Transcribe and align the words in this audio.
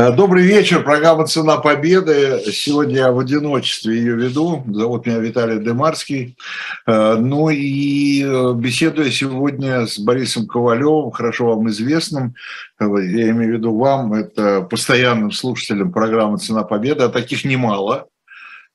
Э, 0.00 0.10
добрый 0.12 0.44
вечер. 0.44 0.82
Программа 0.82 1.26
«Цена 1.26 1.58
победы». 1.58 2.40
Сегодня 2.52 2.96
я 2.96 3.12
в 3.12 3.18
одиночестве 3.18 3.98
ее 3.98 4.14
веду. 4.14 4.64
Зовут 4.66 5.04
меня 5.04 5.18
Виталий 5.18 5.62
Демарский. 5.62 6.38
Э, 6.86 7.16
ну 7.18 7.50
и 7.50 8.24
э, 8.24 8.54
беседую 8.54 9.10
сегодня 9.10 9.86
с 9.86 9.98
Борисом 9.98 10.46
Ковалевым, 10.46 11.10
хорошо 11.10 11.54
вам 11.54 11.68
известным. 11.68 12.34
Я 12.80 12.86
имею 13.30 13.52
в 13.52 13.56
виду 13.58 13.76
вам, 13.76 14.14
это 14.14 14.62
постоянным 14.62 15.32
слушателем 15.32 15.92
программы 15.92 16.38
«Цена 16.38 16.62
победы». 16.62 17.04
А 17.04 17.10
таких 17.10 17.44
немало. 17.44 18.06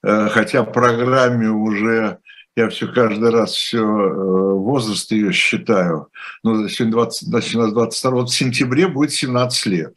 Хотя 0.04 0.62
программе 0.62 1.50
уже 1.50 2.20
я 2.56 2.70
все 2.70 2.88
каждый 2.88 3.32
раз 3.32 3.54
все 3.54 3.84
возраст 3.84 5.12
ее 5.12 5.32
считаю. 5.32 6.10
Ну, 6.44 6.68
сегодня 6.70 6.94
20, 6.94 7.28
значит, 7.30 7.56
у 7.56 7.62
нас 7.62 7.74
22 7.74 8.12
вот 8.12 8.30
в 8.30 8.36
сентябре 8.36 8.88
будет 8.88 9.12
17 9.12 9.66
лет. 9.66 9.96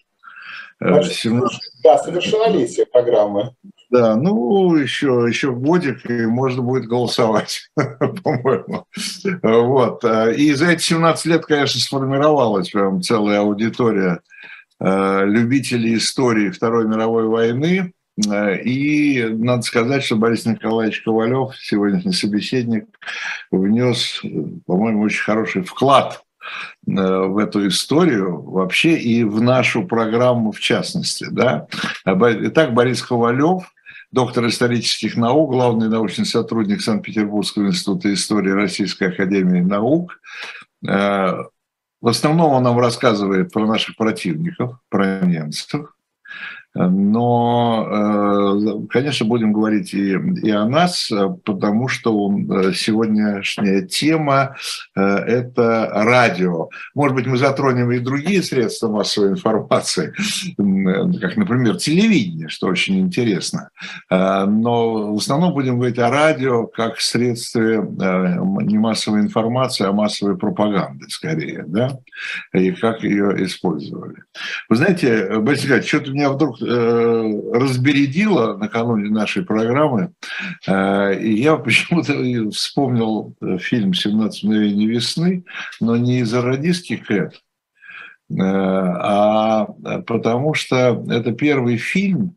Значит, 0.81 1.13
17... 1.13 1.61
Да, 1.83 1.99
совершеннолетие 1.99 2.87
программы. 2.87 3.53
Да, 3.91 4.17
ну, 4.17 4.77
еще, 4.77 5.25
еще 5.29 5.53
годик, 5.53 6.09
и 6.09 6.27
можно 6.27 6.63
будет 6.63 6.85
голосовать, 6.85 7.71
по-моему. 7.75 8.85
Вот. 9.43 10.05
И 10.05 10.53
за 10.53 10.67
эти 10.71 10.83
17 10.83 11.27
лет, 11.27 11.47
конечно, 11.47 11.81
сформировалась 11.81 12.71
прям 12.71 13.01
целая 13.01 13.41
аудитория 13.41 14.21
э, 14.79 15.25
любителей 15.25 15.97
истории 15.97 16.51
Второй 16.51 16.87
мировой 16.87 17.29
войны. 17.29 17.93
Э, 18.31 18.61
и 18.61 19.25
надо 19.25 19.63
сказать, 19.63 20.05
что 20.05 20.17
Борис 20.17 20.45
Николаевич 20.45 21.03
Ковалев, 21.03 21.57
сегодняшний 21.57 22.13
собеседник, 22.13 22.85
внес, 23.51 24.21
по-моему, 24.67 25.03
очень 25.03 25.25
хороший 25.25 25.63
вклад 25.63 26.23
Э, 26.23 26.28
в 26.87 27.39
эту 27.39 27.69
историю 27.69 28.41
вообще 28.43 28.97
и 28.97 29.25
в 29.25 29.41
нашу 29.41 29.87
программу 29.87 30.53
в 30.53 30.61
частности. 30.61 31.27
Да? 31.31 31.67
Итак, 32.05 32.75
Борис 32.75 33.03
Ковалев, 33.03 33.65
доктор 34.11 34.47
исторических 34.47 35.17
наук, 35.17 35.51
главный 35.51 35.89
научный 35.89 36.27
сотрудник 36.27 36.81
Санкт-Петербургского 36.81 37.67
института 37.67 38.13
истории 38.13 38.51
Российской 38.51 39.09
академии 39.09 39.61
наук. 39.61 40.21
Э, 40.87 41.35
в 42.01 42.09
основном 42.09 42.53
он 42.53 42.63
нам 42.63 42.79
рассказывает 42.79 43.53
про 43.53 43.67
наших 43.67 43.97
противников, 43.97 44.79
про 44.89 45.21
немцев, 45.21 45.93
но, 46.87 47.89
э, 47.91 48.87
конечно, 48.91 49.27
будем 49.27 49.53
говорить 49.53 49.93
и, 49.93 50.13
и 50.13 50.51
о 50.51 50.65
нас, 50.65 51.11
потому 51.45 51.89
что 51.89 52.31
э, 52.31 52.73
сегодняшняя 52.73 53.83
тема 53.83 54.55
э,– 54.95 55.01
это 55.03 55.91
радио. 55.93 56.69
Может 56.95 57.17
быть, 57.17 57.27
мы 57.27 57.37
затронем 57.37 57.91
и 57.91 57.99
другие 57.99 58.45
средства 58.45 58.89
массовой 58.89 59.31
информации, 59.31 60.13
как, 61.21 61.37
например, 61.37 61.77
телевидение, 61.79 62.49
что 62.49 62.69
очень 62.69 63.01
интересно. 63.01 63.71
Но 64.11 65.15
в 65.15 65.17
основном 65.17 65.55
будем 65.55 65.79
говорить 65.79 65.99
о 65.99 66.11
радио 66.11 66.67
как 66.67 67.01
средстве 67.01 67.79
не 67.79 68.79
массовой 68.79 69.21
информации, 69.21 69.87
а 69.87 69.93
массовой 69.93 70.37
пропаганды, 70.37 71.07
скорее, 71.09 71.65
да, 71.67 71.99
и 72.53 72.71
как 72.73 73.03
ее 73.03 73.45
использовали. 73.45 74.23
Вы 74.69 74.77
знаете, 74.77 75.39
Борис 75.41 75.63
Николаевич, 75.63 75.89
что-то 75.89 76.13
меня 76.13 76.31
вдруг 76.31 76.61
разбередила 76.69 78.57
накануне 78.57 79.11
нашей 79.11 79.45
программы, 79.45 80.13
э, 80.67 81.21
и 81.21 81.41
я 81.41 81.57
почему-то 81.57 82.13
вспомнил 82.51 83.35
фильм 83.59 83.93
«17 83.93 84.31
мгновений 84.43 84.87
весны», 84.87 85.45
но 85.81 85.97
не 85.97 86.21
из-за 86.21 86.43
радистки 86.43 86.97
Кэт, 86.97 87.35
э, 88.31 88.35
а 88.41 89.67
потому 90.07 90.55
что 90.55 91.05
это 91.09 91.33
первый 91.33 91.77
фильм, 91.77 92.35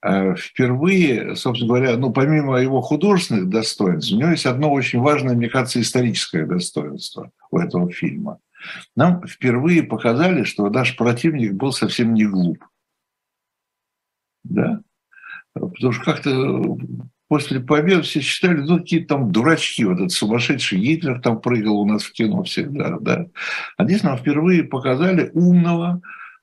впервые, 0.00 1.34
собственно 1.34 1.74
говоря, 1.74 1.96
ну, 1.96 2.12
помимо 2.12 2.58
его 2.58 2.80
художественных 2.80 3.48
достоинств, 3.48 4.12
у 4.12 4.16
него 4.16 4.30
есть 4.30 4.46
одно 4.46 4.72
очень 4.72 5.00
важное, 5.00 5.34
мне 5.34 5.48
кажется, 5.48 5.80
историческое 5.80 6.46
достоинство 6.46 7.32
у 7.50 7.58
этого 7.58 7.90
фильма. 7.90 8.38
Нам 8.94 9.26
впервые 9.26 9.82
показали, 9.82 10.44
что 10.44 10.70
наш 10.70 10.96
противник 10.96 11.54
был 11.54 11.72
совсем 11.72 12.14
не 12.14 12.26
глуп 12.26 12.58
да, 14.48 14.80
потому 15.54 15.92
что 15.92 16.04
как-то 16.04 16.78
после 17.28 17.60
победы 17.60 18.02
все 18.02 18.20
считали, 18.20 18.60
ну, 18.60 18.78
какие-то 18.78 19.16
там 19.16 19.32
дурачки, 19.32 19.84
вот 19.84 19.96
этот 19.98 20.12
сумасшедший 20.12 20.78
Гитлер 20.78 21.20
там 21.20 21.40
прыгал 21.40 21.80
у 21.80 21.86
нас 21.86 22.02
в 22.02 22.12
кино 22.12 22.42
всегда, 22.42 22.98
да. 23.00 23.26
А 23.76 23.84
здесь 23.84 24.02
нам 24.02 24.16
впервые 24.16 24.64
показали 24.64 25.30
умного, 25.34 26.00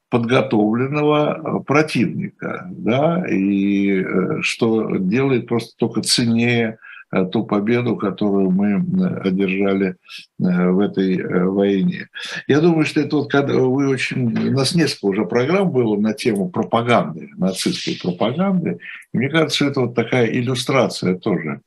подготовленного 0.10 1.64
противника, 1.66 2.68
да, 2.70 3.26
и 3.28 4.02
э, 4.02 4.42
что 4.42 4.98
делает 4.98 5.48
просто 5.48 5.76
только 5.78 6.02
ценнее 6.02 6.68
Э, 6.68 6.78
ту 7.24 7.46
победу, 7.46 7.96
которую 7.96 8.52
мы 8.52 8.76
одержали 9.22 9.96
э, 10.40 10.70
в 10.70 10.80
этой 10.80 11.18
э, 11.18 11.46
войне. 11.46 12.10
Я 12.48 12.60
думаю, 12.60 12.86
что 12.86 13.00
это 13.00 13.16
вот 13.16 13.32
когда 13.32 13.54
вы 13.54 13.88
очень... 13.88 14.50
У 14.50 14.52
нас 14.52 14.76
несколько 14.76 15.06
уже 15.06 15.26
программ 15.26 15.72
было 15.72 15.98
на 15.98 16.14
тему 16.14 16.50
пропаганды, 16.50 17.30
нацистской 17.38 17.98
пропаганды. 18.02 18.80
И 19.14 19.18
мне 19.18 19.30
кажется, 19.30 19.66
это 19.66 19.82
вот 19.82 19.96
такая 19.96 20.28
иллюстрация 20.28 21.16
тоже 21.16 21.62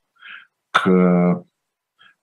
к 0.71 1.45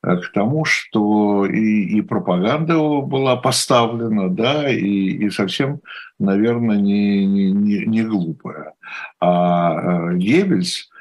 к 0.02 0.32
тому, 0.34 0.66
что 0.66 1.48
и, 1.48 1.98
и 1.98 2.02
пропаганда 2.02 2.78
была 3.02 3.38
поставлена, 3.38 4.30
да, 4.30 4.70
и, 4.70 4.78
и 4.78 5.30
совсем, 5.32 5.80
наверное, 6.20 6.78
не, 6.78 7.26
не, 7.26 7.88
не 7.88 8.04
глупая. 8.04 8.74
А 9.20 10.14
Геббельс, 10.14 10.92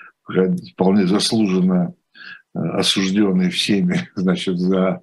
вполне 0.72 1.06
заслуженно 1.06 1.92
осужденный 2.54 3.50
всеми, 3.50 4.08
значит, 4.14 4.58
за 4.58 5.02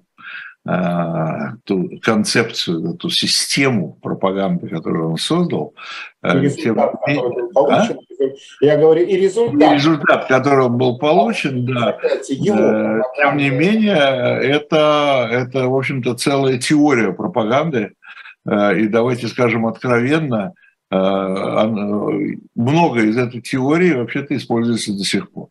а, 0.64 1.54
ту 1.64 1.90
концепцию, 2.02 2.94
ту 2.94 3.10
систему 3.10 3.98
пропаганды, 4.00 4.68
которую 4.68 5.10
он 5.10 5.16
создал. 5.16 5.74
И 6.24 6.28
результат, 6.28 6.94
тем... 7.04 7.16
который 7.16 7.32
был 7.32 7.52
получен. 7.52 7.98
А? 7.98 8.64
Я 8.64 8.76
говорю, 8.76 9.04
и 9.04 9.16
результат. 9.16 9.72
И 9.72 9.74
результат, 9.74 10.28
который 10.28 10.68
был 10.68 10.98
получен, 10.98 11.66
да. 11.66 11.98
Его 12.28 13.02
тем 13.16 13.38
не 13.38 13.50
менее, 13.50 13.96
это, 13.96 15.28
это, 15.32 15.66
в 15.66 15.76
общем-то, 15.76 16.14
целая 16.14 16.58
теория 16.58 17.12
пропаганды. 17.12 17.94
Э, 18.48 18.78
и 18.78 18.86
давайте 18.86 19.26
скажем 19.26 19.66
откровенно, 19.66 20.52
э, 20.92 20.96
много 22.54 23.02
из 23.02 23.16
этой 23.16 23.40
теории 23.40 23.94
вообще-то 23.94 24.36
используется 24.36 24.92
до 24.92 25.02
сих 25.02 25.28
пор. 25.32 25.48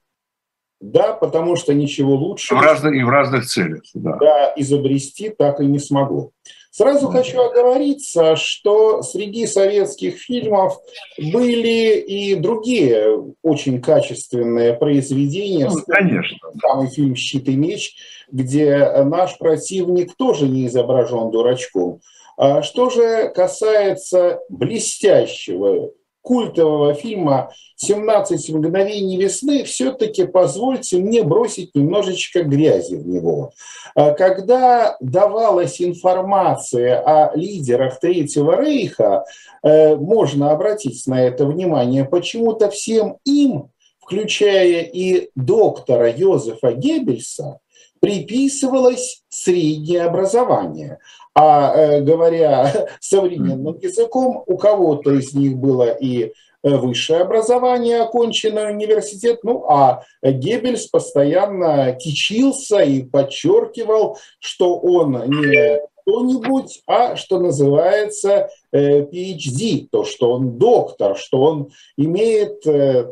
Да, 0.82 1.14
потому 1.14 1.56
что 1.56 1.76
ничего 1.76 2.16
лучше. 2.16 2.56
В 2.56 2.60
разных, 2.60 2.96
и 2.96 3.04
в 3.04 3.10
разных 3.10 3.46
целях. 3.46 3.84
Да. 3.94 4.18
да, 4.18 4.54
изобрести 4.58 5.30
так 5.30 5.62
и 5.62 5.66
не 5.66 5.78
смогу. 5.78 6.34
Сразу 6.72 7.08
да. 7.08 7.20
хочу 7.20 7.40
оговориться, 7.40 8.36
что 8.36 9.04
среди 9.04 9.46
советских 9.46 10.18
фильмов 10.18 10.80
были 11.18 12.00
и 12.00 12.34
другие 12.36 13.34
очень 13.44 13.80
качественные 13.80 14.74
произведения. 14.74 15.70
Ну, 15.70 15.76
конечно. 15.86 16.38
Самый 16.60 16.90
фильм 16.90 17.16
«Щит 17.16 17.48
и 17.48 17.56
меч», 17.56 17.96
где 18.32 19.04
наш 19.04 19.38
противник 19.38 20.16
тоже 20.16 20.48
не 20.48 20.66
изображен 20.66 21.30
дурачком. 21.30 22.00
А 22.38 22.64
что 22.64 22.90
же 22.90 23.30
касается 23.36 24.40
блестящего 24.50 25.92
культового 26.22 26.94
фильма 26.94 27.52
«17 27.84 28.38
мгновений 28.56 29.18
весны», 29.18 29.64
все-таки 29.64 30.26
позвольте 30.26 30.98
мне 30.98 31.24
бросить 31.24 31.76
немножечко 31.76 32.44
грязи 32.44 32.96
в 32.96 33.08
него. 33.08 33.52
А 33.96 34.12
когда 34.12 34.98
давалась 35.00 35.82
информация 35.82 37.00
о 37.00 37.36
лидерах 37.36 38.00
Третьего 38.00 38.62
Рейха, 38.62 39.26
э, 39.64 39.96
можно 39.96 40.52
обратить 40.52 41.06
на 41.08 41.22
это 41.22 41.46
внимание, 41.46 42.06
почему-то 42.06 42.70
всем 42.70 43.18
им, 43.26 43.70
включая 44.00 44.82
и 44.82 45.30
доктора 45.36 46.12
Йозефа 46.12 46.74
Геббельса, 46.74 47.60
приписывалось 48.02 49.24
среднее 49.30 50.04
образование. 50.04 50.98
А 51.34 51.74
э, 51.74 52.02
говоря 52.02 52.88
современным 53.00 53.78
языком, 53.78 54.44
у 54.46 54.58
кого-то 54.58 55.14
из 55.14 55.34
них 55.34 55.58
было 55.58 55.90
и 55.90 56.34
э, 56.64 56.76
высшее 56.76 57.22
образование, 57.22 58.02
оконченный 58.02 58.72
университет, 58.72 59.40
ну 59.44 59.66
а 59.70 60.04
Геббельс 60.22 60.88
постоянно 60.88 61.94
кичился 61.94 62.82
и 62.82 63.04
подчеркивал, 63.04 64.18
что 64.40 64.78
он 64.78 65.24
не 65.28 65.80
кто-нибудь, 66.02 66.82
а 66.88 67.16
что 67.16 67.40
называется 67.40 68.50
э, 68.74 69.02
PhD, 69.04 69.88
то, 69.90 70.04
что 70.04 70.32
он 70.34 70.58
доктор, 70.58 71.16
что 71.16 71.42
он 71.42 71.70
имеет 71.96 72.62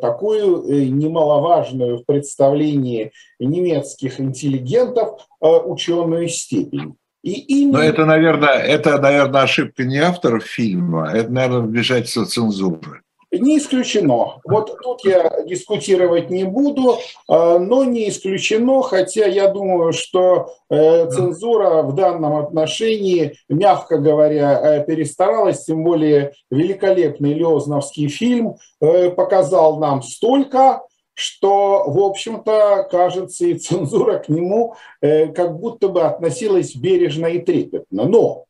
такую 0.01 0.91
немаловажную 0.91 1.99
в 1.99 2.05
представлении 2.05 3.11
немецких 3.39 4.19
интеллигентов 4.19 5.27
ученую 5.39 6.27
степень. 6.27 6.95
И 7.23 7.31
именно... 7.33 7.79
Но 7.79 7.83
это, 7.83 8.05
наверное, 8.05 8.59
это, 8.59 8.97
наверное, 8.99 9.41
ошибка 9.41 9.83
не 9.83 9.97
авторов 9.97 10.43
фильма, 10.43 11.11
это, 11.13 11.31
наверное, 11.31 11.67
вмешательство 11.67 12.25
цензуры. 12.25 13.01
Не 13.31 13.59
исключено. 13.59 14.39
Вот 14.43 14.75
тут 14.81 15.05
я 15.05 15.43
дискутировать 15.45 16.31
не 16.31 16.45
буду, 16.45 16.97
а, 17.27 17.59
но 17.59 17.83
не 17.83 18.09
исключено, 18.09 18.81
хотя 18.81 19.27
я 19.27 19.49
думаю, 19.49 19.93
что 19.93 20.55
э, 20.71 21.07
цензура 21.11 21.83
в 21.83 21.93
данном 21.93 22.37
отношении, 22.37 23.35
мягко 23.47 23.99
говоря, 23.99 24.59
э, 24.59 24.85
перестаралась, 24.85 25.65
тем 25.65 25.83
более 25.83 26.33
великолепный 26.49 27.33
Леозновский 27.33 28.07
фильм 28.07 28.55
э, 28.81 29.11
показал 29.11 29.77
нам 29.77 30.01
столько, 30.01 30.81
что, 31.19 31.83
в 31.85 31.99
общем-то, 31.99 32.87
кажется, 32.89 33.45
и 33.45 33.55
цензура 33.55 34.19
к 34.19 34.29
нему 34.29 34.75
как 35.01 35.59
будто 35.59 35.89
бы 35.89 36.01
относилась 36.01 36.75
бережно 36.75 37.27
и 37.27 37.39
трепетно. 37.39 38.05
Но 38.05 38.45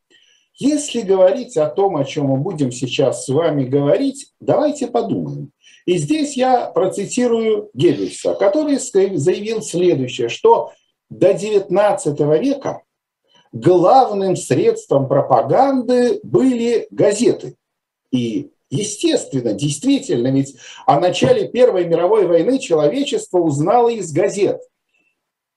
если 0.54 1.00
говорить 1.00 1.56
о 1.56 1.66
том, 1.66 1.96
о 1.96 2.04
чем 2.04 2.26
мы 2.26 2.36
будем 2.36 2.70
сейчас 2.70 3.24
с 3.24 3.28
вами 3.28 3.64
говорить, 3.64 4.28
давайте 4.40 4.86
подумаем. 4.86 5.52
И 5.86 5.96
здесь 5.96 6.36
я 6.36 6.66
процитирую 6.66 7.70
Геббельса, 7.72 8.34
который 8.34 8.76
заявил 8.78 9.62
следующее, 9.62 10.28
что 10.28 10.72
до 11.08 11.32
XIX 11.32 12.38
века 12.38 12.82
главным 13.52 14.36
средством 14.36 15.08
пропаганды 15.08 16.20
были 16.22 16.86
газеты. 16.90 17.56
И 18.12 18.50
естественно, 18.70 19.52
действительно, 19.52 20.28
ведь 20.28 20.56
о 20.86 20.98
начале 20.98 21.48
Первой 21.48 21.84
мировой 21.84 22.26
войны 22.26 22.58
человечество 22.58 23.38
узнало 23.38 23.88
из 23.88 24.12
газет. 24.12 24.62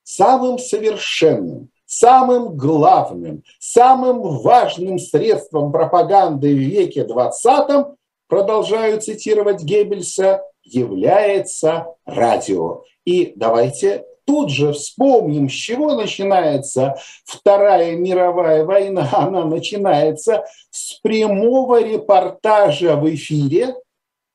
Самым 0.02 0.58
совершенным, 0.58 1.70
самым 1.86 2.56
главным, 2.56 3.42
самым 3.58 4.20
важным 4.40 4.98
средством 4.98 5.72
пропаганды 5.72 6.54
в 6.54 6.58
веке 6.58 7.04
20, 7.04 7.86
продолжаю 8.28 9.00
цитировать 9.00 9.62
Геббельса, 9.62 10.42
является 10.64 11.86
радио. 12.04 12.82
И 13.04 13.32
давайте 13.36 14.04
тут 14.26 14.50
же 14.50 14.72
вспомним, 14.72 15.48
с 15.48 15.52
чего 15.52 15.94
начинается 15.94 16.96
Вторая 17.24 17.96
мировая 17.96 18.64
война. 18.64 19.08
Она 19.12 19.44
начинается 19.44 20.44
с 20.70 20.94
прямого 21.00 21.82
репортажа 21.82 22.96
в 22.96 23.12
эфире, 23.14 23.74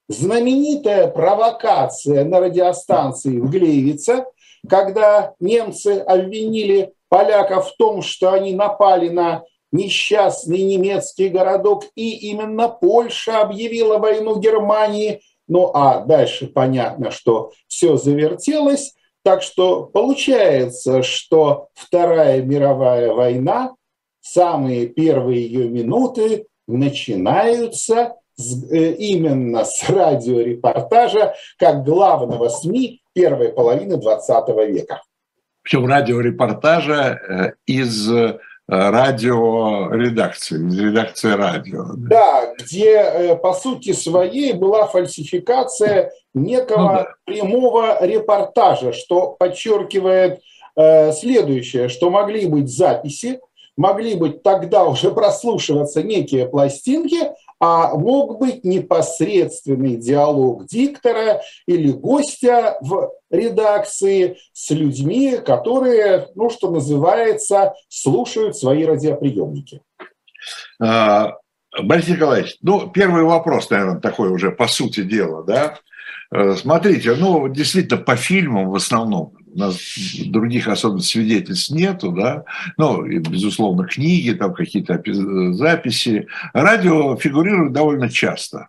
знаменитая 0.07 1.07
провокация 1.07 2.25
на 2.25 2.39
радиостанции 2.39 3.39
в 3.39 3.49
Глеевице, 3.49 4.25
когда 4.67 5.33
немцы 5.39 5.99
обвинили 5.99 6.93
поляков 7.09 7.69
в 7.69 7.77
том, 7.77 8.01
что 8.01 8.31
они 8.31 8.53
напали 8.53 9.09
на 9.09 9.43
несчастный 9.71 10.63
немецкий 10.63 11.29
городок, 11.29 11.83
и 11.95 12.29
именно 12.29 12.69
Польша 12.69 13.41
объявила 13.41 13.97
войну 13.97 14.39
Германии. 14.39 15.21
Ну 15.47 15.71
а 15.73 15.99
дальше 16.01 16.47
понятно, 16.47 17.11
что 17.11 17.51
все 17.67 17.97
завертелось. 17.97 18.93
Так 19.23 19.43
что 19.43 19.83
получается, 19.85 21.03
что 21.03 21.67
Вторая 21.73 22.41
мировая 22.41 23.11
война, 23.11 23.75
самые 24.21 24.87
первые 24.87 25.45
ее 25.45 25.69
минуты 25.69 26.47
начинаются 26.67 28.15
с, 28.35 28.71
э, 28.71 28.93
именно 28.93 29.65
с 29.65 29.89
радиорепортажа 29.89 31.33
как 31.57 31.83
главного 31.83 32.47
СМИ 32.47 33.01
первой 33.13 33.49
половины 33.49 33.97
20 33.97 34.49
века. 34.67 35.01
Причем 35.61 35.85
радиорепортажа 35.85 36.93
э, 36.95 37.51
из 37.65 38.09
э, 38.11 38.39
радиоредакции, 38.69 40.67
из 40.67 40.79
редакции 40.79 41.31
радио. 41.31 41.85
Да, 41.95 42.53
где 42.57 42.95
э, 42.95 43.35
по 43.35 43.53
сути 43.53 43.93
своей 43.93 44.53
была 44.53 44.85
фальсификация 44.87 46.11
некого 46.33 46.77
ну, 46.77 46.93
да. 46.93 47.07
прямого 47.25 48.05
репортажа, 48.05 48.93
что 48.93 49.35
подчеркивает 49.37 50.41
следующее, 51.13 51.89
что 51.89 52.09
могли 52.09 52.45
быть 52.45 52.69
записи, 52.69 53.41
могли 53.75 54.15
быть 54.15 54.43
тогда 54.43 54.85
уже 54.85 55.11
прослушиваться 55.11 56.03
некие 56.03 56.47
пластинки, 56.47 57.31
а 57.59 57.93
мог 57.95 58.39
быть 58.39 58.63
непосредственный 58.63 59.97
диалог 59.97 60.65
диктора 60.65 61.41
или 61.65 61.91
гостя 61.91 62.77
в 62.81 63.11
редакции 63.29 64.37
с 64.53 64.69
людьми, 64.71 65.37
которые, 65.37 66.29
ну, 66.35 66.49
что 66.49 66.71
называется, 66.71 67.73
слушают 67.89 68.57
свои 68.57 68.85
радиоприемники. 68.85 69.81
А, 70.81 71.33
Борис 71.83 72.07
Николаевич, 72.07 72.57
ну, 72.61 72.89
первый 72.89 73.23
вопрос, 73.23 73.69
наверное, 73.69 73.99
такой 73.99 74.29
уже 74.29 74.51
по 74.51 74.67
сути 74.67 75.03
дела, 75.03 75.43
да? 75.43 75.77
Э, 76.31 76.55
смотрите, 76.55 77.15
ну, 77.15 77.47
действительно, 77.47 78.01
по 78.01 78.15
фильмам 78.15 78.69
в 78.69 78.75
основном, 78.75 79.33
у 79.47 79.57
нас 79.57 79.79
других 80.25 80.67
особенно 80.67 81.01
свидетельств 81.01 81.71
нету, 81.71 82.11
да, 82.11 82.43
ну, 82.77 83.03
и, 83.05 83.17
безусловно, 83.17 83.87
книги, 83.87 84.31
там 84.31 84.53
какие-то 84.53 85.01
записи. 85.53 86.27
Радио 86.53 87.15
фигурирует 87.17 87.73
довольно 87.73 88.09
часто, 88.09 88.67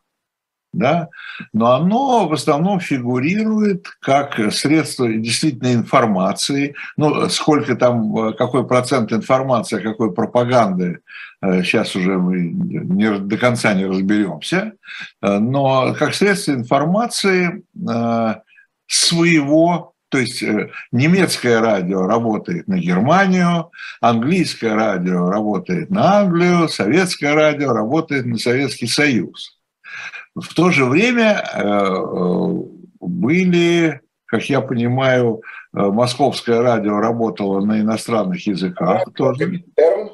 да, 0.72 1.08
но 1.52 1.72
оно 1.72 2.28
в 2.28 2.32
основном 2.32 2.80
фигурирует 2.80 3.86
как 4.00 4.52
средство 4.52 5.08
действительно 5.08 5.72
информации, 5.72 6.74
ну, 6.96 7.28
сколько 7.28 7.74
там, 7.76 8.34
какой 8.34 8.66
процент 8.66 9.12
информации, 9.12 9.78
а 9.78 9.82
какой 9.82 10.12
пропаганды, 10.12 11.00
сейчас 11.42 11.96
уже 11.96 12.18
мы 12.18 12.40
не, 12.40 13.18
до 13.18 13.36
конца 13.36 13.74
не 13.74 13.86
разберемся, 13.86 14.74
но 15.22 15.94
как 15.94 16.14
средство 16.14 16.52
информации 16.52 17.64
э, 17.88 18.34
своего 18.86 19.94
то 20.10 20.18
есть 20.18 20.42
э, 20.42 20.70
немецкое 20.90 21.60
радио 21.60 22.06
работает 22.06 22.66
на 22.66 22.78
Германию, 22.78 23.70
английское 24.00 24.74
радио 24.74 25.30
работает 25.30 25.90
на 25.90 26.18
Англию, 26.18 26.68
советское 26.68 27.32
радио 27.32 27.72
работает 27.72 28.26
на 28.26 28.36
Советский 28.36 28.88
Союз. 28.88 29.59
В 30.34 30.54
то 30.54 30.70
же 30.70 30.84
время 30.84 31.42
э, 31.54 31.62
э, 31.62 32.48
были, 33.00 34.00
как 34.26 34.44
я 34.48 34.60
понимаю, 34.60 35.42
московское 35.72 36.62
радио 36.62 36.98
работало 36.98 37.64
на 37.64 37.80
иностранных 37.80 38.46
языках 38.46 39.04
тоже. 39.14 39.44
Коминтерн. 39.44 40.10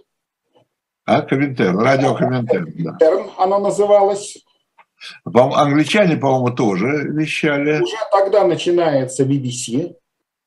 А, 1.05 1.23
Коминтерн, 1.23 1.79
радио 1.79 2.15
Коминтерн, 2.15 2.73
да. 2.79 2.93
Коминтерн 2.93 3.31
оно 3.39 3.59
называлось. 3.59 4.45
Англичане, 5.25 6.17
по-моему, 6.17 6.57
тоже 6.57 7.09
вещали. 7.11 7.83
Уже 7.83 7.97
тогда 8.11 8.45
начинается 8.47 9.25
BBC. 9.25 9.95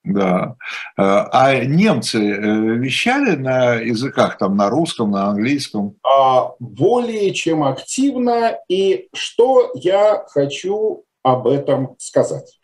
Да. 0.09 0.55
Э, 0.97 1.01
а 1.31 1.63
немцы 1.63 2.17
э, 2.17 2.75
вещали 2.77 3.35
на 3.35 3.75
языках, 3.75 4.37
там, 4.37 4.57
на 4.57 4.69
русском, 4.69 5.11
на 5.11 5.27
английском? 5.27 5.95
А, 6.03 6.51
более 6.59 7.31
чем 7.33 7.63
активно. 7.63 8.57
И 8.67 9.07
что 9.13 9.71
я 9.75 10.25
хочу 10.27 11.03
об 11.23 11.47
этом 11.47 11.95
сказать? 11.99 12.59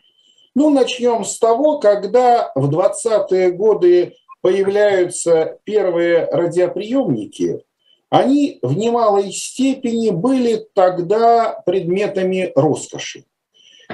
Ну, 0.56 0.70
начнем 0.70 1.24
с 1.24 1.38
того, 1.38 1.78
когда 1.78 2.50
в 2.54 2.68
20-е 2.68 3.52
годы 3.52 4.14
появляются 4.40 5.58
первые 5.64 6.28
радиоприемники, 6.32 7.62
они 8.10 8.58
в 8.62 8.76
немалой 8.76 9.30
степени 9.32 10.10
были 10.10 10.66
тогда 10.74 11.60
предметами 11.64 12.52
роскоши. 12.56 13.24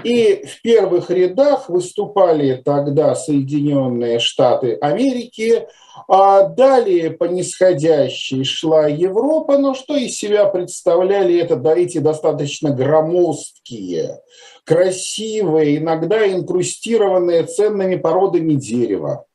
И 0.05 0.45
в 0.47 0.63
первых 0.63 1.11
рядах 1.11 1.69
выступали 1.69 2.61
тогда 2.65 3.15
Соединенные 3.15 4.19
Штаты 4.19 4.77
Америки, 4.81 5.67
а 6.09 6.49
далее 6.49 7.11
по 7.11 7.25
нисходящей 7.25 8.45
шла 8.45 8.87
Европа, 8.87 9.59
но 9.59 9.75
что 9.75 9.97
из 9.97 10.17
себя 10.17 10.47
представляли 10.47 11.39
это 11.39 11.57
да, 11.57 11.77
эти 11.77 11.99
достаточно 11.99 12.71
громоздкие, 12.71 14.21
красивые, 14.65 15.79
иногда 15.79 16.27
инкрустированные 16.27 17.45
ценными 17.45 17.97
породами 17.97 18.55
дерева 18.55 19.27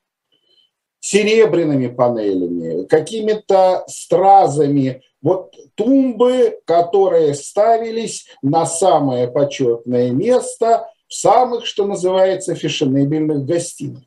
серебряными 0.99 1.87
панелями, 1.87 2.85
какими-то 2.85 3.83
стразами. 3.87 5.01
Вот 5.21 5.53
тумбы, 5.75 6.59
которые 6.65 7.33
ставились 7.33 8.27
на 8.41 8.65
самое 8.65 9.27
почетное 9.27 10.11
место 10.11 10.87
в 11.07 11.13
самых, 11.13 11.65
что 11.65 11.85
называется, 11.85 12.55
фешенебельных 12.55 13.45
гостиных. 13.45 14.03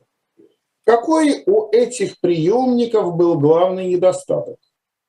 Какой 0.83 1.43
у 1.45 1.69
этих 1.71 2.19
приемников 2.19 3.15
был 3.15 3.39
главный 3.39 3.87
недостаток? 3.87 4.57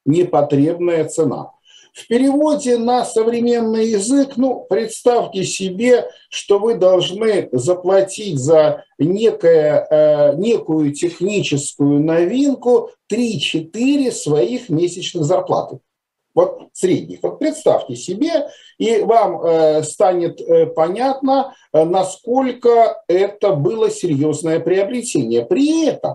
Непотребная 0.05 1.09
цена– 1.09 1.53
в 1.93 2.09
переводе 2.09 2.79
на 2.79 3.05
современный 3.05 3.89
язык, 3.89 4.37
ну, 4.37 4.67
представьте 4.69 5.45
себе, 5.45 6.09
что 6.31 6.59
вы 6.59 6.75
должны 6.75 7.51
заплатить 7.53 8.39
за 8.39 8.85
некое, 8.99 9.87
э, 9.91 10.37
некую 10.37 10.93
техническую 10.95 12.01
новинку 12.01 12.91
3-4 13.11 14.11
своих 14.11 14.71
месячных 14.71 15.25
зарплаты. 15.25 15.81
Вот 16.35 16.69
средних. 16.73 17.19
Вот 17.23 17.39
представьте 17.39 17.95
себе, 17.95 18.49
и 18.79 19.03
вам 19.03 19.43
э, 19.43 19.83
станет 19.83 20.41
э, 20.41 20.65
понятно, 20.67 21.55
э, 21.75 21.85
насколько 21.85 23.03
это 23.07 23.53
было 23.53 23.91
серьезное 23.91 24.61
приобретение. 24.61 25.45
При 25.45 25.89
этом 25.89 26.15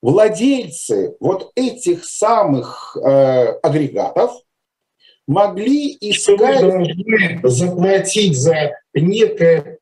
владельцы 0.00 1.16
вот 1.20 1.50
этих 1.54 2.06
самых 2.06 2.96
э, 2.96 3.58
агрегатов 3.62 4.40
могли 5.26 5.96
искать... 6.00 6.58
Что 6.58 6.70
должны 6.70 7.40
заплатить 7.42 8.38
за 8.38 8.72
некое... 8.94 9.78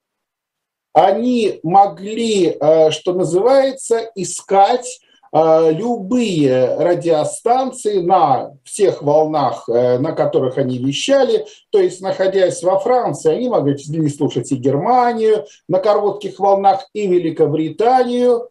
Они 0.92 1.58
могли, 1.64 2.56
э, 2.60 2.90
что 2.92 3.14
называется, 3.14 4.08
искать 4.14 5.00
э, 5.32 5.72
любые 5.72 6.76
радиостанции 6.76 7.98
на 7.98 8.52
всех 8.62 9.02
волнах, 9.02 9.68
э, 9.68 9.98
на 9.98 10.12
которых 10.12 10.56
они 10.56 10.78
вещали. 10.78 11.46
То 11.70 11.80
есть, 11.80 12.00
находясь 12.00 12.62
во 12.62 12.78
Франции, 12.78 13.32
они 13.32 13.48
могли 13.48 14.08
слушать 14.08 14.52
и 14.52 14.56
Германию 14.56 15.46
на 15.68 15.80
коротких 15.80 16.38
волнах, 16.38 16.88
и 16.92 17.08
Великобританию, 17.08 18.50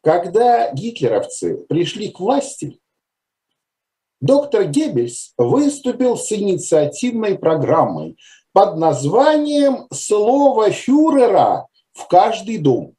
когда 0.00 0.70
гитлеровцы 0.72 1.56
пришли 1.68 2.10
к 2.10 2.20
власти, 2.20 2.78
доктор 4.20 4.64
Геббельс 4.64 5.32
выступил 5.36 6.16
с 6.16 6.30
инициативной 6.32 7.38
программой 7.38 8.16
под 8.52 8.76
названием 8.76 9.86
«Слово 9.92 10.70
фюрера 10.70 11.66
в 11.92 12.06
каждый 12.06 12.58
дом». 12.58 12.94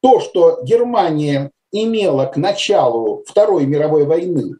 то, 0.00 0.20
что 0.20 0.60
Германия 0.62 1.50
имела 1.72 2.26
к 2.26 2.36
началу 2.36 3.24
Второй 3.26 3.66
мировой 3.66 4.04
войны, 4.04 4.56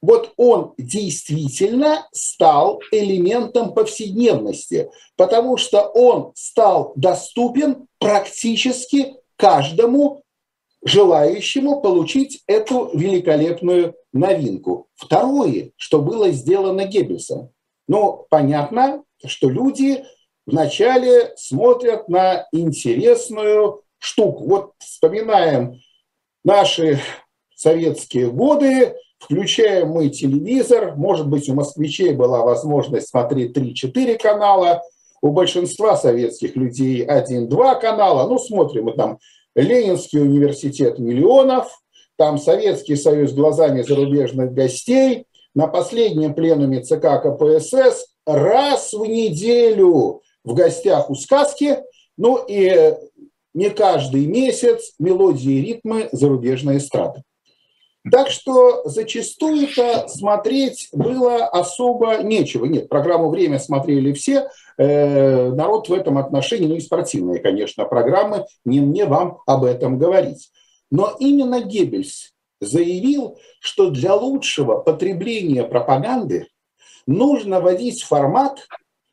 вот 0.00 0.32
он 0.36 0.74
действительно 0.76 2.06
стал 2.12 2.80
элементом 2.92 3.72
повседневности, 3.72 4.90
потому 5.16 5.56
что 5.56 5.80
он 5.86 6.32
стал 6.34 6.92
доступен 6.94 7.86
практически 7.98 9.14
каждому 9.36 10.23
желающему 10.84 11.80
получить 11.80 12.42
эту 12.46 12.90
великолепную 12.92 13.94
новинку. 14.12 14.88
Второе, 14.94 15.72
что 15.76 16.00
было 16.00 16.30
сделано 16.30 16.84
Геббельсом. 16.84 17.50
Ну, 17.88 18.26
понятно, 18.28 19.02
что 19.24 19.48
люди 19.48 20.04
вначале 20.46 21.32
смотрят 21.36 22.08
на 22.08 22.46
интересную 22.52 23.82
штуку. 23.98 24.44
Вот 24.44 24.72
вспоминаем 24.78 25.80
наши 26.44 27.00
советские 27.56 28.30
годы, 28.30 28.94
включаем 29.18 29.88
мы 29.88 30.10
телевизор, 30.10 30.96
может 30.96 31.28
быть, 31.28 31.48
у 31.48 31.54
москвичей 31.54 32.12
была 32.12 32.44
возможность 32.44 33.08
смотреть 33.08 33.56
3-4 33.56 34.18
канала, 34.18 34.82
у 35.22 35.30
большинства 35.30 35.96
советских 35.96 36.54
людей 36.54 37.02
1-2 37.06 37.80
канала, 37.80 38.28
ну, 38.28 38.38
смотрим 38.38 38.84
мы 38.84 38.92
там 38.92 39.18
Ленинский 39.54 40.20
университет 40.20 40.98
миллионов, 40.98 41.68
там 42.16 42.38
Советский 42.38 42.96
Союз 42.96 43.32
глазами 43.32 43.82
зарубежных 43.82 44.52
гостей, 44.52 45.26
на 45.54 45.68
последнем 45.68 46.34
пленуме 46.34 46.82
ЦК 46.82 47.22
КПСС 47.22 48.06
раз 48.26 48.92
в 48.92 49.04
неделю 49.04 50.22
в 50.42 50.54
гостях 50.54 51.10
у 51.10 51.14
сказки, 51.14 51.78
ну 52.16 52.44
и 52.46 52.94
не 53.54 53.70
каждый 53.70 54.26
месяц 54.26 54.94
мелодии 54.98 55.52
и 55.52 55.62
ритмы 55.62 56.08
зарубежной 56.12 56.78
эстрады. 56.78 57.22
Так 58.10 58.28
что 58.28 58.82
зачастую-то 58.84 60.08
смотреть 60.08 60.88
было 60.92 61.46
особо 61.46 62.18
нечего. 62.18 62.66
Нет, 62.66 62.90
программу 62.90 63.30
«Время» 63.30 63.58
смотрели 63.58 64.12
все. 64.12 64.50
Э, 64.76 65.50
народ 65.50 65.88
в 65.88 65.92
этом 65.92 66.18
отношении, 66.18 66.66
ну 66.66 66.76
и 66.76 66.80
спортивные, 66.80 67.40
конечно, 67.40 67.86
программы, 67.86 68.44
не 68.66 68.80
мне 68.80 69.06
вам 69.06 69.38
об 69.46 69.64
этом 69.64 69.98
говорить. 69.98 70.50
Но 70.90 71.16
именно 71.18 71.62
Геббельс 71.62 72.34
заявил, 72.60 73.38
что 73.60 73.88
для 73.88 74.14
лучшего 74.14 74.80
потребления 74.80 75.64
пропаганды 75.64 76.48
нужно 77.06 77.60
вводить 77.60 78.02
формат 78.02 78.68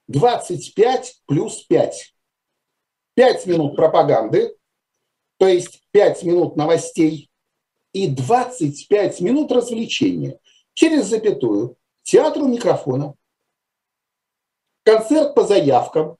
25 0.10 1.22
плюс 1.28 1.64
5. 1.64 2.14
5 3.16 3.46
минут 3.46 3.78
пропаганды, 3.78 4.54
то 5.38 5.48
есть 5.48 5.82
5 5.92 6.24
минут 6.24 6.58
новостей– 6.58 7.30
и 7.94 8.08
25 8.08 9.22
минут 9.22 9.52
развлечения 9.52 10.40
через 10.74 11.06
запятую 11.08 11.78
театру 12.04 12.46
микрофона, 12.46 13.16
концерт 14.84 15.36
по 15.36 15.44
заявкам, 15.44 16.18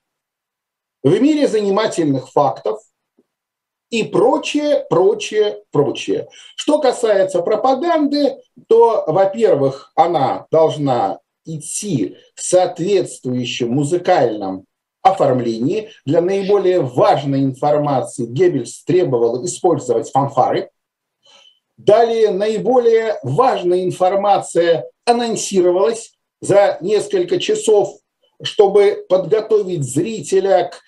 в 1.02 1.20
мире 1.20 1.48
занимательных 1.48 2.30
фактов 2.30 2.80
и 3.90 4.04
прочее, 4.04 4.86
прочее, 4.88 5.64
прочее. 5.72 6.28
Что 6.56 6.78
касается 6.78 7.42
пропаганды, 7.42 8.36
то, 8.68 9.04
во-первых, 9.06 9.92
она 9.96 10.46
должна 10.50 11.18
идти 11.44 12.16
в 12.36 12.42
соответствующем 12.42 13.70
музыкальном 13.70 14.64
оформлении. 15.02 15.90
Для 16.06 16.20
наиболее 16.20 16.80
важной 16.80 17.42
информации 17.42 18.26
Геббельс 18.26 18.84
требовал 18.84 19.44
использовать 19.44 20.10
фанфары– 20.10 20.70
Далее 21.84 22.30
наиболее 22.30 23.18
важная 23.24 23.82
информация 23.82 24.88
анонсировалась 25.04 26.12
за 26.40 26.78
несколько 26.80 27.40
часов, 27.40 27.98
чтобы 28.40 29.04
подготовить 29.08 29.82
зрителя 29.82 30.70
к 30.72 30.80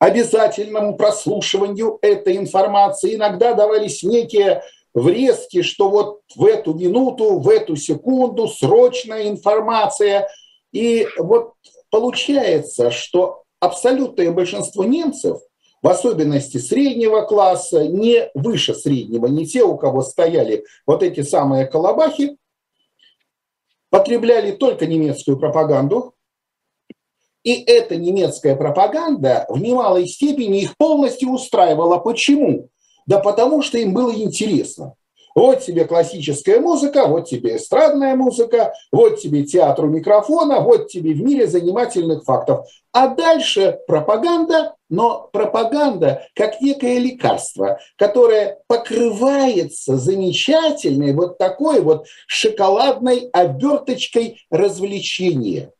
обязательному 0.00 0.96
прослушиванию 0.96 1.98
этой 2.02 2.38
информации. 2.38 3.14
Иногда 3.14 3.54
давались 3.54 4.02
некие 4.02 4.64
врезки, 4.94 5.62
что 5.62 5.90
вот 5.90 6.22
в 6.34 6.44
эту 6.44 6.74
минуту, 6.74 7.38
в 7.38 7.48
эту 7.48 7.76
секунду 7.76 8.48
срочная 8.48 9.28
информация. 9.28 10.28
И 10.72 11.06
вот 11.18 11.52
получается, 11.90 12.90
что 12.90 13.44
абсолютное 13.60 14.32
большинство 14.32 14.82
немцев 14.82 15.38
в 15.82 15.88
особенности 15.88 16.58
среднего 16.58 17.22
класса, 17.22 17.86
не 17.86 18.30
выше 18.34 18.74
среднего, 18.74 19.26
не 19.26 19.46
те, 19.46 19.62
у 19.62 19.76
кого 19.76 20.02
стояли 20.02 20.64
вот 20.86 21.02
эти 21.02 21.22
самые 21.22 21.66
колобахи, 21.66 22.36
потребляли 23.90 24.52
только 24.52 24.86
немецкую 24.86 25.38
пропаганду, 25.38 26.14
и 27.44 27.62
эта 27.64 27.96
немецкая 27.96 28.56
пропаганда 28.56 29.46
в 29.48 29.58
немалой 29.58 30.06
степени 30.06 30.62
их 30.62 30.76
полностью 30.76 31.30
устраивала. 31.30 31.98
Почему? 31.98 32.68
Да 33.06 33.20
потому 33.20 33.62
что 33.62 33.78
им 33.78 33.94
было 33.94 34.12
интересно. 34.12 34.94
Вот 35.38 35.60
тебе 35.60 35.84
классическая 35.84 36.58
музыка, 36.58 37.06
вот 37.06 37.28
тебе 37.28 37.58
эстрадная 37.58 38.16
музыка, 38.16 38.74
вот 38.90 39.20
тебе 39.20 39.44
театр 39.44 39.84
у 39.84 39.88
микрофона, 39.88 40.58
вот 40.58 40.88
тебе 40.88 41.12
в 41.12 41.22
мире 41.22 41.46
занимательных 41.46 42.24
фактов. 42.24 42.66
А 42.92 43.06
дальше 43.06 43.78
пропаганда, 43.86 44.74
но 44.90 45.30
пропаганда 45.32 46.26
как 46.34 46.60
некое 46.60 46.98
лекарство, 46.98 47.78
которое 47.94 48.58
покрывается 48.66 49.96
замечательной 49.96 51.14
вот 51.14 51.38
такой 51.38 51.82
вот 51.82 52.08
шоколадной 52.26 53.30
оберточкой 53.32 54.44
развлечения. 54.50 55.70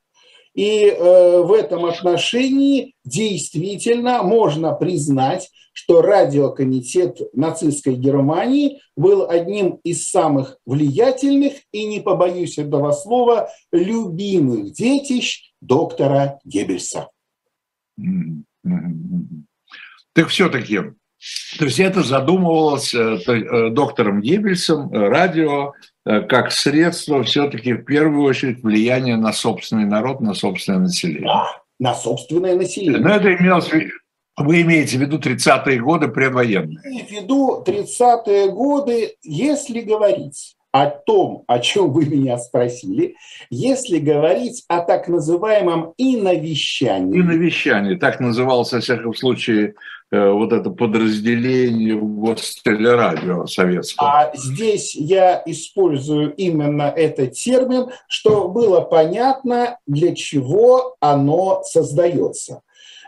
И 0.58 0.86
э, 0.86 1.42
в 1.42 1.52
этом 1.52 1.84
отношении 1.84 2.96
действительно 3.04 4.24
можно 4.24 4.72
признать, 4.72 5.48
что 5.72 6.02
радиокомитет 6.02 7.20
нацистской 7.32 7.94
Германии 7.94 8.80
был 8.96 9.30
одним 9.30 9.78
из 9.84 10.10
самых 10.10 10.58
влиятельных 10.66 11.52
и, 11.70 11.86
не 11.86 12.00
побоюсь 12.00 12.58
этого 12.58 12.90
слова, 12.90 13.50
любимых 13.70 14.72
детищ 14.72 15.52
доктора 15.60 16.40
Геббельса. 16.44 17.08
Так 20.12 20.26
все-таки, 20.26 20.80
то 21.58 21.64
есть 21.64 21.80
это 21.80 22.02
задумывалось 22.02 22.94
э, 22.94 23.18
э, 23.26 23.70
доктором 23.70 24.20
Геббельсом, 24.20 24.92
э, 24.92 25.08
радио, 25.08 25.72
как 26.28 26.52
средство 26.52 27.22
все-таки 27.22 27.74
в 27.74 27.84
первую 27.84 28.22
очередь 28.22 28.62
влияния 28.62 29.16
на 29.16 29.32
собственный 29.32 29.84
народ, 29.84 30.20
на 30.20 30.34
собственное 30.34 30.80
население. 30.80 31.24
Да, 31.24 31.46
на 31.78 31.94
собственное 31.94 32.56
население. 32.56 33.00
Но 33.00 33.10
это 33.10 33.34
имелось 33.34 33.70
вы 34.38 34.62
имеете 34.62 34.98
в 34.98 35.00
виду 35.00 35.18
30-е 35.18 35.80
годы 35.80 36.08
предвоенные? 36.08 36.78
Я 36.84 37.04
в 37.04 37.10
виду 37.10 37.64
30-е 37.66 38.50
годы, 38.52 39.14
если 39.22 39.80
говорить 39.80 40.54
о 40.70 40.86
том, 40.90 41.44
о 41.48 41.58
чем 41.58 41.92
вы 41.92 42.06
меня 42.06 42.38
спросили, 42.38 43.16
если 43.50 43.98
говорить 43.98 44.64
о 44.68 44.80
так 44.80 45.08
называемом 45.08 45.94
иновещании. 45.96 47.20
Иновещании, 47.20 47.96
так 47.96 48.20
назывался, 48.20 48.76
во 48.76 48.80
всяком 48.80 49.14
случае, 49.14 49.68
э, 49.68 49.72
вот 50.10 50.52
это 50.52 50.70
подразделение 50.70 51.98
гостелерадио 52.00 53.46
советского. 53.46 54.08
А 54.08 54.30
здесь 54.34 54.94
я 54.94 55.42
использую 55.44 56.34
именно 56.34 56.84
этот 56.84 57.32
термин, 57.32 57.90
что 58.08 58.48
было 58.48 58.80
понятно, 58.80 59.78
для 59.86 60.14
чего 60.14 60.96
оно 61.00 61.62
создается. 61.64 62.62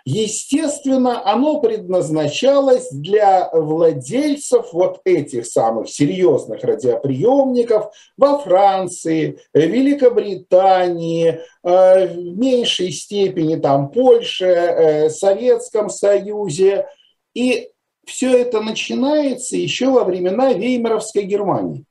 Естественно, 0.04 1.22
оно 1.24 1.60
предназначалось 1.60 2.90
для 2.90 3.50
владельцев 3.52 4.72
вот 4.72 5.00
этих 5.04 5.46
самых 5.46 5.88
серьезных 5.88 6.64
радиоприемников 6.64 7.92
во 8.16 8.38
Франции, 8.38 9.38
Великобритании, 9.52 11.40
э, 11.62 12.06
в 12.06 12.38
меньшей 12.38 12.92
степени 12.92 13.56
там 13.56 13.90
Польше, 13.90 14.46
э, 14.46 15.10
Советском 15.10 15.90
Союзе. 15.90 16.86
И 17.34 17.70
все 18.06 18.38
это 18.38 18.60
начинается 18.60 19.56
еще 19.56 19.90
во 19.90 20.04
времена 20.04 20.52
Веймаровской 20.52 21.22
Германии. 21.22 21.84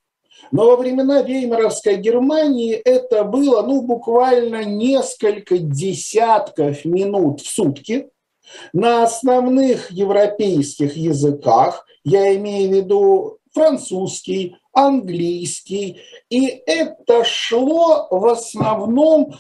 Но 0.51 0.65
во 0.65 0.75
времена 0.77 1.21
Веймаровской 1.21 1.97
Германии 1.97 2.73
это 2.73 3.23
было 3.23 3.61
ну, 3.61 3.81
буквально 3.81 4.63
несколько 4.63 5.57
десятков 5.57 6.85
минут 6.85 7.41
в 7.41 7.49
сутки 7.49 8.09
на 8.73 9.03
основных 9.03 9.91
европейских 9.91 10.95
языках, 10.95 11.85
я 12.03 12.35
имею 12.35 12.69
в 12.69 12.73
виду 12.73 13.37
французский, 13.53 14.55
английский, 14.73 16.01
и 16.29 16.63
это 16.65 17.23
шло 17.23 18.07
в 18.09 18.25
основном, 18.27 19.35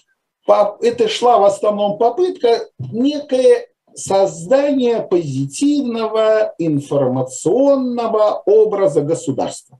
это 0.47 1.07
шла 1.07 1.39
в 1.39 1.45
основном 1.45 1.97
попытка 1.97 2.67
некое 2.77 3.67
создания 3.95 5.01
позитивного 5.01 6.53
информационного 6.57 8.43
образа 8.45 9.01
государства. 9.01 9.78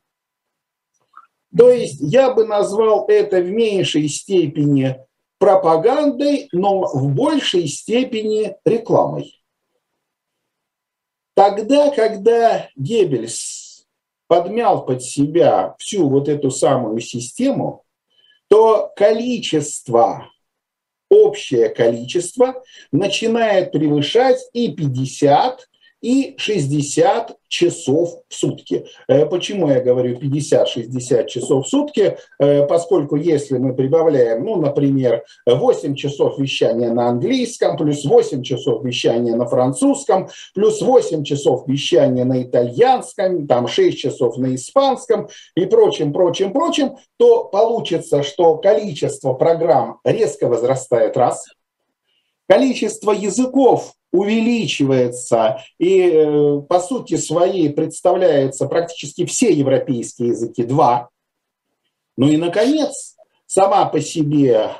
То 1.55 1.71
есть 1.71 1.97
я 1.99 2.31
бы 2.31 2.45
назвал 2.45 3.05
это 3.07 3.41
в 3.41 3.49
меньшей 3.49 4.07
степени 4.07 4.99
пропагандой, 5.39 6.49
но 6.51 6.81
в 6.93 7.13
большей 7.13 7.67
степени 7.67 8.55
рекламой. 8.65 9.41
Тогда, 11.33 11.89
когда 11.91 12.69
Геббельс 12.75 13.87
подмял 14.27 14.85
под 14.85 15.01
себя 15.01 15.75
всю 15.79 16.09
вот 16.09 16.27
эту 16.27 16.51
самую 16.51 16.99
систему, 16.99 17.85
то 18.49 18.91
количество, 18.95 20.29
общее 21.09 21.69
количество 21.69 22.61
начинает 22.91 23.71
превышать 23.71 24.39
и 24.53 24.71
50, 24.71 25.68
и 26.01 26.35
60 26.37 27.35
часов 27.47 28.21
в 28.29 28.33
сутки. 28.33 28.85
Э, 29.07 29.25
почему 29.25 29.69
я 29.69 29.81
говорю 29.81 30.17
50-60 30.17 31.27
часов 31.27 31.65
в 31.65 31.69
сутки? 31.69 32.17
Э, 32.39 32.65
поскольку 32.65 33.15
если 33.15 33.57
мы 33.57 33.73
прибавляем, 33.73 34.45
ну, 34.45 34.55
например, 34.55 35.23
8 35.45 35.95
часов 35.95 36.39
вещания 36.39 36.91
на 36.91 37.09
английском, 37.09 37.75
плюс 37.75 38.05
8 38.05 38.43
часов 38.43 38.83
вещания 38.85 39.35
на 39.35 39.45
французском, 39.45 40.29
плюс 40.53 40.81
8 40.81 41.23
часов 41.23 41.67
вещания 41.67 42.23
на 42.23 42.43
итальянском, 42.43 43.47
там 43.47 43.67
6 43.67 43.97
часов 43.97 44.37
на 44.37 44.55
испанском 44.55 45.27
и 45.55 45.65
прочим, 45.65 46.13
прочим, 46.13 46.53
прочим, 46.53 46.95
то 47.17 47.45
получится, 47.45 48.23
что 48.23 48.57
количество 48.57 49.33
программ 49.33 49.99
резко 50.05 50.47
возрастает 50.47 51.17
раз, 51.17 51.45
количество 52.47 53.11
языков 53.11 53.93
увеличивается 54.11 55.63
и 55.77 56.01
э, 56.01 56.61
по 56.67 56.79
сути 56.79 57.15
своей 57.17 57.69
представляется 57.69 58.65
практически 58.67 59.25
все 59.25 59.51
европейские 59.51 60.29
языки, 60.29 60.63
два. 60.63 61.09
Ну 62.17 62.27
и, 62.27 62.37
наконец, 62.37 63.15
сама 63.45 63.85
по 63.85 64.01
себе 64.01 64.71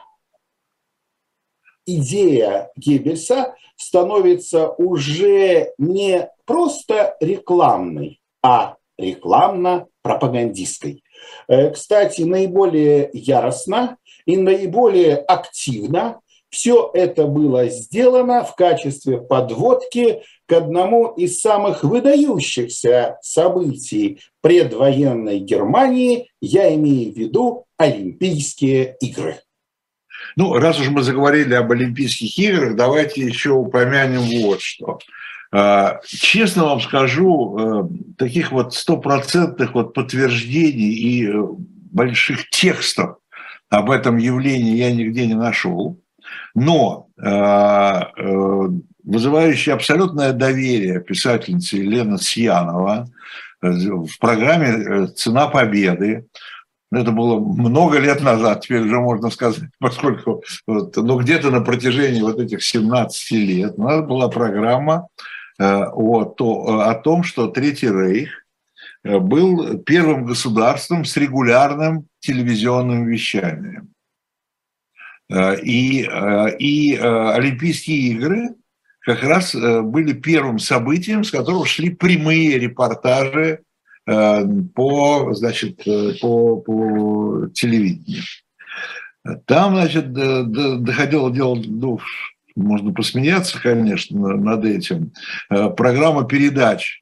идея 1.85 2.71
Геббельса 2.75 3.53
становится 3.75 4.69
уже 4.69 5.73
не 5.77 6.27
просто 6.45 7.15
рекламной, 7.19 8.19
а 8.41 8.77
рекламно-пропагандистской. 8.97 11.03
Э, 11.47 11.69
кстати, 11.71 12.21
наиболее 12.21 13.09
яростно 13.13 13.97
и 14.25 14.37
наиболее 14.37 15.17
активно 15.17 16.21
все 16.49 16.89
это 16.93 17.25
было 17.25 17.67
сделано 17.67 18.43
в 18.43 18.55
качестве 18.55 19.19
подводки 19.19 20.23
к 20.47 20.53
одному 20.53 21.07
из 21.09 21.39
самых 21.39 21.83
выдающихся 21.83 23.17
событий 23.21 24.21
предвоенной 24.41 25.39
Германии, 25.39 26.29
я 26.41 26.73
имею 26.73 27.13
в 27.13 27.17
виду 27.17 27.65
Олимпийские 27.77 28.97
игры. 28.99 29.38
Ну, 30.35 30.53
раз 30.53 30.79
уж 30.79 30.89
мы 30.89 31.03
заговорили 31.03 31.53
об 31.53 31.71
Олимпийских 31.71 32.38
играх, 32.38 32.75
давайте 32.75 33.21
еще 33.21 33.51
упомянем 33.51 34.21
вот 34.43 34.62
что. 34.62 34.99
А, 35.51 35.99
честно 36.05 36.65
вам 36.65 36.81
скажу, 36.81 37.57
э, 37.57 37.89
таких 38.17 38.51
вот 38.51 38.73
стопроцентных 38.73 39.73
вот 39.73 39.93
подтверждений 39.93 40.93
и 40.93 41.27
э, 41.27 41.43
больших 41.91 42.49
текстов 42.49 43.17
об 43.69 43.89
этом 43.89 44.17
явлении 44.17 44.75
я 44.75 44.91
нигде 44.91 45.25
не 45.25 45.33
нашел 45.33 45.99
но 46.55 47.07
э, 47.17 47.25
э, 47.27 48.69
вызывающая 49.03 49.73
абсолютное 49.73 50.33
доверие 50.33 51.01
писательница 51.01 51.77
Елена 51.77 52.17
Сьянова 52.17 53.07
э, 53.61 53.69
в 53.69 54.19
программе 54.19 55.07
«Цена 55.07 55.47
победы», 55.47 56.25
это 56.91 57.11
было 57.11 57.39
много 57.39 57.99
лет 57.99 58.21
назад, 58.21 58.61
теперь 58.61 58.81
уже 58.81 58.99
можно 58.99 59.29
сказать, 59.29 59.69
поскольку 59.79 60.43
вот, 60.65 60.95
ну, 60.95 61.19
где-то 61.19 61.51
на 61.51 61.61
протяжении 61.61 62.21
вот 62.21 62.39
этих 62.39 62.63
17 62.63 63.31
лет 63.31 63.73
у 63.77 63.83
нас 63.83 64.05
была 64.05 64.27
программа 64.29 65.07
вот, 65.59 66.37
то, 66.37 66.79
о 66.79 66.95
том, 66.95 67.23
что 67.23 67.47
Третий 67.47 67.89
Рейх 67.89 68.29
был 69.03 69.77
первым 69.79 70.25
государством 70.25 71.03
с 71.03 71.17
регулярным 71.17 72.07
телевизионным 72.21 73.05
вещанием. 73.05 73.89
Э, 75.29 75.59
и, 75.61 76.05
э, 76.05 76.57
и 76.57 76.95
э, 76.95 77.31
Олимпийские 77.33 78.13
игры 78.13 78.55
как 79.01 79.23
раз 79.23 79.55
были 79.55 80.13
первым 80.13 80.59
событием, 80.59 81.23
с 81.23 81.31
которого 81.31 81.65
шли 81.65 81.89
прямые 81.89 82.59
репортажи 82.59 83.61
по, 84.05 85.33
значит, 85.33 85.83
по, 86.21 86.57
по 86.57 87.47
телевидению. 87.53 88.23
Там, 89.45 89.75
значит, 89.75 90.11
доходило 90.11 91.31
дело, 91.31 91.55
ну, 91.55 91.99
можно 92.55 92.91
посмеяться, 92.91 93.59
конечно, 93.59 94.35
над 94.35 94.65
этим. 94.65 95.11
Программа 95.47 96.25
передач 96.25 97.01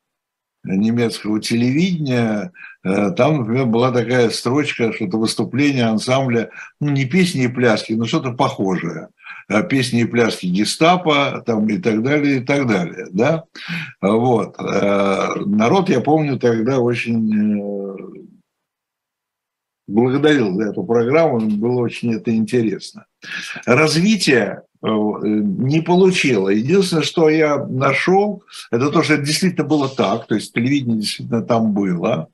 немецкого 0.76 1.40
телевидения, 1.40 2.52
э, 2.84 3.12
там, 3.12 3.40
например, 3.40 3.66
была 3.66 3.92
такая 3.92 4.30
строчка, 4.30 4.94
что 4.94 5.06
это 5.06 5.18
выступление 5.18 5.86
ансамбля, 5.86 6.50
ну, 6.80 6.92
не 6.92 7.06
песни 7.06 7.46
и 7.46 7.48
пляски, 7.48 7.94
но 7.94 8.06
что-то 8.06 8.32
похожее. 8.32 9.10
Э, 9.50 9.64
песни 9.64 10.02
и 10.02 10.06
пляски 10.06 10.46
гестапо 10.46 11.42
там, 11.46 11.68
и 11.68 11.78
так 11.78 12.04
далее, 12.04 12.38
и 12.38 12.40
так 12.42 12.68
далее. 12.68 13.08
Да? 13.12 13.46
Вот. 14.02 14.56
Э, 14.60 15.36
народ, 15.46 15.90
я 15.90 16.02
помню, 16.02 16.38
тогда 16.38 16.80
очень 16.80 18.28
благодарил 19.88 20.54
за 20.56 20.70
эту 20.70 20.84
программу, 20.84 21.40
было 21.40 21.82
очень 21.82 22.14
это 22.14 22.36
интересно. 22.36 23.06
Развитие 23.66 24.64
не 24.82 25.82
получило. 25.82 26.50
Единственное, 26.50 27.04
что 27.04 27.30
я 27.30 27.66
нашел, 27.66 28.44
это 28.72 28.90
то, 28.90 29.04
что 29.04 29.16
это 29.16 29.24
действительно 29.24 29.68
было 29.68 29.90
так, 29.90 30.28
то 30.28 30.36
есть 30.36 30.54
телевидение 30.54 31.00
действительно 31.00 31.42
там 31.42 31.74
было. 31.74 32.28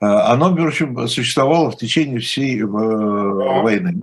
Э, 0.00 0.06
оно, 0.06 0.54
в 0.54 0.66
общем, 0.66 1.06
существовало 1.08 1.70
в 1.70 1.76
течение 1.76 2.18
всей 2.18 2.60
э, 2.60 2.66
войны. 2.66 4.02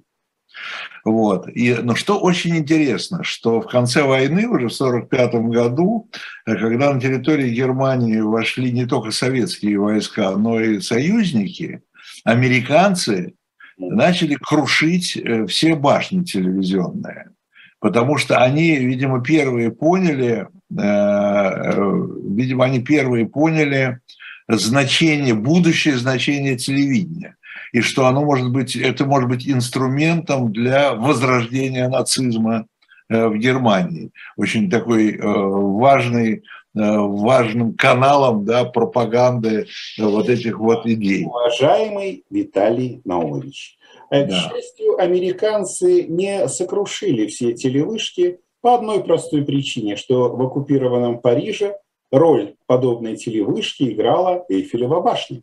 Вот. 1.05 1.47
И, 1.49 1.75
но 1.81 1.95
что 1.95 2.19
очень 2.19 2.57
интересно, 2.57 3.23
что 3.23 3.61
в 3.61 3.67
конце 3.67 4.03
войны, 4.03 4.47
уже 4.47 4.67
в 4.67 4.81
1945 4.81 5.33
году, 5.45 6.09
когда 6.45 6.93
на 6.93 6.99
территории 6.99 7.53
Германии 7.53 8.19
вошли 8.19 8.71
не 8.71 8.85
только 8.85 9.11
советские 9.11 9.79
войска, 9.79 10.31
но 10.31 10.59
и 10.59 10.79
союзники, 10.79 11.81
американцы 12.23 13.35
начали 13.77 14.35
крушить 14.35 15.17
э, 15.17 15.45
все 15.47 15.75
башни 15.75 16.23
телевизионные, 16.23 17.31
потому 17.79 18.17
что 18.17 18.37
они, 18.37 18.75
видимо, 18.75 19.21
первые 19.23 19.71
поняли, 19.71 20.47
э, 20.71 20.81
э, 20.81 22.07
видимо, 22.29 22.65
они 22.65 22.79
первые 22.79 23.27
поняли 23.27 23.99
значение, 24.47 25.33
будущее 25.33 25.97
значение 25.97 26.57
телевидения 26.57 27.35
и 27.71 27.81
что 27.81 28.07
оно 28.07 28.25
может 28.25 28.51
быть, 28.51 28.75
это 28.75 29.05
может 29.05 29.29
быть 29.29 29.47
инструментом 29.47 30.51
для 30.51 30.95
возрождения 30.95 31.87
нацизма 31.87 32.65
в 33.07 33.35
Германии. 33.37 34.11
Очень 34.37 34.71
такой 34.71 35.19
важный 35.21 36.43
Э, 36.75 36.97
важным 36.99 37.73
каналом 37.73 38.45
да, 38.45 38.63
пропаганды 38.63 39.65
вот 39.97 40.29
этих 40.29 40.59
вот 40.59 40.85
идей. 40.85 41.25
Уважаемый 41.25 42.23
Виталий 42.29 43.01
Наумович, 43.05 43.75
э, 43.75 43.78
да. 44.09 44.27
к 44.27 44.31
счастью, 44.31 45.01
американцы 45.01 46.03
не 46.03 46.47
сокрушили 46.47 47.27
все 47.27 47.53
телевышки 47.53 48.39
по 48.61 48.75
одной 48.75 49.03
простой 49.03 49.43
причине, 49.43 49.95
что 49.95 50.29
в 50.29 50.41
оккупированном 50.41 51.19
Париже 51.19 51.77
роль 52.11 52.55
подобной 52.65 53.15
телевышки 53.15 53.91
играла 53.91 54.45
Эйфелева 54.49 55.01
башня. 55.01 55.41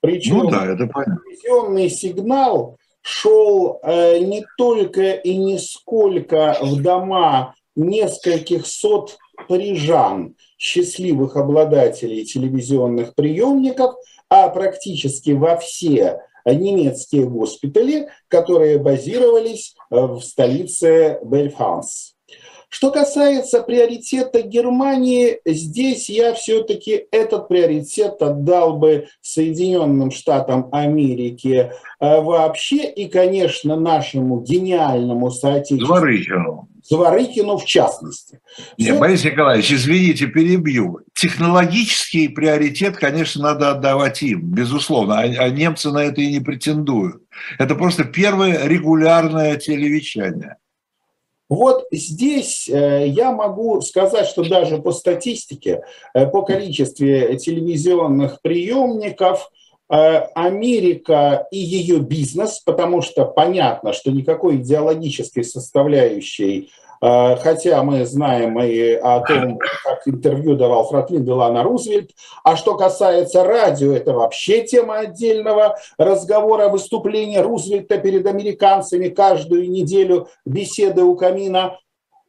Причем 0.00 0.38
ну, 0.38 0.50
да, 0.50 0.66
это 0.66 0.86
телевизионный 0.86 1.90
сигнал 1.90 2.76
шел 3.02 3.80
э, 3.82 4.18
не 4.18 4.44
только 4.56 5.12
и 5.12 5.36
не 5.36 5.58
сколько 5.58 6.56
в 6.60 6.80
дома 6.82 7.54
нескольких 7.74 8.66
сот 8.66 9.18
парижан, 9.48 10.34
счастливых 10.58 11.36
обладателей 11.36 12.24
телевизионных 12.24 13.14
приемников, 13.14 13.94
а 14.28 14.48
практически 14.48 15.30
во 15.30 15.56
все 15.56 16.20
немецкие 16.54 17.28
госпитали, 17.28 18.08
которые 18.28 18.78
базировались 18.78 19.74
э, 19.90 19.96
в 19.96 20.20
столице 20.20 21.18
Бельфанс. 21.24 22.14
Что 22.70 22.90
касается 22.90 23.62
приоритета 23.62 24.42
Германии, 24.42 25.40
здесь 25.46 26.10
я 26.10 26.34
все-таки 26.34 27.06
этот 27.10 27.48
приоритет 27.48 28.20
отдал 28.20 28.76
бы 28.76 29.08
Соединенным 29.22 30.10
Штатам 30.10 30.68
Америки 30.70 31.72
э, 31.98 32.20
вообще 32.20 32.84
и, 32.90 33.08
конечно, 33.08 33.74
нашему 33.76 34.42
гениальному 34.42 35.30
соотечественнику. 35.30 36.68
Зворыкину 36.88 37.58
в 37.58 37.64
частности. 37.66 38.40
Нет, 38.78 38.90
Все... 38.90 38.98
Борис 38.98 39.24
Николаевич, 39.24 39.72
извините, 39.72 40.26
перебью. 40.26 41.00
Технологический 41.14 42.28
приоритет, 42.28 42.96
конечно, 42.96 43.42
надо 43.42 43.72
отдавать 43.72 44.22
им, 44.22 44.40
безусловно, 44.40 45.20
а, 45.20 45.22
а 45.22 45.50
немцы 45.50 45.90
на 45.90 45.98
это 45.98 46.20
и 46.20 46.32
не 46.32 46.40
претендуют. 46.40 47.22
Это 47.58 47.74
просто 47.74 48.04
первое 48.04 48.66
регулярное 48.66 49.56
телевещание. 49.56 50.56
Вот 51.50 51.86
здесь 51.90 52.68
э, 52.68 53.06
я 53.08 53.32
могу 53.32 53.80
сказать, 53.80 54.26
что 54.26 54.44
даже 54.44 54.78
по 54.78 54.92
статистике, 54.92 55.82
э, 56.12 56.26
по 56.26 56.42
количеству 56.42 57.06
телевизионных 57.06 58.42
приемников, 58.42 59.50
Америка 59.88 61.46
и 61.50 61.58
ее 61.58 62.00
бизнес, 62.00 62.60
потому 62.60 63.00
что 63.00 63.24
понятно, 63.24 63.92
что 63.92 64.10
никакой 64.10 64.56
идеологической 64.56 65.44
составляющей 65.44 66.70
а, 67.00 67.36
хотя 67.36 67.82
мы 67.82 68.04
знаем 68.06 68.60
и 68.60 68.92
о 68.94 69.20
том, 69.20 69.58
как 69.58 70.06
интервью 70.06 70.56
давал 70.56 70.88
Франклин 70.88 71.24
Делана 71.24 71.62
Рузвельт. 71.62 72.10
А 72.42 72.56
что 72.56 72.76
касается 72.76 73.44
радио, 73.44 73.92
это 73.92 74.12
вообще 74.12 74.64
тема 74.64 74.98
отдельного 74.98 75.76
разговора, 75.96 76.68
выступления 76.68 77.40
Рузвельта 77.40 77.98
перед 77.98 78.26
американцами 78.26 79.08
каждую 79.08 79.70
неделю, 79.70 80.28
беседы 80.44 81.02
у 81.02 81.14
камина. 81.14 81.78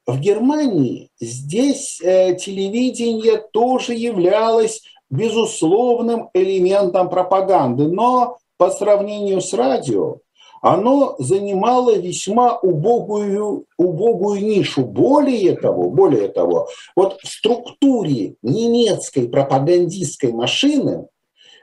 В 0.06 0.20
Германии 0.20 1.10
здесь 1.20 2.00
э, 2.02 2.36
телевидение 2.36 3.38
тоже 3.52 3.94
являлось 3.94 4.82
безусловным 5.10 6.30
элементом 6.34 7.10
пропаганды, 7.10 7.88
но 7.88 8.38
по 8.58 8.70
сравнению 8.70 9.42
с 9.42 9.54
радио 9.54 10.18
оно 10.62 11.16
занимало 11.20 11.98
весьма 11.98 12.58
убогую, 12.58 13.66
убогую 13.78 14.46
нишу. 14.46 14.84
Более 14.84 15.56
того, 15.56 15.90
более 15.90 16.28
того, 16.28 16.68
вот 16.96 17.20
в 17.24 17.28
структуре 17.28 18.36
немецкой 18.42 19.30
пропагандистской 19.30 20.34
машины 20.34 21.08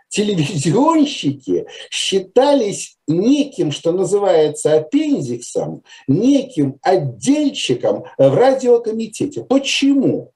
телевизионщики 0.09 1.67
считались 1.91 2.97
неким, 3.07 3.71
что 3.71 3.93
называется, 3.93 4.75
аппендиксом, 4.75 5.83
неким 6.09 6.79
отдельчиком 6.81 8.05
в 8.17 8.35
радиокомитете. 8.35 9.45
Почему? 9.45 10.33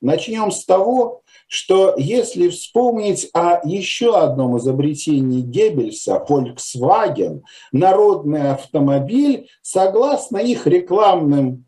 Начнем 0.00 0.50
с 0.50 0.66
того, 0.66 1.22
что 1.48 1.94
если 1.96 2.48
вспомнить 2.48 3.28
о 3.32 3.60
еще 3.64 4.16
одном 4.16 4.58
изобретении 4.58 5.42
Геббельса, 5.42 6.24
Volkswagen, 6.28 7.42
народный 7.72 8.50
автомобиль, 8.52 9.48
согласно 9.62 10.38
их 10.38 10.66
рекламным 10.66 11.66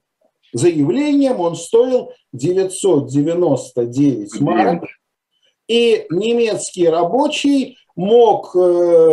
заявлениям, 0.52 1.40
он 1.40 1.56
стоил 1.56 2.12
999 2.32 4.40
марок, 4.40 4.84
и 5.68 6.06
немецкий 6.10 6.88
рабочий 6.88 7.76
мог, 7.96 8.54
э, 8.54 8.58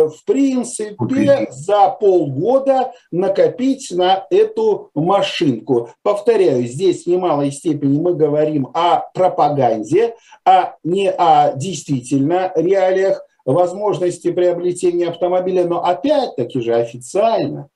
в 0.08 0.24
принципе, 0.26 1.48
за 1.50 1.88
полгода 1.88 2.92
накопить 3.10 3.90
на 3.90 4.26
эту 4.30 4.90
машинку. 4.94 5.90
Повторяю, 6.02 6.66
здесь 6.66 7.04
в 7.04 7.06
немалой 7.06 7.50
степени 7.50 7.98
мы 7.98 8.14
говорим 8.14 8.68
о 8.74 9.00
пропаганде, 9.14 10.14
а 10.44 10.76
не 10.84 11.10
о 11.10 11.54
действительно 11.56 12.52
реалиях 12.54 13.24
возможности 13.44 14.30
приобретения 14.30 15.08
автомобиля, 15.08 15.64
но 15.64 15.84
опять-таки 15.84 16.60
же 16.60 16.74
официально 16.74 17.68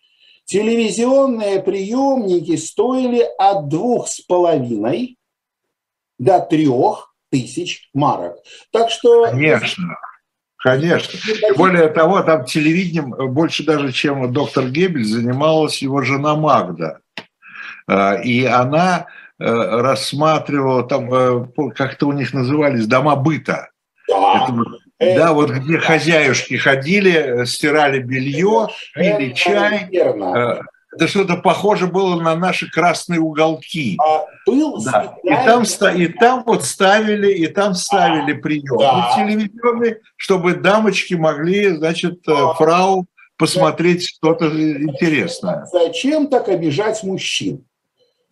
телевизионные 0.44 1.61
приемники 1.62 2.57
стоили 2.57 3.27
от 3.38 3.68
двух 3.68 4.09
с 4.09 4.21
половиной 4.21 5.18
до 6.18 6.40
трех 6.40 7.14
тысяч 7.31 7.90
марок. 7.92 8.38
Так 8.73 8.90
что... 8.90 9.27
Конечно. 9.27 9.94
Конечно. 10.59 11.18
И 11.29 11.57
более 11.57 11.88
того, 11.88 12.21
там 12.23 12.44
телевидением 12.44 13.11
больше 13.33 13.64
даже, 13.64 13.92
чем 13.92 14.33
доктор 14.33 14.68
Гебель, 14.68 15.05
занималась 15.05 15.81
его 15.81 16.03
жена 16.03 16.35
Магда. 16.35 16.99
А, 17.87 18.14
и 18.14 18.44
она 18.44 19.07
э, 19.38 19.44
рассматривала, 19.44 20.83
там 20.83 21.14
э, 21.14 21.47
как-то 21.75 22.09
у 22.09 22.12
них 22.12 22.35
назывались 22.35 22.87
дома 22.87 23.14
быта. 23.16 23.71
Да. 24.09 24.49
Это, 24.99 25.18
да, 25.18 25.33
вот 25.33 25.51
где 25.51 25.79
хозяюшки 25.79 26.57
ходили, 26.57 27.44
стирали 27.44 28.01
белье, 28.01 28.66
пили 28.94 29.33
чай. 29.33 29.87
Верно. 29.90 30.62
Это 30.92 31.07
что-то 31.07 31.37
похоже 31.37 31.87
было 31.87 32.20
на 32.20 32.35
наши 32.35 32.70
красные 32.70 33.20
уголки. 33.20 33.98
А, 34.01 34.24
был 34.46 34.83
да. 34.83 35.16
и, 35.22 35.29
там, 35.29 35.64
и 35.94 36.07
там 36.09 36.42
вот 36.46 36.64
ставили, 36.64 37.33
и 37.33 37.46
там 37.46 37.74
ставили 37.74 38.37
а, 38.37 38.40
приемы 38.40 38.79
да. 38.79 39.14
телевизионные, 39.16 40.01
чтобы 40.16 40.55
дамочки 40.55 41.14
могли, 41.14 41.77
значит, 41.77 42.27
э, 42.27 42.33
а, 42.33 42.55
фрау 42.55 43.07
посмотреть 43.37 44.09
что-то 44.09 44.46
интересное. 44.46 45.66
Зачем 45.70 46.29
так 46.29 46.48
обижать 46.48 47.03
мужчин? 47.05 47.64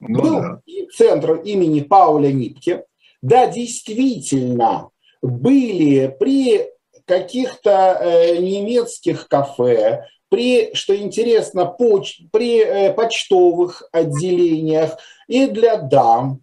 Ну, 0.00 0.20
был 0.20 0.40
да. 0.40 0.60
центр 0.96 1.34
имени 1.34 1.80
Пауля 1.80 2.32
Нитке. 2.32 2.84
Да, 3.22 3.46
действительно, 3.46 4.90
были 5.22 6.14
при 6.18 6.66
каких-то 7.06 7.98
э, 8.00 8.36
немецких 8.38 9.28
кафе, 9.28 10.06
при, 10.28 10.74
что 10.74 10.96
интересно, 10.96 11.66
поч, 11.66 12.20
при 12.32 12.60
э, 12.60 12.92
почтовых 12.92 13.82
отделениях 13.92 14.98
и 15.28 15.46
для 15.46 15.76
дам, 15.76 16.42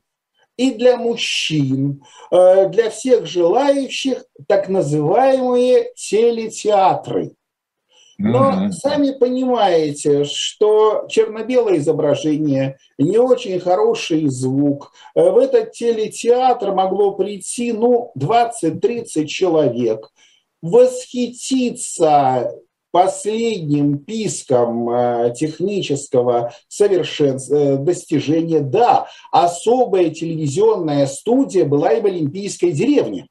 и 0.58 0.72
для 0.72 0.98
мужчин, 0.98 2.04
э, 2.32 2.70
для 2.70 2.90
всех 2.90 3.26
желающих 3.26 4.26
так 4.48 4.70
называемые 4.70 5.92
телетеатры. 5.96 7.36
Но 8.20 8.72
сами 8.72 9.12
понимаете, 9.12 10.24
что 10.24 11.08
черно-белое 11.10 11.78
изображение, 11.78 12.78
не 12.98 13.18
очень 13.18 13.60
хороший 13.60 14.28
звук. 14.28 14.94
В 15.16 15.38
этот 15.38 15.72
телетеатр 15.72 16.74
могло 16.74 17.16
прийти, 17.16 17.74
ну, 17.74 18.12
20-30 18.18 19.26
человек. 19.26 20.12
Восхититься 20.62 22.54
последним 22.94 23.98
писком 23.98 24.88
э, 24.88 25.34
технического 25.36 26.54
совершенства, 26.68 27.56
э, 27.56 27.78
достижения, 27.78 28.60
да, 28.60 29.08
особая 29.32 30.12
телевизионная 30.12 31.08
студия 31.08 31.66
была 31.66 31.94
и 31.94 32.02
в 32.02 32.06
Олимпийской 32.06 32.72
деревне 32.72 33.28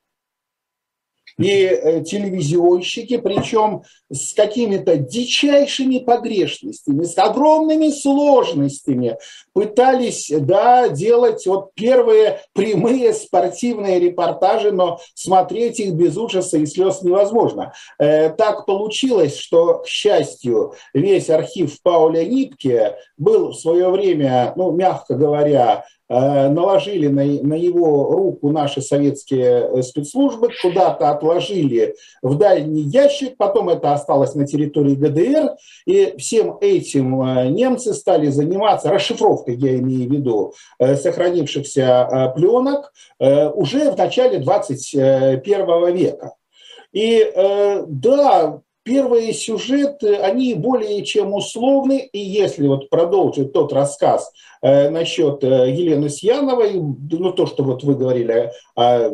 и 1.38 1.50
э, 1.50 2.02
телевизионщики, 2.02 3.16
причем 3.16 3.82
с 4.10 4.34
какими-то 4.34 4.96
дичайшими 4.96 5.98
погрешностями, 5.98 7.04
с 7.04 7.16
огромными 7.18 7.90
сложностями, 7.90 9.16
пытались 9.52 10.30
да, 10.30 10.88
делать 10.88 11.46
вот 11.46 11.74
первые 11.74 12.40
прямые 12.52 13.12
спортивные 13.12 13.98
репортажи, 13.98 14.72
но 14.72 15.00
смотреть 15.14 15.80
их 15.80 15.94
без 15.94 16.16
ужаса 16.16 16.58
и 16.58 16.66
слез 16.66 17.02
невозможно. 17.02 17.72
Э, 17.98 18.30
так 18.30 18.66
получилось, 18.66 19.36
что, 19.36 19.78
к 19.78 19.86
счастью, 19.86 20.74
весь 20.94 21.30
архив 21.30 21.80
Пауля 21.82 22.24
Нитке 22.24 22.96
был 23.16 23.50
в 23.50 23.56
свое 23.56 23.90
время, 23.90 24.52
ну, 24.56 24.72
мягко 24.72 25.14
говоря, 25.14 25.84
наложили 26.12 27.06
на, 27.06 27.24
на 27.24 27.54
его 27.54 28.14
руку 28.14 28.50
наши 28.50 28.82
советские 28.82 29.70
э, 29.72 29.82
спецслужбы, 29.82 30.50
куда-то 30.60 31.10
отложили 31.10 31.94
в 32.20 32.36
дальний 32.36 32.82
ящик, 32.82 33.36
потом 33.38 33.70
это 33.70 33.92
осталось 33.94 34.34
на 34.34 34.46
территории 34.46 34.94
ГДР, 34.94 35.56
и 35.86 36.14
всем 36.18 36.58
этим 36.60 37.22
э, 37.22 37.48
немцы 37.48 37.94
стали 37.94 38.26
заниматься 38.26 38.90
расшифровкой, 38.90 39.56
я 39.56 39.76
имею 39.76 40.08
в 40.08 40.12
виду, 40.12 40.54
сохранившихся 40.78 42.32
пленок 42.36 42.92
уже 43.18 43.90
в 43.90 43.96
начале 43.96 44.38
21 44.38 45.94
века. 45.94 46.34
И 46.92 47.32
да, 47.86 48.60
первые 48.84 49.32
сюжеты, 49.32 50.16
они 50.16 50.54
более 50.54 51.04
чем 51.04 51.34
условны, 51.34 52.08
и 52.12 52.18
если 52.18 52.66
вот 52.66 52.90
продолжить 52.90 53.52
тот 53.52 53.72
рассказ 53.72 54.32
э, 54.60 54.90
насчет 54.90 55.42
э, 55.44 55.70
Елены 55.70 56.08
Сьяновой, 56.08 56.74
ну 56.74 57.32
то, 57.32 57.46
что 57.46 57.62
вот 57.62 57.84
вы 57.84 57.94
говорили 57.94 58.52
о 58.74 59.10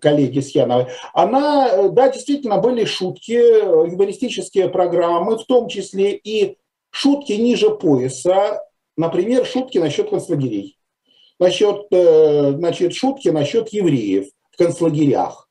коллеге 0.00 0.42
Сьяновой, 0.42 0.86
она, 1.14 1.68
э, 1.68 1.88
да, 1.90 2.10
действительно 2.10 2.58
были 2.58 2.84
шутки, 2.84 3.32
юмористические 3.32 4.68
программы, 4.68 5.38
в 5.38 5.44
том 5.44 5.68
числе 5.68 6.12
и 6.12 6.56
шутки 6.90 7.32
ниже 7.32 7.70
пояса, 7.70 8.62
например, 8.96 9.46
шутки 9.46 9.78
насчет 9.78 10.10
концлагерей, 10.10 10.76
насчет, 11.38 11.86
значит, 11.90 12.94
шутки 12.94 13.28
насчет 13.28 13.68
евреев 13.68 14.26
в 14.50 14.56
концлагерях 14.56 15.47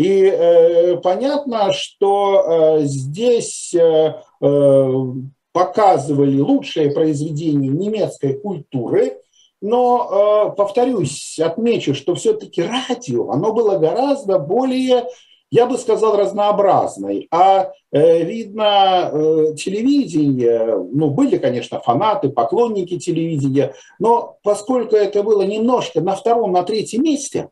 и 0.00 0.24
э, 0.24 0.96
понятно, 1.02 1.74
что 1.74 2.78
э, 2.78 2.84
здесь 2.84 3.74
э, 3.74 4.14
э, 4.40 4.92
показывали 5.52 6.40
лучшие 6.40 6.90
произведения 6.90 7.68
немецкой 7.68 8.32
культуры, 8.32 9.18
но, 9.60 10.52
э, 10.52 10.56
повторюсь, 10.56 11.38
отмечу, 11.38 11.94
что 11.94 12.14
все-таки 12.14 12.62
радио, 12.62 13.30
оно 13.30 13.52
было 13.52 13.76
гораздо 13.76 14.38
более, 14.38 15.04
я 15.50 15.66
бы 15.66 15.76
сказал, 15.76 16.16
разнообразной. 16.16 17.28
А 17.30 17.70
э, 17.92 18.24
видно, 18.24 19.10
э, 19.12 19.54
телевидение, 19.54 20.82
ну, 20.94 21.10
были, 21.10 21.36
конечно, 21.36 21.78
фанаты, 21.78 22.30
поклонники 22.30 22.98
телевидения, 22.98 23.74
но 23.98 24.38
поскольку 24.44 24.96
это 24.96 25.22
было 25.22 25.42
немножко 25.42 26.00
на 26.00 26.16
втором, 26.16 26.52
на 26.52 26.62
третьем 26.62 27.02
месте, 27.02 27.50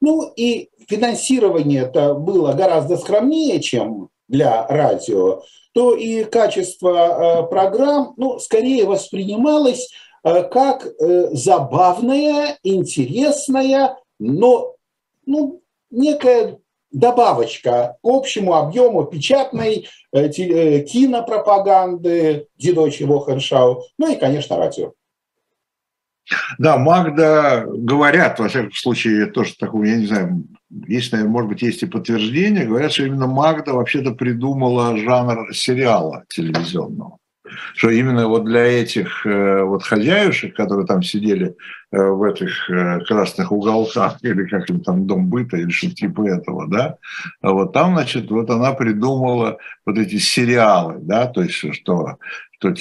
ну 0.00 0.32
и 0.36 0.70
финансирование 0.88 1.82
это 1.82 2.14
было 2.14 2.52
гораздо 2.52 2.96
скромнее, 2.96 3.60
чем 3.60 4.10
для 4.28 4.66
радио, 4.66 5.42
то 5.72 5.94
и 5.94 6.24
качество 6.24 7.44
э, 7.44 7.46
программ, 7.48 8.14
ну, 8.16 8.38
скорее 8.38 8.84
воспринималось 8.84 9.90
э, 10.24 10.42
как 10.44 10.86
э, 10.86 11.28
забавная, 11.32 12.58
интересная, 12.62 13.98
но 14.18 14.74
ну, 15.26 15.60
некая 15.90 16.58
добавочка 16.90 17.98
к 18.02 18.06
общему 18.06 18.54
объему 18.54 19.04
печатной 19.04 19.86
кинопропаганды, 20.10 22.46
Дидочи 22.56 23.02
Вохеншау, 23.02 23.84
ну 23.98 24.10
и, 24.10 24.16
конечно, 24.16 24.56
радио. 24.56 24.94
Да, 26.58 26.76
Магда 26.78 27.64
говорят, 27.66 28.38
во 28.38 28.48
всяком 28.48 28.72
случае, 28.72 29.26
тоже 29.26 29.54
такого, 29.56 29.84
я 29.84 29.96
не 29.96 30.06
знаю, 30.06 30.44
есть, 30.86 31.12
наверное, 31.12 31.32
может 31.32 31.48
быть, 31.48 31.62
есть 31.62 31.82
и 31.82 31.86
подтверждение, 31.86 32.66
говорят, 32.66 32.92
что 32.92 33.04
именно 33.04 33.26
Магда 33.26 33.72
вообще-то 33.72 34.12
придумала 34.12 34.96
жанр 34.96 35.54
сериала 35.54 36.24
телевизионного. 36.28 37.18
Что 37.74 37.88
именно 37.88 38.28
вот 38.28 38.44
для 38.44 38.60
этих 38.60 39.24
э, 39.24 39.62
вот 39.62 39.82
хозяюшек, 39.82 40.54
которые 40.54 40.86
там 40.86 41.02
сидели 41.02 41.56
э, 41.90 41.98
в 41.98 42.22
этих 42.22 42.68
э, 42.68 43.00
красных 43.00 43.50
уголках, 43.52 44.18
или 44.22 44.44
как 44.44 44.68
им 44.68 44.80
там 44.80 45.06
дом 45.06 45.28
быта, 45.28 45.56
или 45.56 45.70
что-то 45.70 45.94
типа 45.94 46.28
этого, 46.28 46.68
да, 46.68 46.96
вот 47.42 47.72
там, 47.72 47.94
значит, 47.94 48.30
вот 48.30 48.50
она 48.50 48.72
придумала 48.72 49.58
вот 49.86 49.96
эти 49.96 50.18
сериалы, 50.18 50.96
да, 51.00 51.26
то 51.26 51.42
есть 51.42 51.74
что, 51.74 52.18
что, 52.60 52.74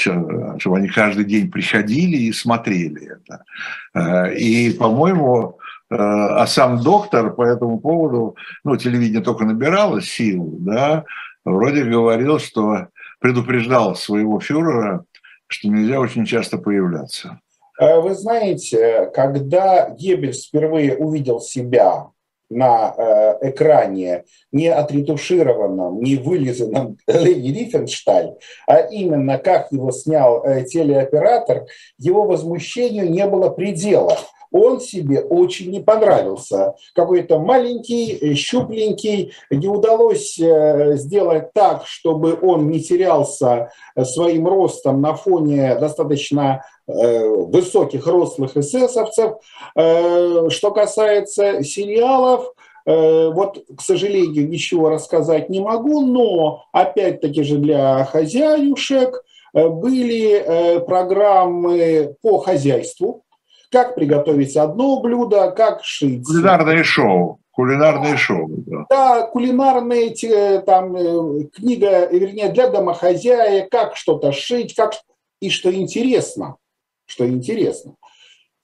чтобы 0.60 0.78
они 0.78 0.88
каждый 0.88 1.26
день 1.26 1.52
приходили 1.52 2.18
и 2.18 2.32
смотрели 2.32 3.14
это. 3.14 4.34
И, 4.34 4.72
по-моему, 4.72 5.60
а 5.90 6.46
сам 6.48 6.82
доктор 6.82 7.34
по 7.34 7.44
этому 7.44 7.80
поводу, 7.80 8.36
ну, 8.64 8.76
телевидение 8.76 9.22
только 9.22 9.46
набирало 9.46 10.02
силу, 10.02 10.58
да, 10.60 11.06
вроде 11.46 11.84
говорил, 11.86 12.40
что 12.40 12.88
предупреждал 13.20 13.96
своего 13.96 14.40
фюрера, 14.40 15.06
что 15.48 15.70
нельзя 15.70 16.00
очень 16.00 16.26
часто 16.26 16.58
появляться. 16.58 17.40
Э, 17.80 18.00
вы 18.00 18.14
знаете, 18.16 19.10
когда 19.14 19.90
Геббельс 19.90 20.48
впервые 20.48 20.96
увидел 20.98 21.40
себя 21.40 22.08
на 22.50 22.94
э, 22.98 23.50
экране 23.50 24.24
не 24.52 24.68
отретушированном, 24.68 26.02
не 26.02 26.16
вылизанном 26.16 26.98
Лени 27.08 27.50
Рифеншталь, 27.50 28.36
а 28.68 28.80
именно 28.80 29.38
как 29.38 29.72
его 29.72 29.92
снял 29.92 30.44
э, 30.44 30.64
телеоператор, 30.64 31.66
его 31.98 32.24
возмущению 32.24 33.10
не 33.10 33.26
было 33.28 33.50
предела 33.50 34.18
он 34.52 34.80
себе 34.80 35.22
очень 35.22 35.72
не 35.72 35.80
понравился. 35.80 36.76
Какой-то 36.94 37.40
маленький, 37.40 38.18
э, 38.18 38.34
щупленький, 38.34 39.34
не 39.50 39.68
удалось 39.68 40.40
э, 40.40 40.96
сделать 40.96 41.54
так, 41.54 41.86
чтобы 41.86 42.38
он 42.42 42.70
не 42.70 42.80
терялся 42.80 43.72
э, 43.96 44.06
своим 44.06 44.48
ростом 44.48 45.02
на 45.02 45.16
фоне 45.16 45.76
достаточно 45.76 46.64
высоких 46.90 48.08
рослых 48.08 48.56
эсэсовцев. 48.56 49.34
Что 49.74 50.72
касается 50.74 51.62
сериалов, 51.62 52.54
вот, 52.86 53.62
к 53.78 53.82
сожалению, 53.82 54.48
ничего 54.48 54.88
рассказать 54.88 55.50
не 55.50 55.60
могу, 55.60 56.00
но 56.06 56.64
опять-таки 56.72 57.44
же 57.44 57.58
для 57.58 58.06
хозяюшек 58.06 59.22
были 59.54 60.80
программы 60.86 62.16
по 62.22 62.38
хозяйству, 62.38 63.26
как 63.72 63.96
приготовить 63.96 64.56
одно 64.58 65.00
блюдо, 65.02 65.52
как 65.52 65.84
шить. 65.84 66.26
Кулинарное 66.26 66.84
шоу. 66.84 67.40
Кулинарное 67.52 68.18
шоу. 68.18 68.48
Да, 68.50 68.86
да 68.90 69.28
кулинарные 69.28 70.62
там 70.62 70.96
э, 70.96 71.46
книга, 71.46 72.08
вернее, 72.08 72.50
для 72.50 72.70
домохозяек, 72.70 73.70
как 73.72 73.96
что-то 73.96 74.32
шить, 74.32 74.76
как 74.76 74.94
и 75.42 75.50
что 75.50 75.74
интересно, 75.74 76.58
что 77.06 77.28
интересно. 77.28 77.96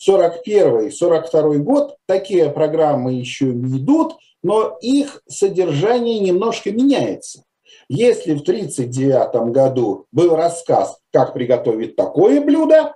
41-42 0.08 1.58
год 1.58 1.98
такие 2.06 2.50
программы 2.50 3.14
еще 3.14 3.46
не 3.46 3.80
идут, 3.80 4.18
но 4.44 4.78
их 4.82 5.22
содержание 5.28 6.20
немножко 6.20 6.72
меняется. 6.72 7.44
Если 7.90 8.34
в 8.34 8.42
1939 8.42 9.52
году 9.54 10.06
был 10.12 10.36
рассказ, 10.36 11.00
как 11.12 11.34
приготовить 11.34 11.96
такое 11.96 12.42
блюдо, 12.42 12.94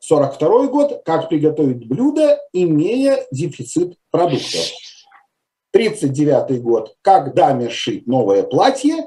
42 0.00 0.66
год, 0.68 1.02
как 1.04 1.28
приготовить 1.28 1.86
блюдо, 1.86 2.38
имея 2.52 3.26
дефицит 3.30 3.96
продуктов. 4.10 4.72
39 5.72 6.62
год, 6.62 6.94
как 7.02 7.34
даме 7.34 7.68
шить 7.68 8.06
новое 8.06 8.42
платье. 8.42 9.06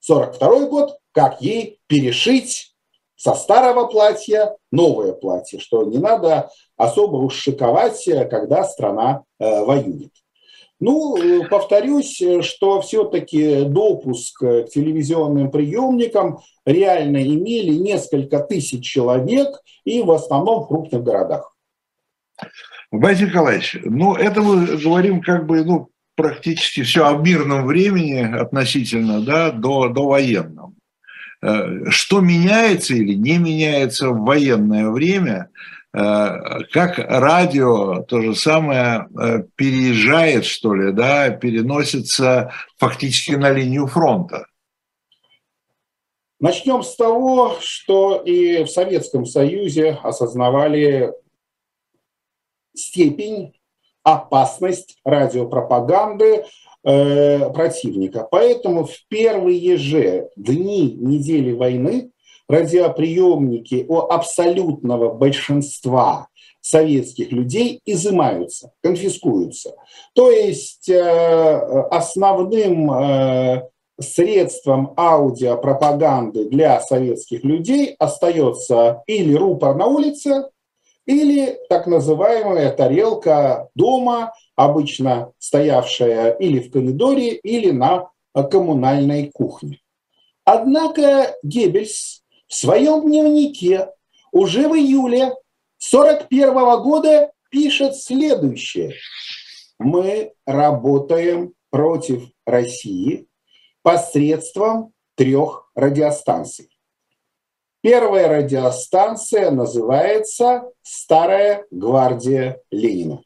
42 0.00 0.66
год, 0.66 0.98
как 1.12 1.40
ей 1.40 1.80
перешить 1.86 2.74
со 3.16 3.34
старого 3.34 3.88
платья 3.88 4.56
новое 4.70 5.12
платье, 5.12 5.58
что 5.58 5.82
не 5.82 5.98
надо 5.98 6.50
особо 6.76 7.16
уж 7.16 7.34
шиковать, 7.34 8.02
когда 8.30 8.62
страна 8.64 9.24
э, 9.40 9.64
воюет. 9.64 10.12
Ну, 10.80 11.44
повторюсь, 11.50 12.22
что 12.42 12.80
все-таки 12.80 13.64
допуск 13.64 14.38
к 14.38 14.64
телевизионным 14.72 15.50
приемникам 15.50 16.38
реально 16.64 17.22
имели 17.22 17.72
несколько 17.72 18.38
тысяч 18.38 18.84
человек 18.84 19.48
и 19.84 20.02
в 20.02 20.10
основном 20.12 20.62
в 20.62 20.68
крупных 20.68 21.02
городах. 21.02 21.54
Борис 22.92 23.20
Николаевич, 23.20 23.76
ну 23.82 24.14
это 24.14 24.40
мы 24.40 24.66
говорим 24.78 25.20
как 25.20 25.46
бы 25.46 25.64
ну, 25.64 25.88
практически 26.14 26.82
все 26.82 27.06
о 27.06 27.16
мирном 27.16 27.66
времени 27.66 28.20
относительно 28.20 29.20
да, 29.20 29.50
до, 29.50 29.88
до 29.88 30.06
военного. 30.06 30.72
Э, 31.40 31.90
что 31.90 32.20
меняется 32.20 32.94
или 32.94 33.14
не 33.14 33.38
меняется 33.38 34.10
в 34.10 34.24
военное 34.24 34.88
время, 34.90 35.48
э, 35.48 35.77
как 35.92 36.98
радио 36.98 38.02
то 38.02 38.20
же 38.20 38.34
самое 38.34 39.08
э, 39.18 39.42
переезжает, 39.56 40.44
что 40.44 40.74
ли, 40.74 40.92
да, 40.92 41.30
переносится 41.30 42.52
фактически 42.76 43.32
на 43.32 43.50
линию 43.50 43.86
фронта? 43.86 44.46
Начнем 46.40 46.82
с 46.82 46.94
того, 46.94 47.56
что 47.60 48.22
и 48.24 48.64
в 48.64 48.68
Советском 48.68 49.24
Союзе 49.24 49.98
осознавали 50.02 51.12
степень, 52.76 53.54
опасность 54.04 54.96
радиопропаганды 55.04 56.44
э, 56.84 57.50
противника. 57.50 58.26
Поэтому 58.30 58.84
в 58.84 58.94
первые 59.08 59.76
же 59.76 60.30
дни 60.36 60.92
недели 60.92 61.52
войны 61.52 62.12
радиоприемники 62.48 63.84
у 63.88 63.98
абсолютного 63.98 65.12
большинства 65.12 66.28
советских 66.60 67.32
людей 67.32 67.80
изымаются, 67.84 68.72
конфискуются. 68.82 69.74
То 70.14 70.30
есть 70.30 70.88
э, 70.88 71.00
основным 71.90 72.90
э, 72.92 73.68
средством 74.00 74.94
аудиопропаганды 74.96 76.48
для 76.48 76.80
советских 76.80 77.44
людей 77.44 77.94
остается 77.98 79.02
или 79.06 79.34
рупор 79.34 79.76
на 79.76 79.86
улице, 79.86 80.48
или 81.06 81.58
так 81.68 81.86
называемая 81.86 82.70
тарелка 82.70 83.68
дома, 83.74 84.32
обычно 84.56 85.32
стоявшая 85.38 86.32
или 86.32 86.60
в 86.60 86.70
коридоре, 86.70 87.30
или 87.30 87.70
на 87.70 88.10
коммунальной 88.34 89.30
кухне. 89.32 89.80
Однако 90.44 91.34
Геббельс 91.42 92.22
в 92.48 92.54
своем 92.54 93.02
дневнике 93.02 93.90
уже 94.32 94.68
в 94.68 94.74
июле 94.74 95.34
1941 95.92 96.82
года 96.82 97.32
пишет 97.50 97.96
следующее. 97.96 98.94
Мы 99.78 100.32
работаем 100.44 101.54
против 101.70 102.24
России 102.44 103.26
посредством 103.82 104.92
трех 105.14 105.70
радиостанций. 105.74 106.70
Первая 107.80 108.28
радиостанция 108.28 109.50
называется 109.50 110.64
«Старая 110.82 111.64
гвардия 111.70 112.60
Ленина». 112.70 113.22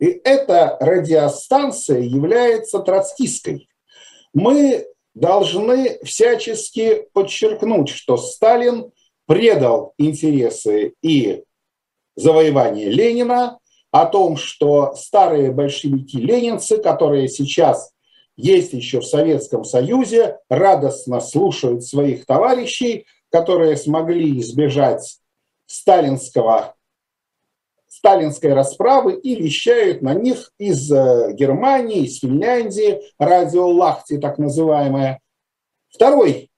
И 0.00 0.06
эта 0.24 0.76
радиостанция 0.80 2.00
является 2.00 2.80
троцкистской. 2.80 3.68
Мы 4.32 4.86
должны 5.14 5.98
всячески 6.04 7.06
подчеркнуть, 7.12 7.88
что 7.88 8.16
Сталин 8.16 8.92
предал 9.26 9.94
интересы 9.98 10.94
и 11.02 11.44
завоевания 12.16 12.88
Ленина, 12.88 13.58
о 13.90 14.06
том, 14.06 14.36
что 14.36 14.94
старые 14.94 15.50
большевики-ленинцы, 15.50 16.78
которые 16.78 17.28
сейчас 17.28 17.92
есть 18.36 18.72
еще 18.72 19.00
в 19.00 19.06
Советском 19.06 19.64
Союзе, 19.64 20.38
радостно 20.48 21.20
слушают 21.20 21.84
своих 21.84 22.24
товарищей, 22.24 23.06
которые 23.30 23.76
смогли 23.76 24.38
избежать 24.40 25.18
сталинского, 25.66 26.74
сталинской 28.00 28.54
расправы 28.54 29.12
и 29.12 29.34
вещают 29.36 30.00
на 30.00 30.14
них 30.14 30.52
из 30.58 30.90
э, 30.90 31.32
Германии, 31.34 32.04
из 32.06 32.20
Финляндии, 32.20 33.02
радио 33.18 33.68
Лахти 33.68 34.16
так 34.16 34.38
называемое. 34.38 35.20
Второй 35.90 36.50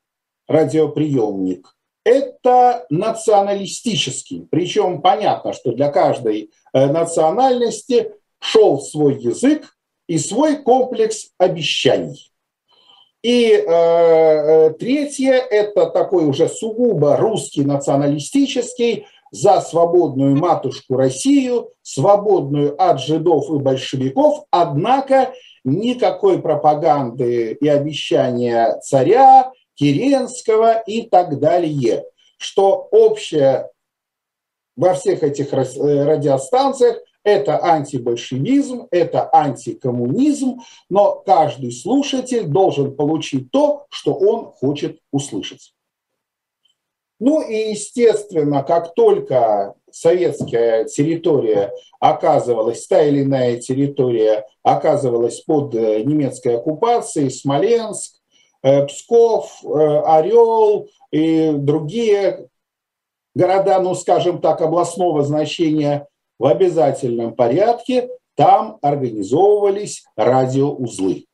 радиоприемник– 0.46 1.74
это 2.04 2.86
националистический. 2.90 4.46
Причем 4.52 5.02
понятно, 5.02 5.52
что 5.52 5.72
для 5.72 5.90
каждой 5.90 6.52
э, 6.72 6.86
национальности 6.86 8.12
шел 8.38 8.80
свой 8.80 9.20
язык, 9.20 9.76
и 10.06 10.18
свой 10.18 10.62
комплекс 10.62 11.30
обещаний. 11.38 12.30
И 13.22 13.52
э, 13.52 13.64
э, 13.66 14.70
третье– 14.78 15.32
это 15.50 15.86
такой 15.86 16.24
уже 16.26 16.48
сугубо 16.48 17.16
русский 17.16 17.64
националистический 17.64 19.06
за 19.32 19.60
свободную 19.62 20.36
матушку 20.36 20.96
Россию, 20.96 21.70
свободную 21.80 22.80
от 22.80 23.00
жидов 23.00 23.50
и 23.50 23.58
большевиков, 23.58 24.44
однако 24.50 25.32
никакой 25.64 26.40
пропаганды 26.40 27.56
и 27.60 27.66
обещания 27.66 28.78
царя, 28.82 29.50
Керенского 29.74 30.80
и 30.80 31.02
так 31.02 31.40
далее. 31.40 32.04
Что 32.36 32.88
общее 32.90 33.70
во 34.76 34.94
всех 34.94 35.22
этих 35.22 35.52
э, 35.52 36.04
радиостанциях– 36.04 36.98
это 37.24 37.58
антибольшевизм, 37.58 38.88
это 38.90 39.30
антикоммунизм, 39.32 40.60
но 40.90 41.22
каждый 41.24 41.72
слушатель 41.72 42.46
должен 42.46 42.94
получить 42.96 43.50
то, 43.50 43.86
что 43.90 44.12
он 44.12 44.52
хочет 44.52 44.98
услышать. 45.10 45.72
Ну 47.24 47.40
и, 47.40 47.70
естественно, 47.70 48.64
как 48.64 48.94
только 48.94 49.74
советская 49.92 50.86
территория 50.86 51.72
оказывалась, 52.00 52.84
та 52.88 53.00
или 53.00 53.22
иная 53.22 53.60
территория 53.60 54.44
оказывалась 54.64 55.38
под 55.42 55.72
э, 55.76 56.02
немецкой 56.02 56.56
оккупацией, 56.56 57.30
Смоленск, 57.30 58.16
э, 58.64 58.86
Псков, 58.86 59.62
э, 59.62 59.68
Орел 60.04 60.88
и 61.12 61.52
другие 61.52 62.48
города, 63.36 63.78
ну, 63.78 63.94
скажем 63.94 64.40
так, 64.40 64.60
областного 64.60 65.22
значения, 65.22 66.08
в 66.40 66.46
обязательном 66.46 67.36
порядке 67.36 68.08
там 68.34 68.78
организовывались 68.82 70.02
радиоузлы. 70.16 71.26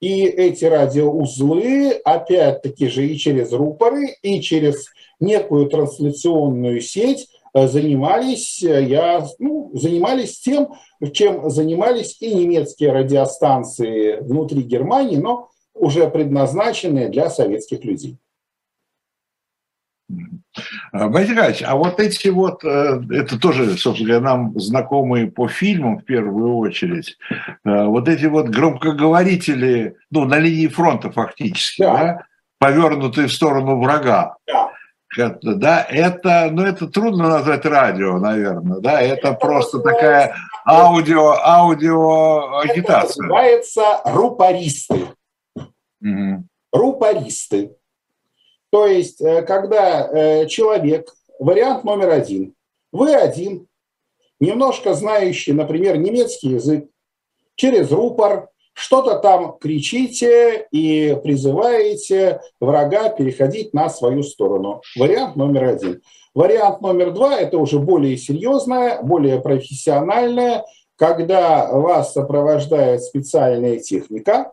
И 0.00 0.24
эти 0.24 0.64
радиоузлы, 0.64 1.92
опять-таки 2.04 2.88
же, 2.88 3.06
и 3.06 3.18
через 3.18 3.52
рупоры, 3.52 4.16
и 4.22 4.40
через 4.40 4.86
некую 5.20 5.68
трансляционную 5.68 6.80
сеть 6.80 7.28
э, 7.52 7.68
занимались, 7.68 8.62
э, 8.62 8.84
я, 8.84 9.26
ну, 9.38 9.70
занимались 9.74 10.40
тем, 10.40 10.72
чем 11.12 11.50
занимались 11.50 12.16
и 12.20 12.34
немецкие 12.34 12.92
радиостанции 12.92 14.20
внутри 14.20 14.62
Германии, 14.62 15.16
но 15.16 15.50
уже 15.74 16.08
предназначенные 16.08 17.08
для 17.08 17.28
советских 17.28 17.84
людей. 17.84 18.16
Борис 20.92 21.28
Николаевич, 21.28 21.62
а 21.64 21.76
вот 21.76 22.00
эти 22.00 22.28
вот, 22.28 22.64
э, 22.64 23.00
это 23.10 23.38
тоже, 23.38 23.76
собственно 23.76 24.08
говоря, 24.08 24.24
нам 24.24 24.58
знакомые 24.58 25.30
по 25.30 25.48
фильмам 25.48 25.98
в 25.98 26.04
первую 26.04 26.56
очередь, 26.56 27.16
э, 27.64 27.84
вот 27.84 28.08
эти 28.08 28.26
вот 28.26 28.48
громкоговорители, 28.48 29.96
ну, 30.10 30.24
на 30.24 30.38
линии 30.38 30.66
фронта 30.66 31.10
фактически, 31.10 31.82
да. 31.82 31.94
Да, 31.94 32.24
повернутые 32.58 33.28
в 33.28 33.32
сторону 33.32 33.80
врага. 33.80 34.36
Да. 34.46 34.70
Это, 35.16 35.54
да, 35.56 35.86
это, 35.88 36.48
ну, 36.52 36.62
это 36.62 36.86
трудно 36.86 37.28
назвать 37.28 37.64
радио, 37.64 38.18
наверное, 38.18 38.78
да, 38.78 39.00
это, 39.00 39.28
это 39.28 39.32
просто 39.32 39.80
такая 39.80 40.36
аудио, 40.64 41.32
аудио 41.32 42.58
агитация. 42.60 43.24
Это 43.24 43.34
называется 43.34 43.82
рупористы. 44.04 45.08
Угу. 46.00 46.44
Рупористы. 46.72 47.72
То 48.70 48.86
есть, 48.86 49.20
э, 49.20 49.42
когда 49.42 50.08
э, 50.08 50.46
человек, 50.46 51.12
вариант 51.38 51.84
номер 51.84 52.10
один, 52.10 52.54
вы 52.92 53.14
один, 53.14 53.66
немножко 54.38 54.94
знающий, 54.94 55.52
например, 55.52 55.96
немецкий 55.96 56.50
язык, 56.50 56.88
через 57.56 57.90
рупор, 57.90 58.48
что-то 58.72 59.18
там 59.18 59.58
кричите 59.58 60.66
и 60.70 61.16
призываете 61.22 62.40
врага 62.60 63.10
переходить 63.10 63.74
на 63.74 63.90
свою 63.90 64.22
сторону. 64.22 64.80
Вариант 64.96 65.36
номер 65.36 65.64
один. 65.64 66.00
Вариант 66.34 66.80
номер 66.80 67.12
два– 67.12 67.36
это 67.40 67.58
уже 67.58 67.78
более 67.78 68.16
серьезное, 68.16 69.02
более 69.02 69.40
профессиональное, 69.40 70.64
когда 70.96 71.70
вас 71.72 72.12
сопровождает 72.12 73.02
специальная 73.02 73.78
техника, 73.78 74.52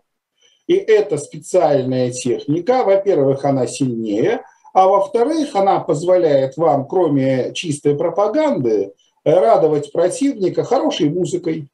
и 0.68 0.74
эта 0.76 1.18
специальная 1.18 2.12
техника, 2.12 2.84
во-первых, 2.84 3.46
она 3.46 3.68
сильнее, 3.68 4.42
а 4.74 4.88
во-вторых, 4.88 5.56
она 5.56 5.80
позволяет 5.80 6.58
вам, 6.58 6.88
кроме 6.88 7.54
чистой 7.54 7.96
пропаганды, 7.96 8.94
радовать 9.24 9.92
противника 9.92 10.64
хорошей 10.64 11.10
музыкой, 11.10 11.68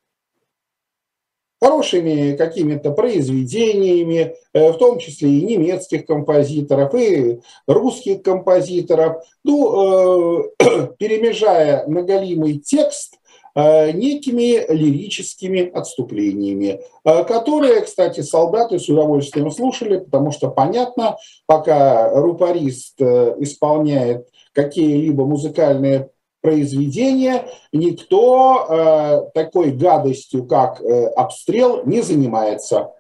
хорошими 1.60 2.36
какими-то 2.36 2.92
произведениями, 2.92 4.36
э, 4.54 4.72
в 4.72 4.78
том 4.78 5.00
числе 5.00 5.30
и 5.30 5.44
немецких 5.44 6.06
композиторов, 6.06 6.94
и 6.94 7.40
русских 7.68 8.22
композиторов, 8.22 9.24
ну, 9.44 10.44
э, 10.60 10.88
перемежая 11.00 11.88
наголимый 11.88 12.60
текст 12.60 13.20
некими 13.56 14.66
лирическими 14.74 15.70
отступлениями, 15.70 16.82
которые, 17.04 17.82
кстати, 17.82 18.22
солдаты 18.22 18.80
с 18.80 18.90
удовольствием 18.90 19.52
слушали, 19.52 20.00
потому 20.00 20.32
что 20.32 20.50
понятно, 20.50 21.18
пока 21.46 22.10
рупорист 22.20 23.00
исполняет 23.00 24.28
какие-либо 24.54 25.26
музыкальные 25.26 26.10
произведения 26.44 27.46
никто 27.72 28.68
э, 28.70 29.32
такой 29.34 29.72
гадостью, 29.72 30.46
как 30.46 30.82
э, 30.82 31.08
обстрел, 31.16 31.86
не 31.86 32.02
занимается. 32.02 32.92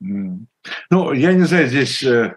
Ну, 0.00 1.12
я 1.12 1.32
не 1.32 1.44
знаю, 1.44 1.68
здесь 1.68 2.02
э, 2.02 2.08
э 2.08 2.30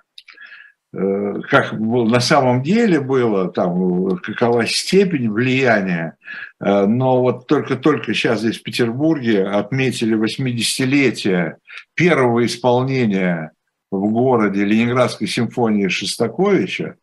как 0.92 1.74
на 1.74 2.20
самом 2.20 2.64
деле 2.64 3.00
было, 3.00 3.52
там, 3.52 4.18
какова 4.18 4.66
степень 4.66 5.30
влияния, 5.30 6.18
э, 6.60 6.86
но 6.86 7.22
вот 7.22 7.46
только-только 7.46 8.14
сейчас 8.14 8.40
здесь 8.40 8.60
в 8.60 8.64
Петербурге 8.64 9.44
отметили 9.44 10.18
80-летие 10.18 11.58
первого 11.94 12.46
исполнения 12.46 13.52
в 13.92 14.12
городе 14.12 14.66
Ленинградской 14.66 15.28
симфонии 15.28 15.88
Шостаковича, 15.90 16.96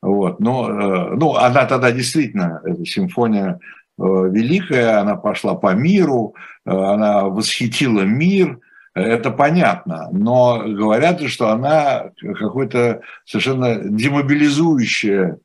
вот. 0.00 0.40
Но, 0.40 0.70
э, 0.70 1.16
ну, 1.16 1.34
она 1.34 1.66
тогда 1.66 1.90
действительно, 1.90 2.60
эта 2.64 2.84
симфония 2.84 3.58
э, 3.98 4.02
великая, 4.02 5.00
она 5.00 5.16
пошла 5.16 5.54
по 5.54 5.74
миру, 5.74 6.34
э, 6.64 6.70
она 6.70 7.24
восхитила 7.24 8.02
мир, 8.02 8.60
это 8.94 9.30
понятно, 9.30 10.08
но 10.12 10.62
говорят 10.66 11.20
что 11.28 11.50
она 11.50 12.10
какое-то 12.20 13.02
совершенно 13.24 13.76
демобилизующее 13.76 15.38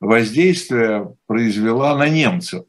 воздействие 0.00 1.14
произвела 1.26 1.96
на 1.96 2.08
немцев. 2.08 2.64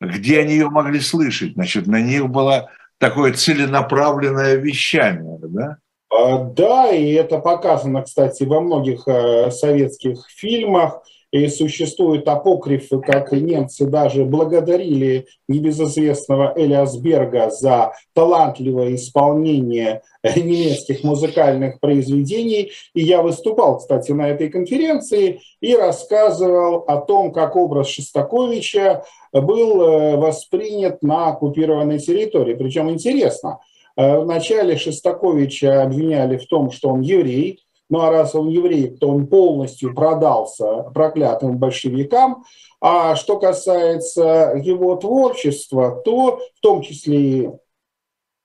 Где 0.00 0.40
они 0.40 0.52
ее 0.52 0.68
могли 0.68 1.00
слышать? 1.00 1.54
Значит, 1.54 1.86
на 1.86 2.00
них 2.00 2.28
было 2.28 2.70
такое 2.98 3.32
целенаправленное 3.32 4.56
вещание, 4.56 5.38
да? 5.40 5.78
А, 6.10 6.38
да, 6.38 6.90
и 6.90 7.12
это 7.12 7.38
показано, 7.38 8.02
кстати, 8.02 8.44
во 8.44 8.60
многих 8.60 9.06
э, 9.08 9.50
советских 9.50 10.24
фильмах. 10.28 11.02
И 11.34 11.48
существуют 11.48 12.28
апокрифы, 12.28 13.00
как 13.00 13.32
немцы 13.32 13.86
даже 13.86 14.24
благодарили 14.24 15.26
небезызвестного 15.48 16.54
Элиасберга 16.54 17.50
за 17.50 17.92
талантливое 18.12 18.94
исполнение 18.94 20.02
немецких 20.22 21.02
музыкальных 21.02 21.80
произведений. 21.80 22.70
И 22.94 23.02
я 23.02 23.20
выступал, 23.20 23.78
кстати, 23.78 24.12
на 24.12 24.28
этой 24.28 24.48
конференции 24.48 25.40
и 25.60 25.74
рассказывал 25.74 26.84
о 26.86 26.98
том, 26.98 27.32
как 27.32 27.56
образ 27.56 27.88
Шостаковича 27.88 29.02
был 29.32 29.82
э, 29.82 30.16
воспринят 30.16 31.02
на 31.02 31.30
оккупированной 31.30 31.98
территории. 31.98 32.54
Причем 32.54 32.90
интересно– 32.90 33.58
Э, 33.96 34.18
вначале 34.18 34.76
Шестаковича 34.76 35.82
обвиняли 35.82 36.36
в 36.36 36.46
том, 36.46 36.70
что 36.70 36.88
он 36.88 37.00
еврей, 37.00 37.63
ну 37.90 38.00
а 38.00 38.10
раз 38.10 38.34
он 38.34 38.48
еврей, 38.48 38.96
то 38.96 39.08
он 39.08 39.26
полностью 39.26 39.94
продался 39.94 40.84
проклятым 40.94 41.58
большевикам. 41.58 42.44
А 42.80 43.16
что 43.16 43.38
касается 43.38 44.54
его 44.62 44.96
творчества, 44.96 46.02
то 46.04 46.40
в 46.56 46.60
том 46.60 46.82
числе 46.82 47.58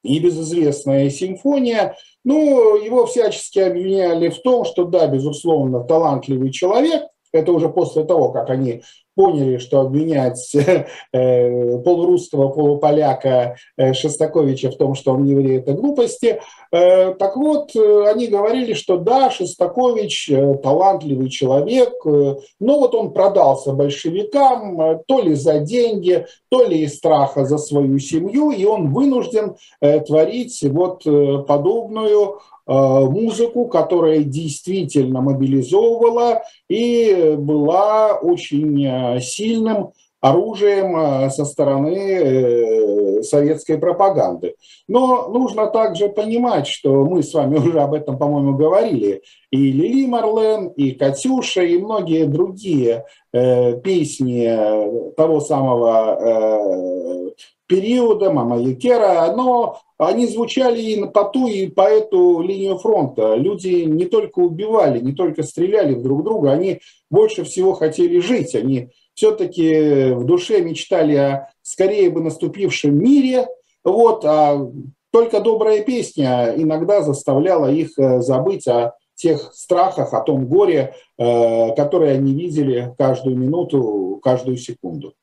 и 0.04 0.20
безызвестная 0.20 1.10
симфония, 1.10 1.98
ну, 2.24 2.78
его 2.78 3.06
всячески 3.06 3.60
обвиняли 3.60 4.30
в 4.30 4.42
том, 4.42 4.64
что 4.64 4.86
да, 4.86 5.08
безусловно, 5.08 5.84
талантливый 5.84 6.52
человек, 6.52 7.04
это 7.32 7.52
уже 7.52 7.70
после 7.70 8.04
того, 8.04 8.32
как 8.32 8.50
они 8.50 8.82
поняли, 9.20 9.58
что 9.58 9.82
обвинять 9.82 10.56
э, 11.14 11.78
полурусского, 11.80 12.48
полуполяка 12.48 13.58
э, 13.76 13.92
Шостаковича 13.92 14.72
в 14.72 14.78
том, 14.78 14.96
что 14.96 15.12
он 15.12 15.26
еврей, 15.26 15.58
это 15.58 15.74
глупости. 15.74 16.40
Э, 16.72 17.14
так 17.16 17.36
вот, 17.36 17.76
они 17.76 18.28
говорили, 18.28 18.74
что 18.74 18.98
да, 18.98 19.30
Шостакович 19.30 20.32
талантливый 20.64 21.30
человек, 21.30 21.94
но 22.06 22.80
вот 22.80 22.96
он 22.96 23.12
продался 23.12 23.74
большевикам 23.74 25.02
то 25.06 25.22
ли 25.22 25.36
за 25.36 25.60
деньги, 25.60 26.26
то 26.50 26.64
ли 26.64 26.84
из 26.84 26.96
страха 26.96 27.44
за 27.44 27.58
свою 27.58 28.00
семью, 28.00 28.52
и 28.52 28.64
он 28.64 28.94
вынужден 28.94 29.56
творить 29.82 30.64
вот 30.64 31.04
подобную 31.46 32.40
Э, 32.59 32.59
музыку, 32.70 33.66
которая 33.66 34.20
действительно 34.20 35.22
мобилизовывала 35.22 36.44
и 36.70 37.36
была 37.38 38.14
очень 38.14 38.86
э, 38.86 39.20
сильным 39.22 39.92
оружием 40.22 40.96
э, 40.96 41.30
со 41.32 41.46
стороны 41.46 43.24
советской 43.24 43.80
пропаганды. 43.80 44.54
Но 44.88 45.30
нужно 45.30 45.66
также 45.66 46.10
понимать, 46.10 46.68
что 46.68 47.06
мы 47.06 47.24
с 47.24 47.34
вами 47.34 47.58
уже 47.68 47.80
об 47.80 47.96
этом, 47.96 48.20
по-моему, 48.20 48.56
говорили, 48.56 49.24
и 49.50 49.72
Лили 49.72 50.06
Марлен, 50.06 50.68
и 50.68 50.92
Катюша, 50.92 51.64
и 51.64 51.80
многие 51.80 52.26
другие 52.26 53.06
песни 53.32 55.14
того 55.16 55.40
самого 55.40 57.29
периода, 57.70 58.32
Мама 58.34 58.60
Якера, 58.60 59.32
но 59.36 59.80
они 60.00 60.26
звучали 60.26 60.82
и 60.82 61.06
по 61.06 61.26
ту, 61.26 61.48
и 61.48 61.68
по 61.68 61.82
эту 61.82 62.42
линию 62.42 62.78
фронта. 62.80 63.36
Люди 63.36 63.84
не 63.84 64.06
только 64.06 64.40
убивали, 64.40 65.00
не 65.00 65.14
только 65.14 65.44
стреляли 65.44 65.94
друг 65.94 66.24
друга, 66.24 66.52
они 66.52 66.82
больше 67.12 67.44
всего 67.44 67.74
хотели 67.74 68.20
жить. 68.20 68.56
Они 68.56 68.90
все-таки 69.14 70.14
в 70.14 70.26
душе 70.26 70.62
мечтали 70.62 71.16
о 71.16 71.50
скорее 71.62 72.10
бы 72.10 72.22
наступившем 72.22 72.98
мире, 72.98 73.48
вот, 73.84 74.26
а 74.26 74.68
только 75.12 75.40
добрая 75.40 75.84
песня 75.84 76.54
иногда 76.56 77.02
заставляла 77.02 77.72
их 77.72 77.98
э, 77.98 78.22
забыть 78.22 78.68
о 78.68 78.96
тех 79.16 79.54
страхах, 79.54 80.14
о 80.14 80.22
том 80.22 80.48
горе, 80.48 80.96
э, 81.18 81.76
которое 81.76 82.14
они 82.14 82.34
видели 82.34 82.96
каждую 82.98 83.38
минуту, 83.38 84.20
каждую 84.24 84.58
секунду. 84.58 85.14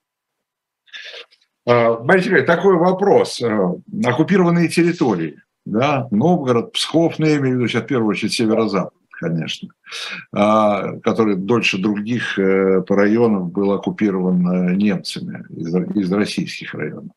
А, 1.66 1.96
Борис 1.96 2.46
такой 2.46 2.76
вопрос. 2.76 3.40
Э, 3.42 3.74
оккупированные 4.04 4.68
территории, 4.68 5.42
да, 5.64 6.06
Новгород, 6.10 6.72
Псков, 6.72 7.18
ну, 7.18 7.26
я 7.26 7.36
имею 7.38 7.56
в 7.56 7.58
виду 7.58 7.68
сейчас 7.68 7.82
в 7.82 7.86
первую 7.86 8.10
очередь 8.10 8.32
северо-запад, 8.32 8.94
конечно, 9.10 9.68
а, 10.32 10.98
который 11.00 11.36
дольше 11.36 11.78
других 11.78 12.38
э, 12.38 12.82
по 12.82 12.94
районам 12.94 13.48
был 13.48 13.72
оккупирован 13.72 14.48
э, 14.48 14.74
немцами 14.76 15.44
из, 15.50 15.74
из 15.74 16.12
российских 16.12 16.72
районов. 16.74 17.12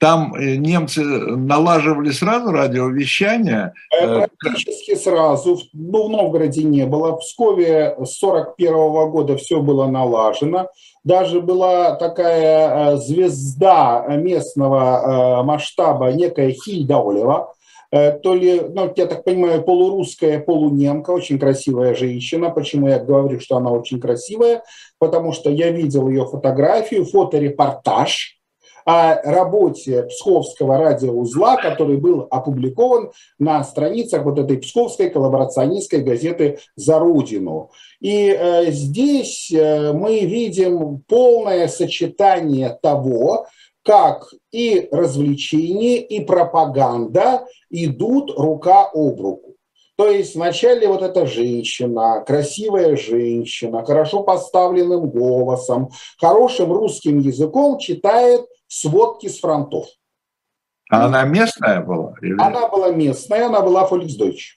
Там 0.00 0.34
э, 0.34 0.56
немцы 0.56 1.04
налаживали 1.04 2.10
сразу 2.10 2.50
радиовещание? 2.50 3.74
Э, 3.92 4.28
практически 4.38 4.94
сразу. 4.94 5.60
Ну, 5.74 6.06
в 6.06 6.10
Новгороде 6.10 6.62
не 6.62 6.86
было. 6.86 7.12
В 7.12 7.18
Пскове 7.18 7.94
с 8.02 8.16
41 8.18 9.10
года 9.10 9.36
все 9.36 9.60
было 9.60 9.86
налажено. 9.88 10.70
Даже 11.04 11.42
была 11.42 11.96
такая 11.96 12.94
э, 12.94 12.96
звезда 12.96 14.06
местного 14.08 15.42
масштаба, 15.44 16.12
некая 16.12 16.52
Хильда 16.52 16.98
Олева, 16.98 17.52
то 17.90 18.34
ли, 18.34 18.62
ну, 18.72 18.92
я 18.94 19.06
так 19.06 19.24
понимаю, 19.24 19.62
полурусская, 19.62 20.38
полунемка, 20.38 21.10
очень 21.10 21.40
красивая 21.40 21.94
женщина. 21.94 22.48
Почему 22.50 22.88
я 22.88 23.00
говорю, 23.00 23.40
что 23.40 23.56
она 23.56 23.70
очень 23.70 24.00
красивая? 24.00 24.62
Потому 24.98 25.32
что 25.32 25.50
я 25.50 25.70
видел 25.70 26.08
ее 26.08 26.24
фотографию, 26.24 27.04
фоторепортаж, 27.04 28.39
о 28.84 29.20
работе 29.22 30.04
Псковского 30.04 30.78
радиоузла, 30.78 31.56
который 31.60 31.96
был 31.96 32.26
опубликован 32.30 33.10
на 33.38 33.62
страницах 33.64 34.24
вот 34.24 34.38
этой 34.38 34.58
Псковской 34.58 35.10
коллаборационистской 35.10 36.00
газеты 36.00 36.58
«За 36.76 36.98
Родину». 36.98 37.70
И 38.00 38.28
э, 38.28 38.70
здесь 38.70 39.50
э, 39.52 39.92
мы 39.92 40.20
видим 40.20 41.02
полное 41.06 41.68
сочетание 41.68 42.78
того, 42.82 43.46
как 43.82 44.32
и 44.52 44.88
развлечения, 44.90 45.98
и 45.98 46.24
пропаганда 46.24 47.46
идут 47.70 48.32
рука 48.36 48.90
об 48.92 49.20
руку. 49.20 49.50
То 49.96 50.08
есть 50.08 50.34
вначале 50.34 50.88
вот 50.88 51.02
эта 51.02 51.26
женщина, 51.26 52.24
красивая 52.26 52.96
женщина, 52.96 53.84
хорошо 53.84 54.22
поставленным 54.22 55.10
голосом, 55.10 55.90
хорошим 56.18 56.72
русским 56.72 57.18
языком 57.18 57.78
читает 57.78 58.46
сводки 58.70 59.26
с 59.28 59.40
фронтов. 59.40 59.86
А 60.90 61.06
она 61.06 61.24
местная 61.24 61.80
была? 61.82 62.14
Или... 62.22 62.40
Она 62.40 62.68
была 62.68 62.90
местная, 62.90 63.46
она 63.46 63.60
была 63.60 63.86
Volksdeutsch. 63.86 64.56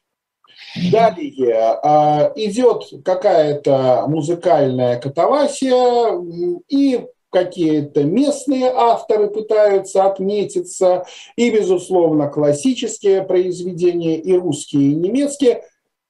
Далее 0.92 1.80
а, 1.84 2.32
идет 2.36 2.84
какая-то 3.04 4.06
музыкальная 4.08 5.00
катавасия, 5.00 6.20
и 6.68 7.06
какие-то 7.32 8.04
местные 8.04 8.68
авторы 8.68 9.30
пытаются 9.30 10.06
отметиться, 10.06 11.06
и, 11.36 11.50
безусловно, 11.52 12.30
классические 12.30 13.24
произведения, 13.24 14.18
и 14.18 14.34
русские, 14.38 14.92
и 14.92 14.96
немецкие. 14.96 15.64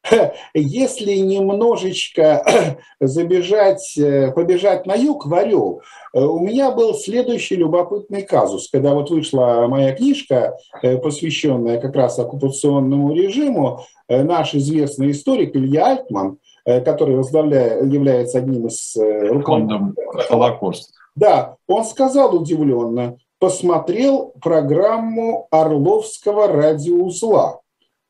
Если 0.54 1.16
немножечко 1.16 2.78
забежать, 3.00 3.98
э, 3.98 4.32
побежать 4.32 4.86
на 4.86 4.96
юг, 4.96 5.26
в 5.26 5.34
Орел, 5.34 5.82
э, 6.14 6.20
у 6.22 6.40
меня 6.40 6.72
был 6.72 6.94
следующий 6.94 7.56
любопытный 7.56 8.24
казус. 8.24 8.70
Когда 8.72 8.94
вот 8.94 9.10
вышла 9.10 9.66
моя 9.68 9.94
книжка, 9.94 10.58
э, 10.82 10.98
посвященная 10.98 11.80
как 11.80 11.96
раз 11.96 12.20
оккупационному 12.20 13.14
режиму, 13.14 13.82
наш 14.10 14.54
известный 14.54 15.12
историк 15.12 15.56
Илья 15.56 15.88
Альтман, 15.88 16.38
который 16.66 17.16
является 17.16 18.40
одним 18.40 18.68
из 18.68 18.96
руководителей 18.96 19.94
Холокоста, 20.28 20.94
да, 21.16 21.56
он 21.68 21.86
сказал 21.86 22.36
удивленно, 22.36 23.18
посмотрел 23.40 24.34
программу 24.42 25.48
Орловского 25.52 26.48
радиоузла. 26.48 27.62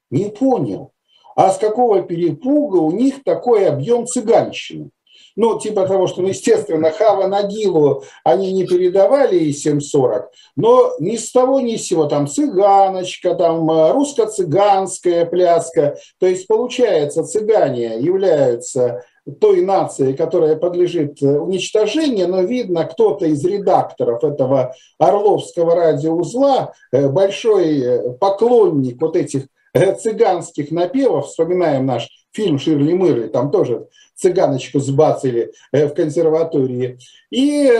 Не 0.10 0.30
понял, 0.30 0.93
а 1.36 1.50
с 1.52 1.58
какого 1.58 2.02
перепуга 2.02 2.78
у 2.78 2.92
них 2.92 3.24
такой 3.24 3.68
объем 3.68 4.08
цыганщины? 4.08 4.92
Ну, 5.36 5.60
типа 5.60 5.88
того, 5.88 6.08
что, 6.08 6.22
ну, 6.22 6.28
естественно, 6.28 6.92
Хава 6.92 7.28
Нагилу 7.28 8.04
они 8.24 8.52
не 8.54 8.66
передавали 8.68 9.38
и 9.38 9.52
740, 9.52 10.30
но 10.56 10.94
ни 11.00 11.16
с 11.16 11.32
того 11.32 11.60
ни 11.60 11.76
с 11.76 11.86
сего, 11.86 12.06
там 12.06 12.28
цыганочка, 12.28 13.34
там 13.34 13.70
э, 13.70 13.92
русско-цыганская 13.94 15.26
пляска. 15.26 15.98
То 16.20 16.28
есть, 16.28 16.46
получается, 16.48 17.24
цыгане 17.24 18.00
являются 18.00 19.04
той 19.40 19.62
нации, 19.62 20.14
которая 20.14 20.56
подлежит 20.56 21.22
э, 21.24 21.40
уничтожению, 21.40 22.28
но 22.28 22.42
видно, 22.42 22.86
кто-то 22.86 23.26
из 23.26 23.44
редакторов 23.44 24.24
этого 24.24 24.76
Орловского 25.00 25.74
радиоузла, 25.74 26.74
э, 26.92 27.08
большой 27.10 28.18
поклонник 28.20 29.02
вот 29.02 29.16
этих 29.16 29.48
цыганских 29.74 30.72
напевов, 30.72 31.28
вспоминаем 31.28 31.86
наш 31.86 32.08
фильм 32.32 32.58
«Ширли 32.60 32.94
Мырли», 32.94 33.28
там 33.28 33.52
тоже 33.52 33.88
цыганочку 34.16 34.80
сбацали 34.80 35.52
в 35.72 35.90
консерватории. 35.90 36.98
И 37.32 37.72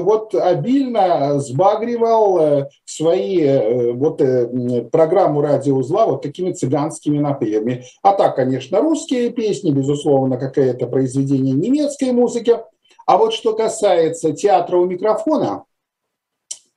вот 0.00 0.34
обильно 0.34 1.38
сбагривал 1.38 2.68
свои 2.84 3.92
вот 3.92 4.20
программу 4.90 5.40
радиоузла 5.40 6.06
вот 6.06 6.22
такими 6.22 6.52
цыганскими 6.52 7.18
напевами. 7.18 7.84
А 8.02 8.12
так, 8.12 8.36
конечно, 8.36 8.80
русские 8.80 9.30
песни, 9.30 9.70
безусловно, 9.70 10.36
какое-то 10.36 10.86
произведение 10.88 11.54
немецкой 11.54 12.12
музыки. 12.12 12.56
А 13.06 13.16
вот 13.16 13.32
что 13.32 13.54
касается 13.54 14.32
театра 14.32 14.76
у 14.76 14.84
микрофона, 14.84 15.64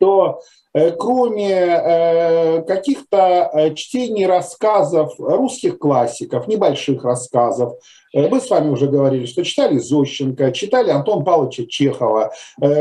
то 0.01 0.41
Э, 0.73 0.91
кроме 0.91 1.51
э, 1.51 2.61
каких-то 2.61 3.49
э, 3.53 3.73
чтений 3.73 4.25
рассказов 4.25 5.13
русских 5.17 5.77
классиков, 5.77 6.47
небольших 6.47 7.03
рассказов, 7.03 7.73
мы 8.13 8.41
с 8.41 8.49
вами 8.49 8.69
уже 8.69 8.87
говорили, 8.87 9.25
что 9.25 9.43
читали 9.43 9.77
Зощенко, 9.77 10.51
читали 10.51 10.89
Антон 10.89 11.23
Павловича 11.23 11.63
Чехова, 11.65 12.33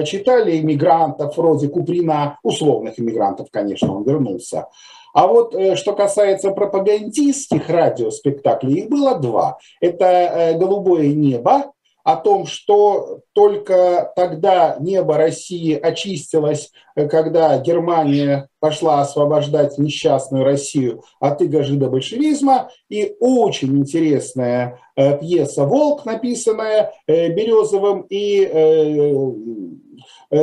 читали 0.05 0.59
иммигрантов 0.59 1.37
вроде 1.37 1.69
Куприна, 1.69 2.41
условных 2.43 2.99
иммигрантов, 2.99 3.47
конечно, 3.53 3.97
он 3.97 4.03
вернулся. 4.03 4.67
А 5.15 5.29
вот 5.29 5.55
что 5.77 5.93
касается 5.93 6.51
пропагандистских 6.51 7.69
радиоспектаклей, 7.69 8.81
их 8.81 8.91
было 8.91 9.21
два. 9.21 9.59
Это 9.81 10.57
«Голубое 10.59 11.13
небо», 11.15 11.75
о 12.05 12.17
том, 12.17 12.47
что 12.47 13.21
только 13.33 14.13
тогда 14.17 14.77
небо 14.81 15.17
России 15.17 15.75
очистилось, 15.75 16.73
э, 16.95 17.09
когда 17.09 17.59
Германия 17.59 18.49
пошла 18.59 19.01
освобождать 19.01 19.79
несчастную 19.79 20.45
Россию 20.45 21.05
от 21.19 21.41
иго 21.43 21.63
большевизма 21.89 22.71
И 22.89 23.17
очень 23.21 23.79
интересная 23.79 24.79
э, 24.97 25.19
пьеса 25.19 25.65
«Волк», 25.65 26.05
написанная 26.05 26.93
э, 27.07 27.29
Березовым 27.29 28.07
и 28.09 28.47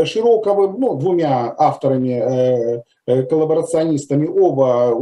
Широковым, 0.03 0.79
ну, 0.79 0.95
двумя 0.95 1.55
авторами, 1.57 2.83
коллаборационистами, 3.05 4.27
оба 4.27 4.93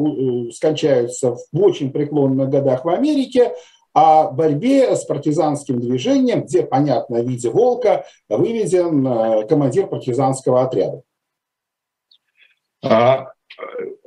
скончаются 0.53 1.35
в 1.51 1.61
очень 1.61 1.91
преклонных 1.91 2.49
годах 2.49 2.85
в 2.85 2.89
Америке 2.89 3.55
о 3.95 4.29
борьбе 4.29 4.93
с 4.93 5.05
партизанским 5.05 5.79
движением, 5.79 6.43
где, 6.43 6.63
понятно, 6.63 7.21
в 7.21 7.27
виде 7.27 7.49
волка 7.49 8.05
выведен 8.27 9.07
э, 9.07 9.47
командир 9.47 9.87
партизанского 9.87 10.63
отряда. 10.63 11.01
А 12.83 13.27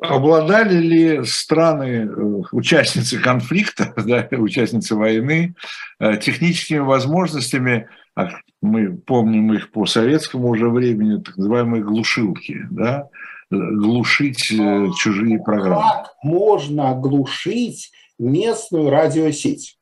обладали 0.03 0.75
ли 0.75 1.25
страны, 1.25 2.07
э, 2.07 2.43
участницы 2.53 3.19
конфликта, 3.19 3.95
да, 3.97 4.29
участницы 4.33 4.95
войны, 4.95 5.55
э, 5.99 6.19
техническими 6.19 6.81
возможностями, 6.81 7.89
а 8.15 8.29
мы 8.61 8.95
помним 8.95 9.55
их 9.55 9.73
по 9.73 9.87
советскому 9.87 10.49
уже 10.49 10.69
времени, 10.69 11.23
так 11.23 11.39
называемые 11.39 11.83
глушилки, 11.83 12.67
да, 12.71 13.09
глушить 13.51 14.53
чужие 14.99 15.39
программы? 15.39 15.81
Как 15.81 16.15
можно 16.23 16.95
глушить 16.95 17.91
местную 18.19 18.91
радиосеть? 18.91 19.78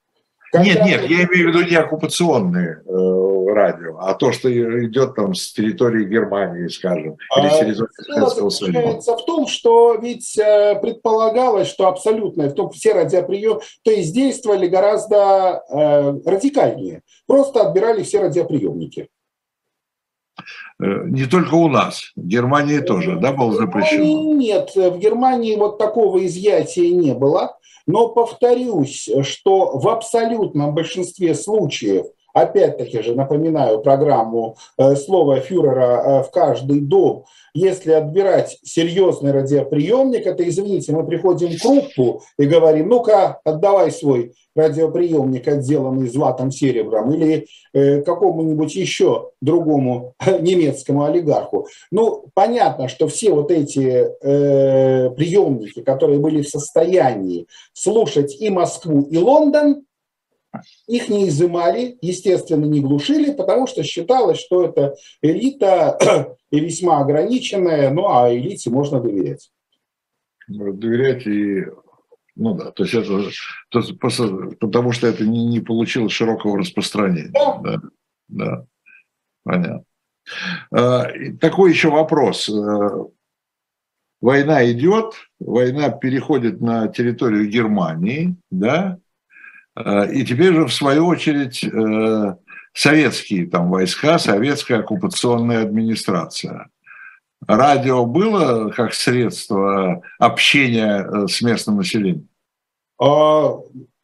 Нет, 0.55 0.85
нет, 0.85 1.03
я 1.11 1.25
имею 1.25 1.51
в 1.51 1.55
виду 1.55 1.63
не 1.63 1.77
оккупационные 1.77 2.83
э, 2.87 3.37
радио, 3.53 3.99
а 3.99 4.15
то, 4.15 4.33
что 4.33 4.51
идет 4.51 5.15
там 5.15 5.35
с 5.35 5.53
территории 5.53 6.05
Германии, 6.05 6.69
скажем, 6.69 7.17
или 7.37 7.49
с 7.49 7.59
территории 7.59 7.89
Советского 8.03 8.51
Союза. 8.51 9.17
в 9.17 9.25
том, 9.25 9.47
что 9.47 9.95
ведь 9.95 10.39
э, 10.39 10.79
предполагалось, 10.81 11.69
что 11.69 11.89
абсолютно, 11.89 12.49
в 12.49 12.55
том 12.55 12.71
все 12.71 12.93
радиоприемы, 12.93 13.61
то 13.83 13.91
есть 13.91 14.15
действовали 14.15 14.67
гораздо 14.67 15.63
э, 15.69 16.21
радикальнее. 16.25 17.03
Просто 17.27 17.63
отбирали 17.63 18.03
все 18.03 18.21
радиоприемники. 18.21 19.09
Э, 20.81 21.05
не 21.07 21.25
только 21.25 21.55
у 21.55 21.69
нас, 21.69 22.13
в 22.15 22.27
Германии 22.27 22.79
тоже, 22.81 23.17
да, 23.17 23.33
было 23.33 23.53
запрещено? 23.53 24.35
Нет, 24.35 24.73
в 24.75 24.99
Германии 24.99 25.57
вот 25.57 25.79
такого 25.79 26.25
изъятия 26.27 26.91
не 26.91 27.15
было. 27.15 27.57
Но 27.87 28.09
повторюсь, 28.09 29.09
что 29.23 29.79
в 29.79 29.89
абсолютном 29.89 30.75
большинстве 30.75 31.35
случаев, 31.35 32.07
опять-таки 32.37 33.01
же 33.03 33.15
напоминаю 33.15 33.81
программу 33.81 34.57
э, 34.77 34.95
«Слово 34.95 35.41
фюрера 35.41 36.21
э, 36.21 36.23
в 36.23 36.31
каждый 36.31 36.81
дом», 36.81 37.25
если 37.55 37.93
отбирать 37.93 38.59
серьезный 38.63 39.33
радиоприемник, 39.33 40.27
это, 40.27 40.47
извините, 40.47 40.93
мы 40.93 41.07
приходим 41.07 41.57
к 41.57 41.63
группу 41.63 42.23
и 42.39 42.45
говорим, 42.45 42.91
ну-ка, 42.91 43.41
отдавай 43.45 43.91
свой 43.91 44.35
радиоприемник, 44.55 45.49
отделанный 45.49 46.09
златом 46.09 46.51
серебром, 46.51 47.15
или 47.15 47.47
э, 47.73 48.03
какому-нибудь 48.03 48.75
еще 48.75 49.31
другому 49.41 50.13
немецкому 50.41 51.05
олигарху. 51.05 51.67
Ну, 51.91 52.27
понятно, 52.35 52.89
что 52.89 53.09
все 53.09 53.33
вот 53.33 53.51
эти 53.51 54.05
э, 54.21 55.11
приемники, 55.13 55.81
которые 55.81 56.19
были 56.19 56.43
в 56.43 56.49
состоянии 56.51 57.47
слушать 57.73 58.37
и 58.39 58.51
Москву, 58.51 59.09
и 59.11 59.17
Лондон, 59.17 59.87
их 60.87 61.09
не 61.09 61.29
изымали, 61.29 61.99
естественно, 62.01 62.65
не 62.65 62.81
глушили, 62.81 63.33
потому 63.33 63.67
что 63.67 63.83
считалось, 63.83 64.39
что 64.39 64.65
это 64.65 64.97
элита 65.23 66.37
и 66.51 66.61
весьма 66.61 67.01
ограниченная, 67.01 67.91
ну 67.91 68.09
а 68.09 68.33
элите 68.35 68.71
можно 68.71 69.01
доверять. 69.01 69.51
Доверять 70.49 71.27
и 71.27 71.65
ну 72.37 72.55
да, 72.55 72.71
то 72.71 72.85
есть 72.85 72.95
это 72.95 73.31
то, 73.71 73.83
потому 74.61 74.93
что 74.93 75.07
это 75.07 75.25
не, 75.25 75.47
не 75.47 75.61
получило 75.61 76.11
широкого 76.11 76.59
распространения. 76.59 77.31
Да. 77.33 77.59
да, 77.63 77.81
да. 78.29 78.67
понятно. 79.43 79.85
А, 80.71 81.07
такой 81.41 81.71
еще 81.71 81.89
вопрос. 81.89 82.49
Э, 82.49 83.05
война 84.21 84.71
идет, 84.71 85.15
война 85.41 85.91
переходит 85.91 86.61
на 86.61 86.89
территорию 86.89 87.49
Германии, 87.49 88.37
да, 88.51 88.99
и 90.11 90.25
теперь 90.25 90.55
же, 90.55 90.67
в 90.67 90.73
свою 90.73 91.07
очередь, 91.07 91.63
э, 91.65 92.37
советские 92.73 93.47
там 93.47 93.71
войска, 93.71 94.19
советская 94.19 94.81
оккупационная 94.81 95.63
администрация. 95.63 96.69
Радио 97.47 98.07
было 98.07 98.71
как 98.71 98.95
средство 98.95 100.03
общения 100.19 101.07
э, 101.07 101.27
с 101.29 101.43
местным 101.43 101.77
населением? 101.77 102.29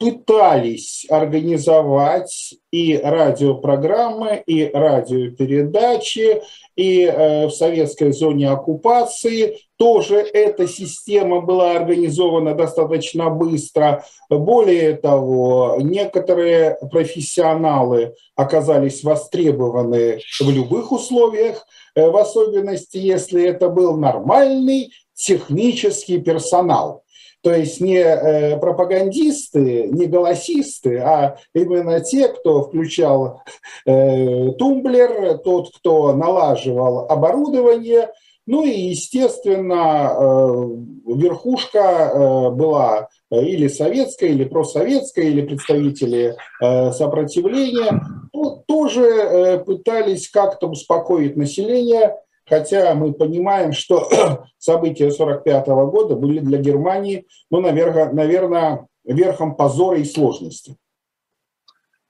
Пытались 0.03 1.07
организовать 1.09 2.55
и 2.73 2.97
радиопрограммы, 2.97 4.43
и 4.47 4.69
радиопередачи, 4.73 6.43
и 6.75 7.05
э, 7.05 7.47
в 7.47 7.53
советской 7.53 8.13
зоне 8.13 8.51
оккупации 8.51 9.59
тоже 9.79 10.17
эта 10.17 10.67
система 10.67 11.41
была 11.41 11.77
организована 11.77 12.55
достаточно 12.55 13.31
быстро. 13.31 14.05
Более 14.29 14.95
того, 14.95 15.77
некоторые 15.81 16.79
профессионалы 16.91 18.15
оказались 18.35 19.05
востребованы 19.05 20.19
в 20.41 20.51
любых 20.51 20.91
условиях, 20.91 21.65
э, 21.95 22.11
в 22.11 22.17
особенности, 22.17 22.99
если 22.99 23.45
это 23.45 23.69
был 23.69 23.97
нормальный 23.97 24.91
технический 25.15 26.19
персонал. 26.19 27.05
То 27.43 27.53
есть 27.53 27.81
не 27.81 27.99
э, 27.99 28.57
пропагандисты, 28.59 29.89
не 29.89 30.07
голосисты, 30.07 30.99
а 30.99 31.37
именно 31.55 32.01
те, 32.01 32.29
кто 32.29 32.63
включал 32.63 33.43
э, 33.85 34.53
тумблер, 34.53 35.39
тот, 35.39 35.71
кто 35.75 36.15
налаживал 36.15 37.07
оборудование. 37.11 38.11
Ну 38.47 38.65
и, 38.65 38.71
естественно, 38.71 40.13
э, 40.17 41.15
верхушка 41.15 42.51
была 42.53 43.09
или 43.31 43.67
советская, 43.67 44.31
или 44.31 44.45
просоветская, 44.45 45.25
или 45.25 45.43
представители 45.43 46.37
сопротивления, 46.61 48.03
ну, 48.33 48.63
тоже 48.67 49.63
пытались 49.65 50.29
как-то 50.29 50.67
успокоить 50.69 51.37
население, 51.37 52.17
хотя 52.47 52.95
мы 52.95 53.13
понимаем, 53.13 53.73
что 53.73 54.09
события 54.59 55.07
1945 55.07 55.67
года 55.91 56.17
были 56.17 56.41
для 56.41 56.59
Германии, 56.59 57.27
ну, 57.51 57.61
наверное, 57.61 58.13
наверное, 58.13 58.87
верхом 59.05 59.57
позора 59.57 59.99
и 59.99 60.05
сложности. 60.05 60.77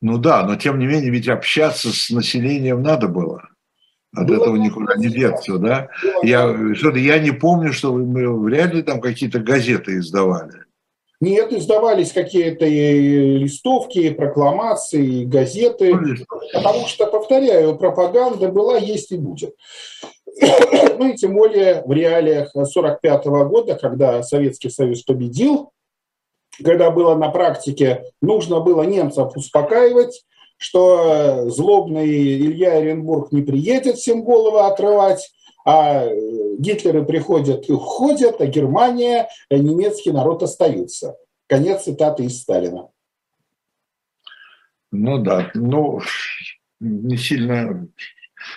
Ну 0.00 0.18
да, 0.18 0.44
но 0.44 0.56
тем 0.56 0.78
не 0.78 0.86
менее, 0.86 1.10
ведь 1.10 1.28
общаться 1.28 1.90
с 1.92 2.10
населением 2.10 2.82
надо 2.82 3.08
было. 3.08 3.48
От 4.14 4.26
было 4.26 4.42
этого 4.42 4.56
никуда 4.56 4.96
не 4.96 5.08
деться, 5.08 5.58
да? 5.58 5.88
Я, 6.22 6.74
что 6.74 6.90
я 6.96 7.18
не 7.18 7.30
помню, 7.30 7.72
что 7.72 7.94
мы 7.94 8.38
вряд 8.42 8.74
ли 8.74 8.82
там 8.82 9.00
какие-то 9.00 9.38
газеты 9.38 9.98
издавали. 9.98 10.64
Нет, 11.20 11.52
издавались 11.52 12.10
какие-то 12.12 12.66
листовки, 12.66 14.10
прокламации, 14.10 15.24
газеты. 15.24 15.94
Ну, 15.94 16.16
потому 16.52 16.88
что, 16.88 17.06
повторяю, 17.06 17.76
пропаганда 17.76 18.48
была, 18.48 18.76
есть 18.76 19.12
и 19.12 19.16
будет. 19.16 19.54
Ну 20.98 21.08
и 21.08 21.16
тем 21.16 21.34
более 21.34 21.82
в 21.84 21.92
реалиях 21.92 22.50
1945 22.50 23.26
года, 23.48 23.74
когда 23.74 24.22
Советский 24.22 24.70
Союз 24.70 25.02
победил, 25.02 25.72
когда 26.62 26.90
было 26.90 27.14
на 27.14 27.30
практике, 27.30 28.04
нужно 28.20 28.60
было 28.60 28.82
немцев 28.82 29.36
успокаивать, 29.36 30.24
что 30.58 31.50
злобный 31.50 32.06
Илья 32.06 32.74
Оренбург 32.74 33.32
не 33.32 33.42
приедет 33.42 33.96
всем 33.96 34.22
голову 34.22 34.58
отрывать, 34.58 35.32
а 35.64 36.06
Гитлеры 36.58 37.04
приходят 37.04 37.68
и 37.68 37.72
уходят, 37.72 38.40
а 38.40 38.46
Германия, 38.46 39.28
немецкий 39.50 40.12
народ 40.12 40.42
остаются. 40.42 41.16
Конец 41.48 41.84
цитаты 41.84 42.24
из 42.24 42.40
Сталина. 42.40 42.88
Ну 44.90 45.18
да, 45.18 45.50
ну 45.54 46.00
не 46.80 47.16
сильно 47.16 47.88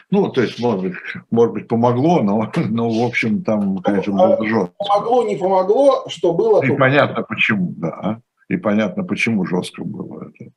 ну, 0.10 0.30
то 0.30 0.42
есть, 0.42 0.60
может 0.60 0.82
быть, 0.82 0.94
может 1.32 1.54
быть 1.54 1.68
помогло, 1.68 2.22
но, 2.22 2.52
но 2.70 2.90
в 2.90 3.06
общем, 3.06 3.44
там, 3.44 3.78
конечно, 3.80 4.14
было 4.14 4.36
а 4.36 4.44
жестко. 4.44 4.74
Помогло, 4.78 5.24
не 5.24 5.36
помогло, 5.36 6.06
что 6.08 6.34
было... 6.34 6.64
И 6.64 6.76
понятно 6.76 7.24
почему, 7.24 7.74
да. 7.78 8.22
И 8.48 8.58
понятно, 8.58 9.04
почему 9.04 9.46
жестко 9.46 9.84
было 9.84 10.30
это. 10.30 10.52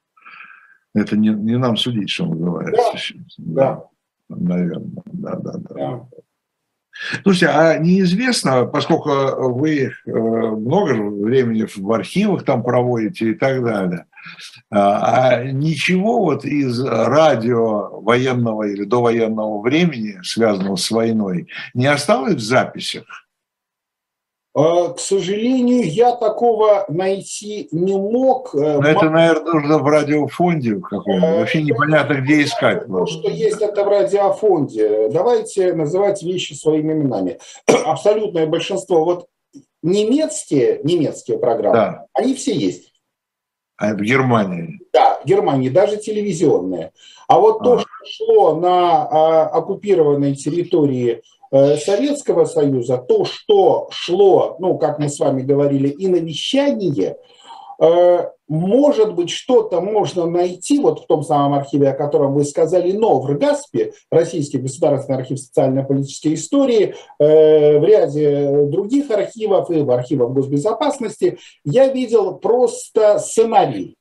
Это 0.94 1.16
не, 1.16 1.28
не 1.28 1.58
нам 1.58 1.76
судить, 1.76 2.10
что 2.10 2.26
называется. 2.26 3.14
Да, 3.38 3.84
да. 4.28 4.36
Наверное, 4.36 5.02
да, 5.06 5.36
да, 5.36 5.52
да. 5.52 5.74
да. 5.74 6.06
Слушайте, 7.22 7.48
а 7.48 7.78
неизвестно, 7.78 8.66
поскольку 8.66 9.10
вы 9.52 9.86
э, 9.86 9.90
много 10.10 10.94
времени 10.94 11.66
в 11.76 11.92
архивах 11.92 12.44
там 12.44 12.64
проводите 12.64 13.30
и 13.30 13.34
так 13.34 13.62
далее, 13.62 14.06
а, 14.70 15.28
а 15.30 15.44
ничего 15.44 16.20
вот 16.20 16.44
из 16.44 16.82
радио 16.82 18.00
военного 18.00 18.64
или 18.64 18.84
довоенного 18.84 19.60
времени, 19.60 20.18
связанного 20.22 20.76
с 20.76 20.90
войной, 20.90 21.48
не 21.74 21.86
осталось 21.86 22.34
в 22.34 22.40
записях? 22.40 23.04
А, 24.54 24.88
к 24.88 24.98
сожалению, 24.98 25.88
я 25.88 26.16
такого 26.16 26.84
найти 26.88 27.68
не 27.70 27.96
мог. 27.96 28.52
Э, 28.56 28.80
Но 28.80 28.88
это, 28.88 29.08
наверное, 29.08 29.52
нужно 29.52 29.78
в 29.78 29.86
радиофонде 29.86 30.80
каком-то. 30.80 31.26
Э, 31.26 31.38
Вообще 31.38 31.62
непонятно, 31.62 32.14
где 32.14 32.42
искать. 32.42 32.86
То, 32.88 33.06
что 33.06 33.30
есть 33.30 33.60
это 33.60 33.84
в 33.84 33.88
радиофонде. 33.88 35.10
Давайте 35.10 35.74
называть 35.74 36.24
вещи 36.24 36.54
своими 36.54 36.92
именами. 36.92 37.38
Абсолютное 37.84 38.46
большинство. 38.46 39.04
Вот 39.04 39.26
немецкие, 39.82 40.80
немецкие 40.82 41.38
программы, 41.38 41.76
да. 41.76 42.06
они 42.14 42.34
все 42.34 42.52
есть. 42.52 42.92
А 43.78 43.94
в 43.94 44.00
Германии? 44.02 44.80
Да, 44.92 45.20
в 45.24 45.26
Германии, 45.26 45.70
даже 45.70 45.96
телевизионные. 45.96 46.92
А 47.26 47.38
вот 47.38 47.62
а. 47.62 47.64
то, 47.64 47.78
что 47.78 47.88
шло 48.04 48.56
на 48.56 49.06
а, 49.06 49.46
оккупированной 49.46 50.34
территории 50.34 51.22
Э, 51.50 51.76
Советского 51.76 52.44
Союза, 52.44 52.98
то, 52.98 53.24
что 53.24 53.88
шло, 53.90 54.56
ну, 54.58 54.76
как 54.76 54.98
мы 54.98 55.08
с 55.08 55.18
вами 55.18 55.42
говорили, 55.42 55.88
и 55.88 56.06
на 56.06 56.16
вещание, 56.16 57.16
э, 57.80 58.26
может 58.48 59.14
быть, 59.14 59.30
что-то 59.30 59.80
можно 59.80 60.26
найти 60.26 60.78
вот 60.78 61.00
в 61.00 61.06
том 61.06 61.22
самом 61.22 61.54
архиве, 61.54 61.90
о 61.90 61.94
котором 61.94 62.34
вы 62.34 62.44
сказали, 62.44 62.92
но 62.92 63.20
в 63.20 63.26
РГАСПе, 63.30 63.92
Российский 64.10 64.58
государственный 64.58 65.18
архив 65.18 65.38
социально-политической 65.38 66.34
истории, 66.34 66.94
э, 67.18 67.78
в 67.78 67.84
ряде 67.84 68.64
других 68.66 69.10
архивов 69.10 69.70
и 69.70 69.82
в 69.82 69.90
архивах 69.90 70.30
госбезопасности 70.30 71.38
я 71.64 71.88
видел 71.88 72.38
просто 72.38 73.18
сценарий. 73.18 73.96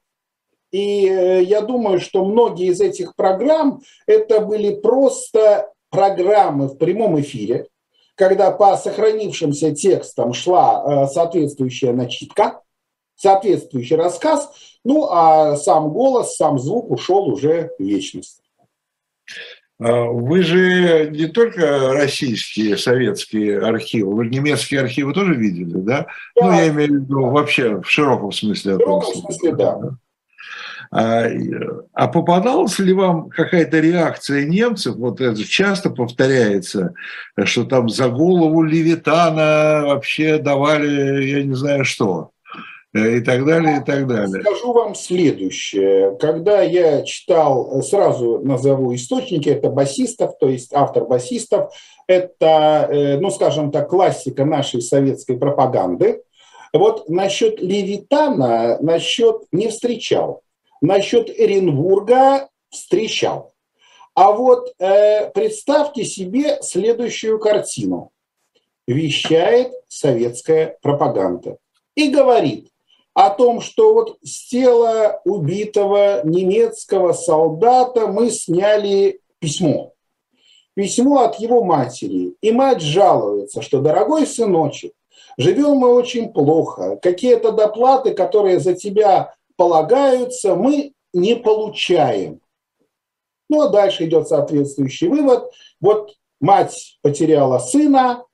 И 0.72 1.45
я 1.48 1.62
думаю, 1.62 2.00
что 2.00 2.26
многие 2.26 2.68
из 2.68 2.82
этих 2.82 3.16
программ 3.16 3.82
это 4.06 4.41
были 4.41 4.76
просто 4.76 5.72
программы 5.89 6.68
в 6.68 6.78
прямом 6.78 7.20
эфире, 7.22 7.68
когда 8.16 8.52
по 8.52 8.76
сохранившимся 8.76 9.74
текстам 9.74 10.34
шла 10.34 11.06
э, 11.06 11.08
соответствующая 11.08 11.93
начитка, 11.93 12.62
соответствующий 13.18 13.97
рассказ, 13.97 14.49
ну 14.86 15.09
а 15.11 15.57
сам 15.57 15.89
голос, 15.89 16.36
сам 16.38 16.57
звук 16.57 16.89
ушел 16.91 17.28
уже 17.28 17.72
в 17.78 17.84
вечность. 17.84 18.41
А 19.80 20.05
вы 20.05 20.41
же 20.41 21.09
не 21.11 21.28
только 21.28 21.93
российские, 21.93 22.78
советские 22.78 23.59
архивы, 23.59 24.15
вы 24.15 24.28
немецкие 24.28 24.80
архивы 24.82 25.13
тоже 25.13 25.36
видели, 25.36 25.74
да? 25.74 26.07
да. 26.36 26.41
Ну, 26.41 26.51
я 26.51 26.68
имею 26.70 26.89
в 26.89 26.95
виду 26.95 27.26
вообще 27.28 27.82
в 27.82 27.89
широком 27.89 28.32
смысле. 28.32 28.76
В 28.76 28.80
широком 28.80 29.13
смысле, 29.13 29.55
да. 29.55 29.80
А, 30.89 31.26
а 31.93 32.07
попадалась 32.07 32.80
ли 32.80 32.93
вам 32.93 33.30
какая-то 33.30 33.80
реакция 33.80 34.45
немцев, 34.45 34.95
вот 34.95 35.20
это 35.22 35.43
часто 35.43 35.89
повторяется, 35.89 36.93
что 37.43 37.65
там 37.65 37.89
за 37.89 38.09
голову 38.09 38.63
Левитана 38.63 39.84
вообще 39.86 40.38
давали, 40.38 41.26
я 41.26 41.43
не 41.43 41.55
знаю 41.55 41.84
что, 41.84 42.32
и 43.06 43.22
так 43.22 43.45
далее, 43.45 43.78
и 43.82 43.86
так 43.86 44.08
далее. 44.08 44.41
Скажу 44.41 44.74
вам 44.74 44.95
следующее. 44.95 46.18
Когда 46.20 46.62
я 46.62 47.04
читал, 47.04 47.82
сразу 47.82 48.39
назову 48.39 48.93
источники, 48.95 49.50
это 49.50 49.70
басистов, 49.70 50.38
то 50.39 50.48
есть 50.48 50.74
автор 50.74 51.06
басистов, 51.06 51.72
это, 52.08 52.88
э, 52.89 53.20
ну, 53.20 53.30
скажем 53.30 53.72
так, 53.72 53.89
классика 53.89 54.45
нашей 54.45 54.82
советской 54.82 55.38
пропаганды. 55.38 56.22
Вот 56.74 57.10
насчет 57.10 57.62
Левитана, 57.62 58.78
насчет 58.82 59.43
не 59.52 59.68
встречал 59.68 60.43
насчет 60.82 61.30
Эренбурга 61.30 62.50
встречал. 62.70 63.54
А 64.14 64.32
вот 64.32 64.74
э, 64.80 65.30
представьте 65.32 66.04
себе 66.06 66.60
следующую 66.62 67.39
картину. 67.39 68.12
Вещает 68.88 69.74
советская 69.88 70.78
пропаганда 70.82 71.58
и 71.95 72.10
говорит 72.10 72.70
о 73.18 73.32
том, 73.32 73.61
что 73.61 73.95
вот 73.95 74.20
с 74.22 74.47
тела 74.47 75.22
убитого 75.26 76.22
немецкого 76.24 77.13
солдата 77.13 78.05
мы 78.05 78.30
сняли 78.30 79.22
письмо. 79.39 79.93
Письмо 80.76 81.24
от 81.24 81.39
его 81.39 81.63
матери. 81.63 82.36
И 82.41 82.51
мать 82.51 82.84
жалуется, 82.84 83.63
что, 83.63 83.82
дорогой 83.82 84.28
сыночек, 84.28 84.93
живем 85.36 85.78
мы 85.78 85.95
очень 85.95 86.32
плохо. 86.32 86.97
Какие-то 86.97 87.53
доплаты, 87.53 88.13
которые 88.13 88.59
за 88.59 88.76
тебя 88.76 89.34
полагаются, 89.55 90.55
мы 90.55 90.93
не 91.11 91.36
получаем. 91.36 92.39
Ну, 93.49 93.61
а 93.61 93.70
дальше 93.70 94.05
идет 94.05 94.28
соответствующий 94.28 95.07
вывод. 95.07 95.51
Вот 95.82 96.13
мать 96.39 96.99
потеряла 97.01 97.57
сына, 97.57 98.26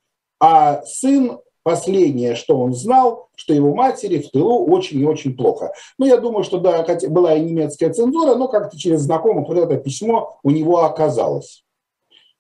а 0.42 0.82
сын 0.82 1.40
последнее, 1.64 2.36
что 2.36 2.58
он 2.60 2.74
знал, 2.74 3.30
что 3.36 3.54
его 3.54 3.74
матери 3.74 4.20
в 4.22 4.30
тылу 4.30 4.66
очень 4.70 5.00
и 5.00 5.06
очень 5.06 5.36
плохо. 5.36 5.74
Ну, 5.98 6.06
я 6.06 6.18
думаю, 6.18 6.44
что 6.44 6.60
да, 6.60 6.84
хотя 6.84 7.10
была 7.10 7.36
и 7.36 7.42
немецкая 7.42 7.92
цензура, 7.92 8.36
но 8.36 8.48
как-то 8.48 8.78
через 8.78 9.02
знакомых 9.02 9.48
вот 9.48 9.58
это 9.58 9.78
письмо 9.78 10.38
у 10.44 10.52
него 10.52 10.84
оказалось. 10.84 11.64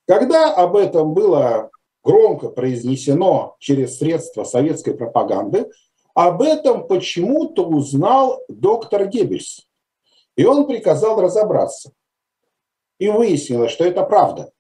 Когда 0.08 0.54
об 0.54 0.76
этом 0.76 1.14
было 1.14 1.72
громко 2.04 2.50
произнесено 2.50 3.56
через 3.60 3.98
средства 3.98 4.44
советской 4.44 4.94
пропаганды, 4.94 5.72
об 6.14 6.42
этом 6.42 6.88
почему-то 6.88 7.66
узнал 7.66 8.42
доктор 8.50 9.08
Геббельс. 9.08 9.66
И 10.36 10.46
он 10.46 10.68
приказал 10.68 11.20
разобраться. 11.22 11.92
И 13.00 13.10
выяснилось, 13.10 13.72
что 13.72 13.86
это 13.86 14.04
правда 14.04 14.52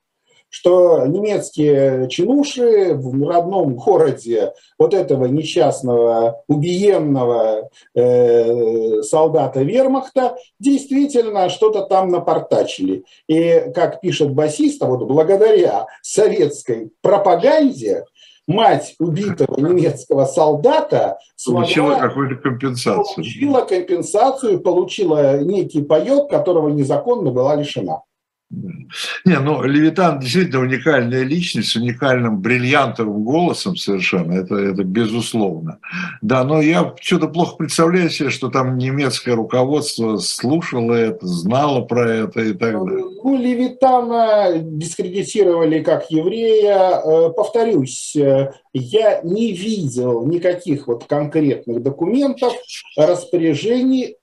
что 0.53 1.07
немецкие 1.07 2.07
чинуши 2.09 2.93
в 2.93 3.27
родном 3.27 3.73
городе 3.73 4.53
вот 4.77 4.93
этого 4.93 5.25
несчастного, 5.25 6.43
убиенного 6.47 7.71
э, 7.95 9.01
солдата 9.01 9.63
вермахта 9.63 10.35
действительно 10.59 11.49
что-то 11.49 11.81
там 11.81 12.09
напортачили. 12.09 13.03
И, 13.27 13.71
как 13.73 13.99
пишет 13.99 14.31
басист, 14.35 14.83
а 14.83 14.85
вот 14.85 15.07
благодаря 15.07 15.87
советской 16.03 16.91
пропаганде 17.01 18.05
мать 18.45 18.93
убитого 18.99 19.59
немецкого 19.59 20.25
солдата 20.25 21.17
получила 21.43 21.95
какую-то 21.95 22.35
компенсацию. 22.35 23.15
Получила 23.15 23.61
компенсацию, 23.61 24.59
получила 24.59 25.39
некий 25.39 25.81
паек, 25.81 26.29
которого 26.29 26.69
незаконно 26.69 27.31
была 27.31 27.55
лишена. 27.55 28.01
Не, 29.25 29.39
ну 29.39 29.63
Левитан 29.63 30.19
действительно 30.19 30.61
уникальная 30.61 31.23
личность 31.23 31.69
с 31.69 31.75
уникальным 31.75 32.39
бриллиантовым 32.39 33.23
голосом 33.23 33.75
совершенно, 33.75 34.33
это, 34.33 34.55
это 34.55 34.83
безусловно. 34.83 35.79
Да, 36.21 36.43
но 36.43 36.61
я 36.61 36.93
что-то 37.01 37.27
плохо 37.27 37.55
представляю 37.55 38.09
себе, 38.09 38.29
что 38.29 38.49
там 38.49 38.77
немецкое 38.77 39.35
руководство 39.35 40.17
слушало 40.17 40.93
это, 40.93 41.25
знало 41.25 41.81
про 41.81 42.09
это 42.09 42.41
и 42.41 42.53
так 42.53 42.73
далее. 42.73 43.05
Ну, 43.23 43.37
Левитана 43.37 44.59
дискредитировали 44.59 45.81
как 45.81 46.11
еврея. 46.11 47.01
Э, 47.03 47.29
повторюсь, 47.35 48.15
э, 48.15 48.51
я 48.73 49.21
не 49.23 49.51
видел 49.53 50.25
никаких 50.27 50.87
вот 50.87 51.05
конкретных 51.05 51.81
документов, 51.81 52.53
распоряжений 52.97 54.17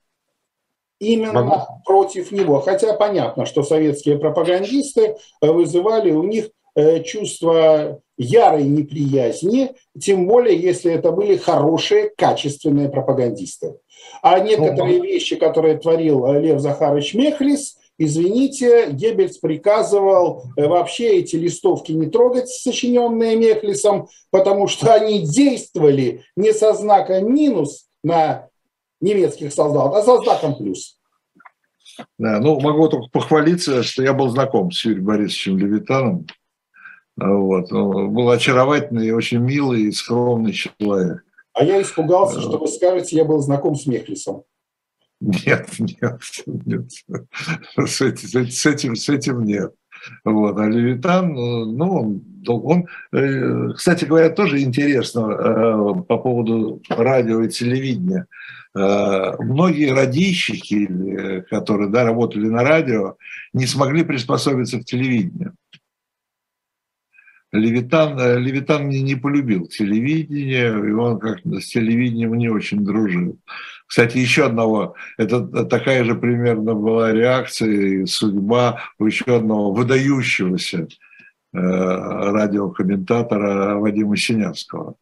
именно 1.00 1.42
Могу. 1.42 1.82
против 1.84 2.30
него. 2.30 2.60
Хотя 2.60 2.92
понятно, 2.92 3.46
что 3.46 3.62
советские 3.62 4.18
пропагандисты 4.18 5.16
э, 5.40 5.50
вызывали 5.50 6.12
у 6.12 6.22
них 6.22 6.50
э, 6.76 7.02
чувство 7.02 8.00
ярой 8.16 8.64
неприязни, 8.64 9.72
тем 9.98 10.28
более, 10.28 10.60
если 10.60 10.92
это 10.92 11.10
были 11.10 11.36
хорошие, 11.36 12.10
качественные 12.16 12.90
пропагандисты. 12.90 13.76
А 14.22 14.38
некоторые 14.38 15.00
вещи, 15.00 15.36
которые 15.36 15.78
творил 15.78 16.26
э, 16.26 16.40
Лев 16.40 16.60
Захарович 16.60 17.14
Мехлис, 17.14 17.78
извините, 17.98 18.90
Геббельс 18.90 19.38
приказывал 19.38 20.44
вообще 20.56 21.18
эти 21.18 21.36
листовки 21.36 21.92
не 21.92 22.06
трогать, 22.06 22.48
сочиненные 22.48 23.36
Мехлисом, 23.36 24.08
потому 24.30 24.68
что 24.68 24.92
они 24.92 25.20
действовали 25.20 26.24
не 26.36 26.52
со 26.52 26.74
знаком 26.74 27.34
минус 27.34 27.86
на 28.02 28.49
немецких 29.00 29.52
солдат, 29.52 29.94
а 29.94 30.02
со 30.02 30.18
знаком 30.18 30.56
плюс. 30.56 30.98
Да, 32.18 32.38
ну, 32.40 32.60
могу 32.60 32.88
только 32.88 33.08
похвалиться, 33.10 33.82
что 33.82 34.02
я 34.02 34.12
был 34.12 34.28
знаком 34.28 34.70
с 34.70 34.84
Юрием 34.84 35.04
Борисовичем 35.04 35.58
Левитаном. 35.58 36.26
Вот. 37.16 37.70
Он 37.72 38.12
был 38.12 38.30
очаровательный, 38.30 39.08
и 39.08 39.12
очень 39.12 39.38
милый 39.38 39.82
и 39.82 39.92
скромный 39.92 40.52
человек. 40.52 41.22
А 41.52 41.64
я 41.64 41.82
испугался, 41.82 42.40
что 42.40 42.58
вы 42.58 42.68
скажете, 42.68 43.16
я 43.16 43.24
был 43.24 43.40
знаком 43.40 43.74
с 43.74 43.86
Мехлисом. 43.86 44.44
Нет, 45.20 45.68
нет, 45.78 46.20
нет. 46.46 46.90
С 47.76 48.00
этим, 48.00 48.48
с 48.48 48.66
этим, 48.66 48.96
с 48.96 49.08
этим 49.08 49.44
нет. 49.44 49.74
Вот. 50.24 50.56
А 50.58 50.66
Левитан, 50.66 51.34
ну, 51.34 52.22
он, 52.46 52.86
э, 53.12 53.72
кстати 53.74 54.06
говоря, 54.06 54.30
тоже 54.30 54.62
интересно 54.62 55.30
э, 55.30 56.02
по 56.08 56.16
поводу 56.16 56.80
радио 56.88 57.42
и 57.42 57.50
телевидения. 57.50 58.26
Э, 58.76 59.36
многие 59.38 59.92
радищики, 59.92 61.44
которые 61.50 61.90
да, 61.90 62.04
работали 62.04 62.46
на 62.46 62.62
радио, 62.62 63.16
не 63.52 63.66
смогли 63.66 64.04
приспособиться 64.04 64.80
к 64.80 64.84
телевидению. 64.84 65.54
Левитан, 67.52 68.16
Левитан 68.38 68.88
не, 68.88 69.02
не 69.02 69.16
полюбил 69.16 69.66
телевидение, 69.66 70.68
и 70.68 70.92
он 70.92 71.18
как 71.18 71.40
с 71.44 71.66
телевидением 71.66 72.34
не 72.34 72.48
очень 72.48 72.84
дружил. 72.84 73.40
Кстати, 73.86 74.18
еще 74.18 74.46
одного, 74.46 74.94
это 75.18 75.64
такая 75.64 76.04
же 76.04 76.14
примерно 76.14 76.74
была 76.74 77.12
реакция 77.12 77.70
и 77.70 78.06
судьба 78.06 78.80
у 79.00 79.06
еще 79.06 79.36
одного 79.36 79.72
выдающегося 79.72 80.82
э, 80.82 80.86
радиокомментатора 81.52 83.78
Вадима 83.78 84.16
Синявского. 84.16 84.94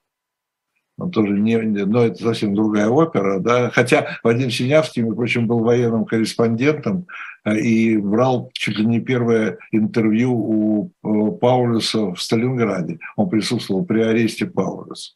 Он 0.98 1.12
тоже 1.12 1.32
не, 1.32 1.56
но 1.56 2.04
это 2.04 2.22
совсем 2.22 2.54
другая 2.54 2.88
опера, 2.88 3.38
да. 3.38 3.70
Хотя 3.70 4.18
Вадим 4.24 4.50
Синявский, 4.50 5.02
между 5.02 5.16
прочим, 5.16 5.46
был 5.46 5.60
военным 5.60 6.04
корреспондентом 6.04 7.06
э, 7.44 7.56
и 7.56 7.96
брал 7.96 8.50
чуть 8.52 8.78
ли 8.78 8.84
не 8.84 9.00
первое 9.00 9.58
интервью 9.70 10.32
у 10.34 10.90
э, 11.04 11.38
Паулюса 11.38 12.14
в 12.14 12.20
Сталинграде. 12.20 12.98
Он 13.16 13.28
присутствовал 13.28 13.84
при 13.84 14.00
аресте 14.00 14.46
Паулюса. 14.46 15.12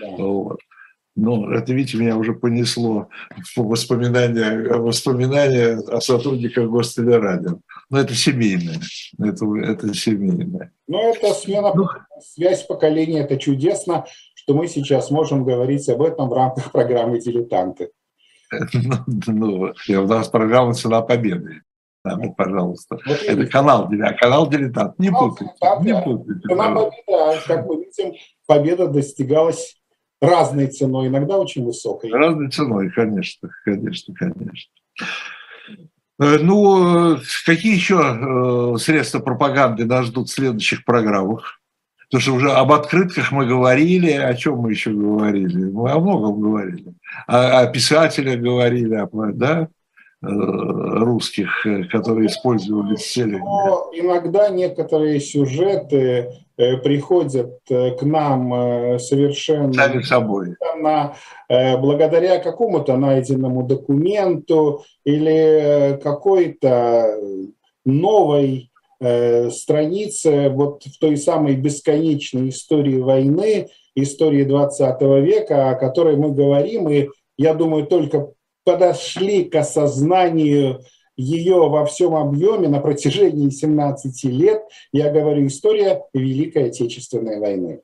Да. 0.00 0.08
Вот. 0.18 0.60
Ну, 1.20 1.50
это, 1.50 1.72
видите, 1.72 1.98
меня 1.98 2.16
уже 2.16 2.32
понесло 2.32 3.08
воспоминания, 3.56 4.78
воспоминания 4.78 5.78
о 5.78 6.00
сотрудниках 6.00 6.70
Гостелерадио. 6.70 7.58
Но 7.90 7.98
это 7.98 8.14
семейное. 8.14 8.78
Это, 9.18 9.44
это 9.56 9.94
семейное. 9.94 10.70
Ну, 10.86 11.12
это 11.12 11.34
смена, 11.34 11.72
ну, 11.74 11.86
связь 12.20 12.62
поколения, 12.64 13.22
это 13.22 13.36
чудесно, 13.36 14.04
что 14.48 14.54
мы 14.54 14.66
сейчас 14.66 15.10
можем 15.10 15.44
говорить 15.44 15.86
об 15.90 16.00
этом 16.00 16.30
в 16.30 16.32
рамках 16.32 16.72
программы 16.72 17.20
«Дилетанты». 17.20 17.90
Ну, 18.72 18.94
ну, 19.26 19.74
у 20.02 20.06
нас 20.06 20.28
программа 20.28 20.72
«Цена 20.72 21.02
победы». 21.02 21.60
Да, 22.02 22.16
пожалуйста. 22.34 22.98
Вот 23.04 23.22
это 23.22 23.46
канал, 23.46 23.90
канал 24.18 24.48
«Дилетант». 24.48 24.98
Не 24.98 25.10
путайте. 25.10 25.52
Не 25.82 26.02
путайте. 26.02 26.48
Цена 26.48 26.74
победы, 26.74 27.42
как 27.46 27.66
мы 27.66 27.84
видим, 27.84 28.14
победа 28.46 28.88
достигалась 28.88 29.76
разной 30.22 30.68
ценой, 30.68 31.08
иногда 31.08 31.36
очень 31.36 31.66
высокой. 31.66 32.10
Разной 32.10 32.50
ценой, 32.50 32.90
конечно, 32.90 33.50
конечно, 33.66 34.14
конечно. 34.14 34.72
Э, 36.18 36.38
ну, 36.38 37.18
какие 37.44 37.74
еще 37.74 38.74
э, 38.74 38.78
средства 38.78 39.18
пропаганды 39.18 39.84
нас 39.84 40.06
ждут 40.06 40.30
в 40.30 40.32
следующих 40.32 40.86
программах? 40.86 41.57
Потому 42.10 42.22
что 42.22 42.34
уже 42.34 42.52
об 42.52 42.72
открытках 42.72 43.32
мы 43.32 43.46
говорили, 43.46 44.12
о 44.12 44.34
чем 44.34 44.58
мы 44.58 44.70
еще 44.70 44.90
говорили? 44.90 45.70
Мы 45.70 45.90
о 45.90 45.98
многом 45.98 46.40
говорили. 46.40 46.94
О, 47.26 47.60
о 47.60 47.66
писателях 47.66 48.40
говорили, 48.40 49.06
да? 49.34 49.68
Э, 50.20 50.26
русских, 50.26 51.66
которые 51.90 52.28
использовали 52.28 52.96
в 52.96 53.00
целях. 53.00 53.42
Иногда 53.92 54.48
некоторые 54.48 55.20
сюжеты 55.20 56.28
Э, 56.58 56.76
приходят 56.76 57.60
э, 57.70 57.92
к 57.92 58.02
нам 58.02 58.52
э, 58.52 58.98
совершенно 58.98 59.72
Сами 59.72 60.02
собой. 60.02 60.56
На, 60.80 61.14
благодаря 61.48 62.38
какому-то 62.38 62.96
найденному 62.96 63.62
документу 63.62 64.84
или 65.04 65.98
какой-то 66.02 67.16
новой 67.84 68.67
странице 69.00 70.48
вот 70.48 70.84
в 70.84 70.98
той 70.98 71.16
самой 71.16 71.56
бесконечной 71.56 72.48
истории 72.48 72.98
войны, 72.98 73.68
истории 73.94 74.44
20 74.44 75.00
века, 75.22 75.70
о 75.70 75.74
которой 75.74 76.16
мы 76.16 76.32
говорим, 76.32 76.88
и 76.88 77.08
я 77.36 77.54
думаю, 77.54 77.86
только 77.86 78.32
подошли 78.64 79.44
к 79.44 79.54
осознанию 79.54 80.80
ее 81.16 81.68
во 81.68 81.84
всем 81.84 82.14
объеме 82.14 82.68
на 82.68 82.80
протяжении 82.80 83.50
17 83.50 84.24
лет, 84.24 84.62
я 84.92 85.10
говорю, 85.10 85.46
история 85.46 86.04
Великой 86.14 86.68
Отечественной 86.68 87.40
войны. 87.40 87.80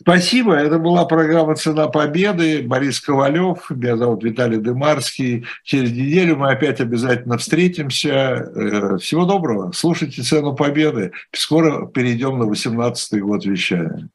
Спасибо. 0.00 0.54
Это 0.54 0.78
была 0.78 1.04
программа 1.04 1.56
«Цена 1.56 1.88
победы». 1.88 2.62
Борис 2.62 3.00
Ковалев, 3.00 3.68
меня 3.68 3.98
зовут 3.98 4.24
Виталий 4.24 4.56
Дымарский. 4.56 5.44
Через 5.62 5.92
неделю 5.92 6.36
мы 6.36 6.52
опять 6.52 6.80
обязательно 6.80 7.36
встретимся. 7.36 8.08
Э, 8.08 8.96
всего 8.96 9.26
доброго. 9.26 9.72
Слушайте 9.72 10.22
«Цену 10.22 10.54
победы». 10.54 11.12
Скоро 11.32 11.86
перейдем 11.86 12.38
на 12.38 12.44
18-й 12.44 13.20
год 13.20 13.44
вещания. 13.44 14.08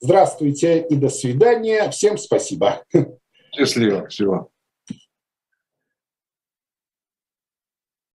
Здравствуйте 0.00 0.86
и 0.88 0.94
до 0.94 1.08
свидания. 1.08 1.90
Всем 1.90 2.16
спасибо. 2.16 2.84
Счастливо. 3.56 4.06
Всего. 4.06 4.51